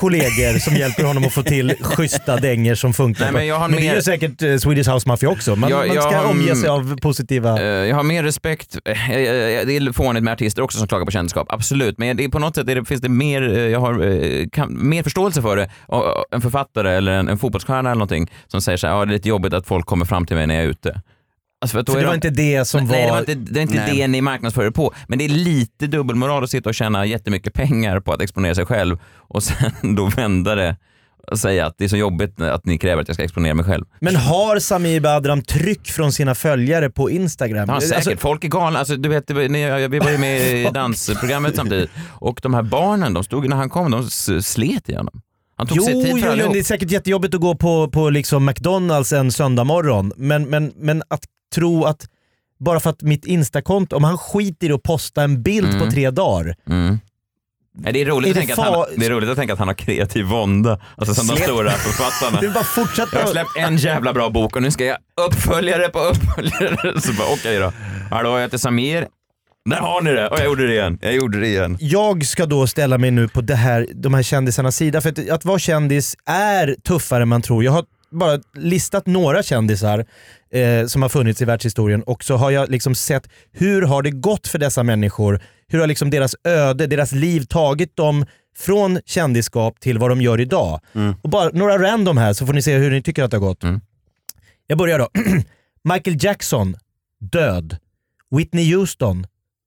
kollegor 0.00 0.58
som 0.58 0.74
hjälper 0.76 1.04
honom 1.04 1.24
att 1.24 1.32
få 1.32 1.42
till 1.42 1.74
schyssta 1.80 2.36
dänger 2.36 2.74
som 2.74 2.92
funkar. 2.94 3.24
Nej, 3.24 3.32
men 3.32 3.46
jag 3.46 3.58
har 3.58 3.68
det 3.68 3.74
mer- 3.76 3.94
gör 3.94 4.00
säkert 4.00 4.42
eh, 4.42 4.56
Swedish 4.56 4.88
House 4.90 5.08
Mafia 5.08 5.28
också. 5.30 5.56
Man, 5.56 5.70
Jag- 5.70 5.88
man 5.88 5.96
ska 6.02 6.16
har- 6.16 6.30
omge 6.30 6.56
sig 6.56 6.68
av 6.68 6.96
positiva... 7.00 7.60
Eh, 7.60 7.64
Jag 7.66 7.96
har 7.96 8.02
mer 8.02 8.22
respekt, 8.22 8.76
eh, 8.84 8.92
det 9.08 9.76
är 9.76 9.92
fånigt 9.92 10.24
med 10.24 10.32
artister 10.32 10.62
också 10.62 10.78
som 10.78 10.88
klagar 10.88 11.04
på 11.04 11.10
kändisskap, 11.12 11.46
absolut. 11.52 11.98
Men 11.98 12.16
det 12.16 12.24
är 12.24 12.28
på 12.28 12.38
något 12.38 12.54
sätt 12.54 12.68
är 12.68 12.74
det, 12.74 12.84
finns 12.84 13.00
det 13.00 13.08
mer, 13.08 13.42
jag 13.42 13.80
har 13.80 14.50
kan, 14.50 14.88
mer 14.88 15.02
förståelse 15.02 15.42
för 15.42 15.56
det. 15.56 15.70
En 16.30 16.40
författare 16.40 16.90
eller 16.96 17.12
en, 17.12 17.28
en 17.28 17.38
fotbollsstjärna 17.38 17.90
eller 17.90 17.98
någonting 17.98 18.30
som 18.46 18.60
säger 18.62 18.76
så 18.76 18.86
här, 18.86 18.94
ja, 18.94 19.04
det 19.04 19.10
är 19.10 19.12
lite 19.12 19.28
jobbigt 19.28 19.52
att 19.52 19.66
folk 19.66 19.86
kommer 19.86 20.04
fram 20.04 20.26
till 20.26 20.36
mig 20.36 20.46
när 20.46 20.54
jag 20.54 20.64
är 20.64 20.68
ute. 20.68 21.00
Alltså 21.60 21.76
för 21.84 21.92
För 21.92 21.98
det 22.00 22.04
var 22.06 22.12
de- 22.12 22.14
inte 22.14 22.30
det 22.30 22.64
som 22.64 22.84
Nej, 22.84 23.00
det, 23.02 23.06
var... 23.06 23.12
var 23.12 23.20
inte, 23.20 23.34
det 23.34 23.60
är 23.60 23.62
inte 23.62 23.74
Nej. 23.74 23.96
det 23.96 24.06
ni 24.08 24.20
marknadsför 24.20 24.70
på. 24.70 24.94
Men 25.08 25.18
det 25.18 25.24
är 25.24 25.28
lite 25.28 25.86
dubbelmoral 25.86 26.44
att 26.44 26.50
sitta 26.50 26.68
och 26.68 26.74
tjäna 26.74 27.06
jättemycket 27.06 27.54
pengar 27.54 28.00
på 28.00 28.12
att 28.12 28.22
exponera 28.22 28.54
sig 28.54 28.66
själv 28.66 28.98
och 29.18 29.42
sen 29.42 29.94
då 29.96 30.06
vända 30.06 30.54
det 30.54 30.76
och 31.30 31.38
säga 31.38 31.66
att 31.66 31.74
det 31.78 31.84
är 31.84 31.88
så 31.88 31.96
jobbigt 31.96 32.40
att 32.40 32.64
ni 32.66 32.78
kräver 32.78 33.02
att 33.02 33.08
jag 33.08 33.14
ska 33.14 33.24
exponera 33.24 33.54
mig 33.54 33.64
själv. 33.64 33.84
Men 34.00 34.16
har 34.16 34.58
Samir 34.58 35.00
Badram 35.00 35.42
tryck 35.42 35.88
från 35.90 36.12
sina 36.12 36.34
följare 36.34 36.90
på 36.90 37.10
Instagram? 37.10 37.68
Ja, 37.68 37.80
säkert. 37.80 37.96
Alltså, 37.96 38.16
Folk 38.16 38.44
är 38.44 38.48
galna. 38.48 38.78
Alltså, 38.78 38.96
du 38.96 39.08
vet, 39.08 39.30
var- 39.30 39.48
ni, 39.48 39.88
vi 39.88 39.98
var 39.98 40.10
ju 40.10 40.18
med 40.18 40.40
i 40.40 40.68
dansprogrammet 40.74 41.56
samtidigt 41.56 41.90
och 42.12 42.40
de 42.42 42.54
här 42.54 42.62
barnen, 42.62 43.14
de 43.14 43.24
stod, 43.24 43.48
när 43.48 43.56
han 43.56 43.70
kom, 43.70 43.90
de 43.90 44.10
slet 44.42 44.88
i 44.88 44.94
honom. 44.94 45.20
Han 45.56 45.66
tog 45.66 45.76
jo, 45.76 45.84
sig 45.84 45.92
tid 45.94 46.06
jo, 46.10 46.16
för 46.18 46.26
jo, 46.26 46.32
allihop. 46.32 46.52
det 46.52 46.58
är 46.58 46.62
säkert 46.62 46.90
jättejobbigt 46.90 47.34
att 47.34 47.40
gå 47.40 47.54
på, 47.54 47.90
på 47.90 48.10
liksom 48.10 48.44
McDonalds 48.44 49.12
en 49.12 49.32
söndag 49.32 49.64
morgon. 49.64 50.12
Men, 50.16 50.44
men, 50.44 50.72
men 50.76 51.02
att 51.08 51.20
tro 51.54 51.84
att 51.84 52.08
bara 52.60 52.80
för 52.80 52.90
att 52.90 53.02
mitt 53.02 53.26
instakonto, 53.26 53.96
om 53.96 54.04
han 54.04 54.18
skiter 54.18 54.70
i 54.70 54.72
att 54.72 54.82
posta 54.82 55.22
en 55.22 55.42
bild 55.42 55.68
Mm. 55.68 55.80
på 55.80 55.90
tre 55.90 56.10
dagar. 56.10 56.54
Mm. 56.68 56.98
Nej, 57.78 57.92
det, 57.92 58.00
är 58.00 58.06
roligt 58.06 58.26
Är 58.26 58.30
att 58.30 58.34
det 58.34 58.54
tänka 58.54 58.62
att 58.62 58.74
han, 58.74 58.86
det 58.96 59.06
är 59.06 59.10
roligt 59.10 59.30
att 59.30 59.36
tänka 59.36 59.52
att 59.52 59.58
han 59.58 59.68
har 59.68 59.74
kreativ 59.74 60.24
vånda. 60.24 60.80
Alltså 60.96 61.14
som 61.14 61.26
de 61.26 61.36
stora 61.42 61.70
författarna. 61.70 62.38
Är 62.48 62.54
bara 62.54 62.64
fortsätta. 62.64 63.16
Jag 63.18 63.24
har 63.24 63.32
släppt 63.32 63.56
en 63.56 63.76
jävla 63.76 64.12
bra 64.12 64.30
bok 64.30 64.56
och 64.56 64.62
nu 64.62 64.70
ska 64.70 64.84
jag 64.84 64.96
uppföljare 65.26 65.88
på 65.88 65.98
uppföljare. 65.98 67.00
Så 67.00 67.12
bara 67.12 67.28
okej 67.32 67.58
då. 67.58 67.72
Hallå, 68.10 68.30
jag 68.36 68.40
heter 68.42 68.58
Samir. 68.58 69.06
Där 69.70 69.76
har 69.76 70.02
ni 70.02 70.12
det! 70.12 70.28
Och 70.28 70.38
jag 70.38 70.44
gjorde 70.44 70.66
det 70.66 70.72
igen. 70.72 70.98
Jag 71.02 71.14
gjorde 71.14 71.40
det 71.40 71.46
igen. 71.46 71.76
Jag 71.80 72.26
ska 72.26 72.46
då 72.46 72.66
ställa 72.66 72.98
mig 72.98 73.10
nu 73.10 73.28
på 73.28 73.40
det 73.40 73.54
här, 73.54 73.86
de 73.94 74.14
här 74.14 74.22
kändisarnas 74.22 74.76
sida. 74.76 75.00
För 75.00 75.08
att, 75.08 75.30
att 75.30 75.44
vara 75.44 75.58
kändis 75.58 76.16
är 76.26 76.76
tuffare 76.84 77.22
än 77.22 77.28
man 77.28 77.42
tror. 77.42 77.64
Jag 77.64 77.72
har 77.72 77.84
bara 78.10 78.40
listat 78.54 79.06
några 79.06 79.42
kändisar 79.42 80.04
eh, 80.50 80.86
som 80.86 81.02
har 81.02 81.08
funnits 81.08 81.42
i 81.42 81.44
världshistorien 81.44 82.02
och 82.02 82.24
så 82.24 82.36
har 82.36 82.50
jag 82.50 82.70
liksom 82.70 82.94
sett 82.94 83.28
hur 83.52 83.82
har 83.82 84.02
det 84.02 84.10
gått 84.10 84.48
för 84.48 84.58
dessa 84.58 84.82
människor? 84.82 85.40
Hur 85.68 85.78
har 85.80 85.86
liksom 85.86 86.10
deras 86.10 86.36
öde, 86.44 86.86
deras 86.86 87.12
liv 87.12 87.40
tagit 87.44 87.96
dem 87.96 88.26
från 88.56 89.00
kändisskap 89.04 89.80
till 89.80 89.98
vad 89.98 90.10
de 90.10 90.20
gör 90.20 90.40
idag? 90.40 90.80
Och 91.22 91.30
bara 91.30 91.50
några 91.52 91.78
random 91.78 92.16
här 92.16 92.32
så 92.32 92.46
får 92.46 92.52
ni 92.52 92.62
se 92.62 92.76
hur 92.76 92.90
ni 92.90 93.02
tycker 93.02 93.24
att 93.24 93.30
det 93.30 93.36
har 93.36 93.46
gått. 93.46 93.64
Jag 94.66 94.78
börjar 94.78 94.98
då. 94.98 95.08
Michael 95.94 96.16
Jackson, 96.24 96.76
död. 97.20 97.76
Whitney 98.30 98.74
Houston, 98.74 99.26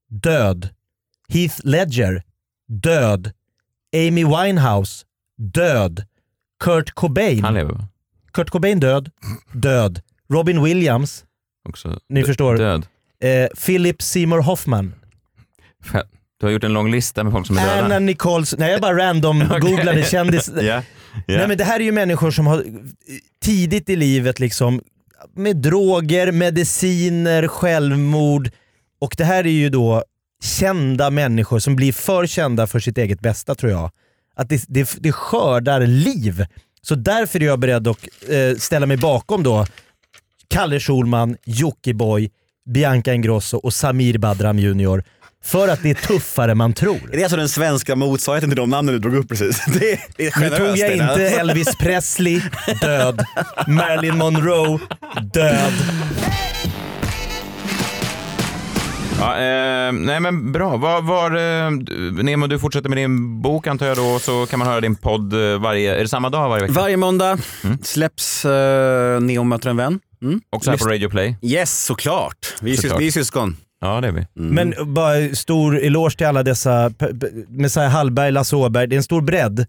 död. 0.10 0.70
Heath 1.30 1.56
Ledger, 1.64 2.24
död. 2.68 3.32
Amy 3.96 4.26
Winehouse, 4.26 5.06
död. 5.38 6.06
Kurt 6.60 6.92
Cobain, 6.92 7.44
Han 7.44 7.54
lever? 7.54 7.86
Kurt 8.34 8.50
Cobain 8.50 8.80
död. 8.80 9.10
Död. 9.54 10.02
Robin 10.34 10.64
Williams, 10.64 11.24
Också 11.70 12.00
ni 12.10 12.24
förstår. 12.24 12.58
Död. 12.58 12.86
Eh, 13.24 13.48
Philip 13.66 14.02
Seymour 14.02 14.40
Hoffman, 14.42 14.94
Du 16.40 16.46
har 16.46 16.52
gjort 16.52 16.64
en 16.64 16.74
lång 16.74 16.92
lista 16.92 17.24
med 17.24 17.34
folk 17.34 17.48
som 17.48 17.58
är 17.58 17.62
döda. 17.62 17.86
Anna 17.86 18.00
Nichols, 18.00 18.56
nej 18.58 18.72
jag 18.72 18.82
bara 18.82 18.98
random 18.98 19.40
googlade 19.62 20.04
kändis. 20.04 20.52
Ja, 20.56 20.62
ja. 20.64 20.84
Nej 21.28 21.48
men 21.48 21.58
det 21.58 21.64
här 21.64 21.80
är 21.80 21.84
ju 21.84 21.92
människor 21.92 22.32
som 22.32 22.48
har 22.48 22.64
tidigt 23.42 23.90
i 23.90 23.96
livet 23.96 24.40
liksom 24.40 24.82
med 25.36 25.58
droger, 25.58 26.32
mediciner, 26.32 27.48
självmord 27.48 28.50
och 29.02 29.14
det 29.18 29.24
här 29.24 29.46
är 29.46 29.52
ju 29.52 29.70
då 29.70 30.04
kända 30.44 31.10
människor 31.10 31.60
som 31.60 31.76
blir 31.76 31.94
för 31.94 32.28
kända 32.28 32.68
för 32.68 32.80
sitt 32.80 32.98
eget 32.98 33.20
bästa 33.20 33.56
tror 33.56 33.72
jag. 33.72 33.92
Att 34.36 34.50
det, 34.50 34.66
det, 34.68 34.98
det 35.00 35.12
skördar 35.12 35.82
liv. 35.82 36.46
Så 36.82 36.96
därför 36.96 37.42
är 37.42 37.46
jag 37.46 37.60
beredd 37.60 37.88
att 37.88 37.98
eh, 38.30 38.58
ställa 38.58 38.86
mig 38.86 38.98
bakom 38.98 39.44
då 39.44 39.66
Kalle 40.48 40.80
Schulman, 40.80 41.38
Jockiboi, 41.46 42.30
Bianca 42.70 43.14
Ingrosso 43.14 43.58
och 43.58 43.74
Samir 43.74 44.18
Badram 44.18 44.60
Jr. 44.60 45.04
För 45.44 45.68
att 45.68 45.84
det 45.84 45.90
är 45.90 45.94
tuffare 45.94 46.52
än 46.52 46.58
man 46.58 46.74
tror. 46.74 47.14
Är 47.14 47.18
det 47.18 47.24
alltså 47.24 47.38
den 47.38 47.50
svenska 47.50 47.96
motsvarigheten 47.96 48.50
till 48.50 48.58
de 48.58 48.70
namnen 48.70 48.94
du 48.94 49.00
drog 49.00 49.16
upp 49.16 49.30
precis? 49.30 49.66
Det 49.80 49.92
är, 49.92 50.00
det 50.18 50.28
är 50.28 50.40
Nu 50.40 50.50
tog 50.50 50.78
jag 50.78 50.94
inte 50.94 51.30
Elvis 51.30 51.76
Presley, 51.76 52.42
död. 52.82 53.26
Marilyn 53.68 54.18
Monroe, 54.18 54.80
död. 55.34 55.74
Ja, 59.20 59.34
eh, 59.36 59.92
nej 59.92 60.20
men 60.20 60.52
bra. 60.52 60.78
Var, 60.78 61.02
var, 61.02 61.32
eh, 61.32 61.72
Nemo, 62.24 62.48
du 62.48 62.60
fortsätter 62.60 62.90
med 62.90 62.98
din 62.98 63.42
bok 63.42 63.68
antar 63.68 63.86
jag 63.86 63.98
då, 63.98 64.20
så 64.20 64.46
kan 64.46 64.60
man 64.60 64.68
höra 64.68 64.82
din 64.82 64.96
podd 64.96 65.34
eh, 65.34 65.60
varje, 65.60 65.96
är 65.96 66.00
det 66.02 66.08
samma 66.08 66.30
dag 66.30 66.50
varje 66.50 66.62
vecka? 66.62 66.74
Varje 66.74 66.98
måndag 66.98 67.38
släpps 67.84 68.46
uh, 68.46 68.52
Neo 69.22 69.44
möter 69.44 69.70
en 69.70 69.78
vän. 69.78 70.00
Mm. 70.22 70.42
Också 70.50 70.72
här 70.72 70.78
på 70.78 70.86
Radio 70.86 71.10
Play? 71.10 71.36
Yes, 71.42 71.84
såklart. 71.86 72.56
Vi 72.62 72.72
är, 72.72 72.76
Såklart. 72.76 73.02
vi 73.02 73.08
är 73.08 73.12
syskon. 73.12 73.58
Ja, 73.82 74.02
det 74.02 74.08
är 74.08 74.12
vi. 74.12 74.26
Men 74.34 74.74
bara 74.94 75.36
stor 75.36 75.80
eloge 75.80 76.18
till 76.18 76.28
alla 76.28 76.44
dessa, 76.44 76.92
Messiah 77.48 77.90
Hallberg, 77.92 78.32
Lasse 78.32 78.56
Åberg, 78.56 78.88
det 78.88 78.96
är 78.96 78.98
en 78.98 79.04
stor 79.04 79.22
bredd. 79.22 79.66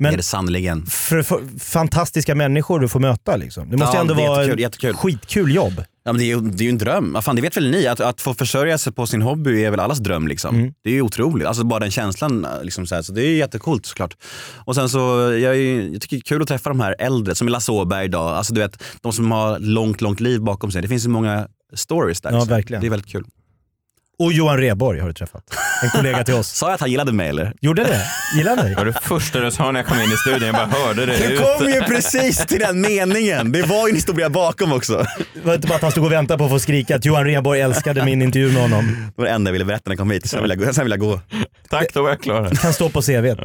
Men 0.00 0.10
det 0.10 0.14
är 0.14 0.16
det 0.16 0.22
sannerligen. 0.22 0.86
För, 0.86 1.22
för, 1.22 1.58
fantastiska 1.60 2.34
människor 2.34 2.80
du 2.80 2.88
får 2.88 3.00
möta 3.00 3.36
liksom. 3.36 3.70
Det 3.70 3.76
måste 3.76 3.96
Ja, 3.96 4.00
ändå 4.00 4.14
vara 4.14 4.26
jättekul, 4.40 4.54
ett 4.54 4.60
jättekul. 4.60 4.94
skitkul 4.94 5.54
jobb. 5.54 5.84
Ja, 6.06 6.12
men 6.12 6.18
det, 6.18 6.24
är 6.24 6.26
ju, 6.26 6.40
det 6.40 6.62
är 6.62 6.64
ju 6.64 6.70
en 6.70 6.78
dröm. 6.78 7.18
Fan, 7.22 7.36
det 7.36 7.42
vet 7.42 7.56
väl 7.56 7.70
ni? 7.70 7.86
Att, 7.86 8.00
att 8.00 8.20
få 8.20 8.34
försörja 8.34 8.78
sig 8.78 8.92
på 8.92 9.06
sin 9.06 9.22
hobby 9.22 9.64
är 9.64 9.70
väl 9.70 9.80
allas 9.80 9.98
dröm. 9.98 10.28
Liksom. 10.28 10.56
Mm. 10.56 10.74
Det 10.84 10.90
är 10.90 10.94
ju 10.94 11.02
otroligt. 11.02 11.46
Alltså 11.46 11.64
bara 11.64 11.80
den 11.80 11.90
känslan. 11.90 12.46
Liksom, 12.62 12.86
så, 12.86 12.94
här, 12.94 13.02
så 13.02 13.12
det 13.12 13.22
är 13.22 13.28
ju 13.28 13.36
jättecoolt 13.36 13.86
såklart. 13.86 14.16
Och 14.54 14.74
sen 14.74 14.88
så, 14.88 14.98
jag, 14.98 15.56
är, 15.56 15.92
jag 15.92 16.00
tycker 16.00 16.16
det 16.16 16.20
är 16.20 16.20
kul 16.20 16.42
att 16.42 16.48
träffa 16.48 16.70
de 16.70 16.80
här 16.80 16.96
äldre, 16.98 17.34
som 17.34 17.48
Lasse 17.48 17.72
Åberg 17.72 18.04
idag. 18.04 18.28
Alltså 18.28 18.54
du 18.54 18.60
vet, 18.60 18.82
de 19.00 19.12
som 19.12 19.32
har 19.32 19.58
långt, 19.58 20.00
långt 20.00 20.20
liv 20.20 20.40
bakom 20.40 20.72
sig. 20.72 20.82
Det 20.82 20.88
finns 20.88 21.04
ju 21.04 21.08
många 21.08 21.48
stories 21.74 22.20
där. 22.20 22.30
Ja, 22.30 22.36
liksom. 22.36 22.48
verkligen. 22.48 22.80
Det 22.80 22.86
är 22.86 22.90
väldigt 22.90 23.12
kul. 23.12 23.24
Och 24.18 24.32
Johan 24.32 24.58
Rheborg 24.58 25.00
har 25.00 25.08
du 25.08 25.14
träffat. 25.14 25.42
En 25.82 25.90
kollega 25.90 26.24
till 26.24 26.34
oss. 26.34 26.48
Sa 26.58 26.66
jag 26.66 26.74
att 26.74 26.80
han 26.80 26.90
gillade 26.90 27.12
mig 27.12 27.28
eller? 27.28 27.52
Gjorde 27.60 27.84
det? 27.84 28.00
Gillade 28.36 28.62
dig? 28.62 28.70
Det 28.70 28.76
var 28.76 28.84
det 28.84 28.92
första 29.02 29.40
du 29.40 29.50
sa 29.50 29.70
när 29.72 29.80
jag 29.80 29.86
kom 29.86 30.00
in 30.00 30.12
i 30.12 30.16
studion. 30.16 30.42
Jag 30.46 30.54
bara 30.54 30.66
hörde 30.66 31.06
det 31.06 31.16
Du 31.16 31.34
ut. 31.34 31.40
kom 31.40 31.66
ju 31.68 31.80
precis 31.80 32.46
till 32.46 32.58
den 32.60 32.80
meningen. 32.80 33.52
Det 33.52 33.62
var 33.62 33.86
ju 33.86 33.90
en 33.90 33.94
historia 33.94 34.30
bakom 34.30 34.72
också. 34.72 35.06
Det 35.34 35.40
var 35.46 35.54
inte 35.54 35.66
bara 35.68 35.74
att 35.76 35.82
han 35.82 35.90
stod 35.90 36.04
och 36.04 36.12
väntade 36.12 36.38
på 36.38 36.44
att 36.44 36.50
få 36.50 36.58
skrika 36.58 36.96
att 36.96 37.04
Johan 37.04 37.24
Rheborg 37.24 37.60
älskade 37.60 38.04
min 38.04 38.22
intervju 38.22 38.52
med 38.52 38.62
honom. 38.62 38.86
Det 39.16 39.22
var 39.22 39.24
det 39.24 39.30
enda 39.30 39.48
jag 39.48 39.52
ville 39.52 39.64
berätta 39.64 39.82
när 39.86 39.92
jag 39.92 39.98
kom 39.98 40.10
hit. 40.10 40.28
Sen 40.30 40.42
vill 40.42 40.50
jag, 40.50 40.58
gå- 40.58 40.72
sen 40.72 40.84
vill 40.84 40.90
jag 40.90 41.00
gå. 41.00 41.20
Tack, 41.70 41.94
då 41.94 42.02
var 42.02 42.08
jag 42.08 42.20
klar. 42.20 42.50
Kan 42.50 42.72
stå 42.72 42.88
på 42.88 43.02
CVt. 43.02 43.38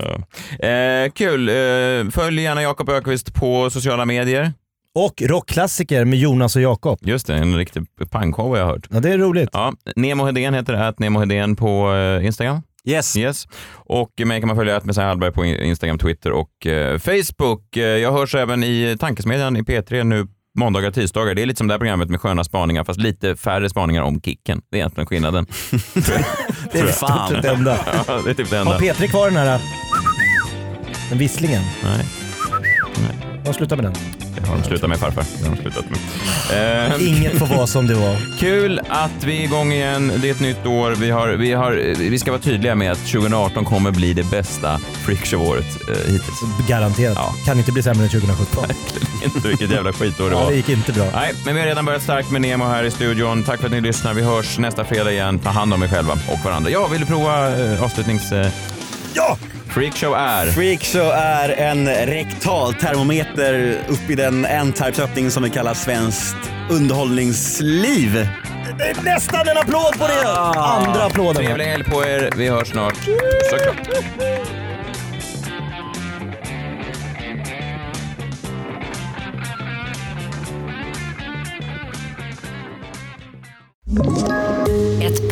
Ja. 0.59 0.67
Eh, 0.67 1.11
kul. 1.11 1.49
Eh, 1.49 2.11
följ 2.11 2.41
gärna 2.41 2.61
Jakob 2.61 2.89
Ökvist 2.89 3.33
på 3.33 3.69
sociala 3.69 4.05
medier. 4.05 4.53
Och 5.05 5.21
rockklassiker 5.21 6.05
med 6.05 6.19
Jonas 6.19 6.55
och 6.55 6.61
Jakob. 6.61 6.99
Just 7.01 7.27
det, 7.27 7.35
en 7.35 7.57
riktig 7.57 7.83
pangshow 8.11 8.49
har 8.49 8.57
jag 8.57 8.65
hört. 8.65 8.87
Ja, 8.89 8.99
det 8.99 9.09
är 9.13 9.17
roligt. 9.17 9.49
Ja, 9.53 9.73
Nemo 9.95 10.25
Hedén 10.25 10.53
heter 10.53 10.73
det, 10.73 10.87
att 10.87 10.99
Nemo 10.99 11.19
Hedén 11.19 11.55
på 11.55 11.93
eh, 11.93 12.25
Instagram. 12.25 12.61
Yes. 12.85 13.17
yes. 13.17 13.47
Och 13.75 14.09
mig 14.25 14.39
kan 14.41 14.47
man 14.47 14.55
följa 14.57 14.81
Messiah 14.83 15.07
Hallberg 15.07 15.31
på 15.31 15.45
in- 15.45 15.59
Instagram, 15.59 15.97
Twitter 15.97 16.31
och 16.31 16.67
eh, 16.67 16.97
Facebook. 16.99 17.77
Eh, 17.77 17.83
jag 17.83 18.11
hörs 18.11 18.35
även 18.35 18.63
i 18.63 18.97
Tankesmedjan 18.99 19.57
i 19.57 19.61
P3 19.61 20.03
nu 20.03 20.27
måndagar 20.57 20.87
och 20.87 20.93
tisdagar. 20.93 21.35
Det 21.35 21.41
är 21.41 21.45
lite 21.45 21.57
som 21.57 21.67
det 21.67 21.73
här 21.73 21.79
programmet 21.79 22.09
med 22.09 22.21
sköna 22.21 22.43
spaningar 22.43 22.83
fast 22.83 22.99
lite 22.99 23.35
färre 23.35 23.69
spaningar 23.69 24.03
om 24.03 24.21
Kicken. 24.21 24.61
Det 24.71 24.77
är 24.77 24.79
egentligen 24.79 25.07
skillnaden. 25.07 25.45
Det 26.71 26.79
är 26.79 26.85
Fan. 26.85 27.29
typ 27.29 27.41
det 27.41 27.49
enda. 27.49 27.77
ja, 28.07 28.21
det 28.25 28.29
är 28.29 28.33
typ 28.33 28.49
det 28.49 28.57
enda. 28.57 28.71
Har 28.71 28.79
Petri 28.79 29.07
kvar 29.07 29.25
den 29.25 29.37
här 29.37 29.61
den 31.09 31.17
visslingen? 31.17 31.61
Nej. 31.83 32.05
Jag 33.45 33.55
slutar 33.55 33.75
med 33.75 33.85
den. 33.85 34.18
Det 34.41 34.47
har 34.47 34.55
de 34.57 34.63
slutat 34.63 34.89
med 34.89 34.99
farfar. 34.99 35.23
Det 35.41 35.47
har 35.49 35.55
de 35.55 35.61
slutat 35.61 35.85
med. 35.89 36.89
Eh, 36.91 37.07
Inget 37.07 37.39
får 37.39 37.45
vara 37.45 37.67
som 37.67 37.87
det 37.87 37.95
var. 37.95 38.17
Kul 38.39 38.81
att 38.89 39.23
vi 39.23 39.37
är 39.39 39.43
igång 39.43 39.71
igen. 39.71 40.11
Det 40.21 40.27
är 40.27 40.31
ett 40.31 40.39
nytt 40.39 40.65
år. 40.65 40.91
Vi, 40.91 41.09
har, 41.11 41.27
vi, 41.27 41.53
har, 41.53 41.71
vi 41.97 42.19
ska 42.19 42.31
vara 42.31 42.41
tydliga 42.41 42.75
med 42.75 42.91
att 42.91 42.97
2018 43.07 43.65
kommer 43.65 43.91
bli 43.91 44.13
det 44.13 44.23
bästa 44.31 44.79
freakshow-året 45.05 45.65
eh, 45.89 46.11
hittills. 46.11 46.39
Garanterat. 46.67 47.17
Kan 47.45 47.57
inte 47.57 47.71
bli 47.71 47.83
sämre 47.83 48.03
än 48.03 48.09
2017. 48.09 48.65
Inte 49.35 49.47
vilket 49.47 49.71
jävla 49.71 49.93
skitår 49.93 50.25
det 50.25 50.31
Ja, 50.35 50.43
var. 50.43 50.49
det 50.51 50.55
gick 50.57 50.69
inte 50.69 50.91
bra. 50.91 51.05
Nej, 51.13 51.33
men 51.45 51.53
vi 51.55 51.61
har 51.61 51.67
redan 51.67 51.85
börjat 51.85 52.01
starkt 52.03 52.31
med 52.31 52.41
Nemo 52.41 52.65
här 52.65 52.83
i 52.83 52.91
studion. 52.91 53.43
Tack 53.43 53.59
för 53.59 53.65
att 53.65 53.71
ni 53.73 53.81
lyssnar. 53.81 54.13
Vi 54.13 54.21
hörs 54.21 54.57
nästa 54.57 54.85
fredag 54.85 55.11
igen. 55.11 55.39
Ta 55.39 55.49
hand 55.49 55.73
om 55.73 55.83
er 55.83 55.87
själva 55.87 56.13
och 56.13 56.45
varandra. 56.45 56.69
Ja, 56.71 56.87
vill 56.87 56.99
du 57.01 57.05
prova 57.07 57.57
eh, 57.59 57.83
avslutnings... 57.83 58.31
Eh... 58.31 58.47
Ja! 59.13 59.37
Freakshow 59.69 60.13
är... 60.13 60.51
Freakshow 60.51 61.11
är 61.11 61.49
en 61.49 61.87
rektal 61.87 62.73
termometer 62.73 63.77
upp 63.87 64.09
i 64.09 64.15
den 64.15 64.45
N-Types-öppning 64.45 65.31
som 65.31 65.43
vi 65.43 65.49
kallar 65.49 65.73
svenskt 65.73 66.51
underhållningsliv. 66.69 68.27
Nästan 69.03 69.47
en 69.47 69.57
applåd 69.57 69.99
på 69.99 70.07
det! 70.07 70.29
Andra 70.59 71.03
applåden. 71.03 71.45
Trevlig 71.45 71.65
helg 71.65 71.83
på 71.83 72.05
er. 72.05 72.29
Vi 72.37 72.49
hörs 72.49 72.67
snart. 72.67 72.97
Såklart. 73.49 73.87
Ett 83.89 84.58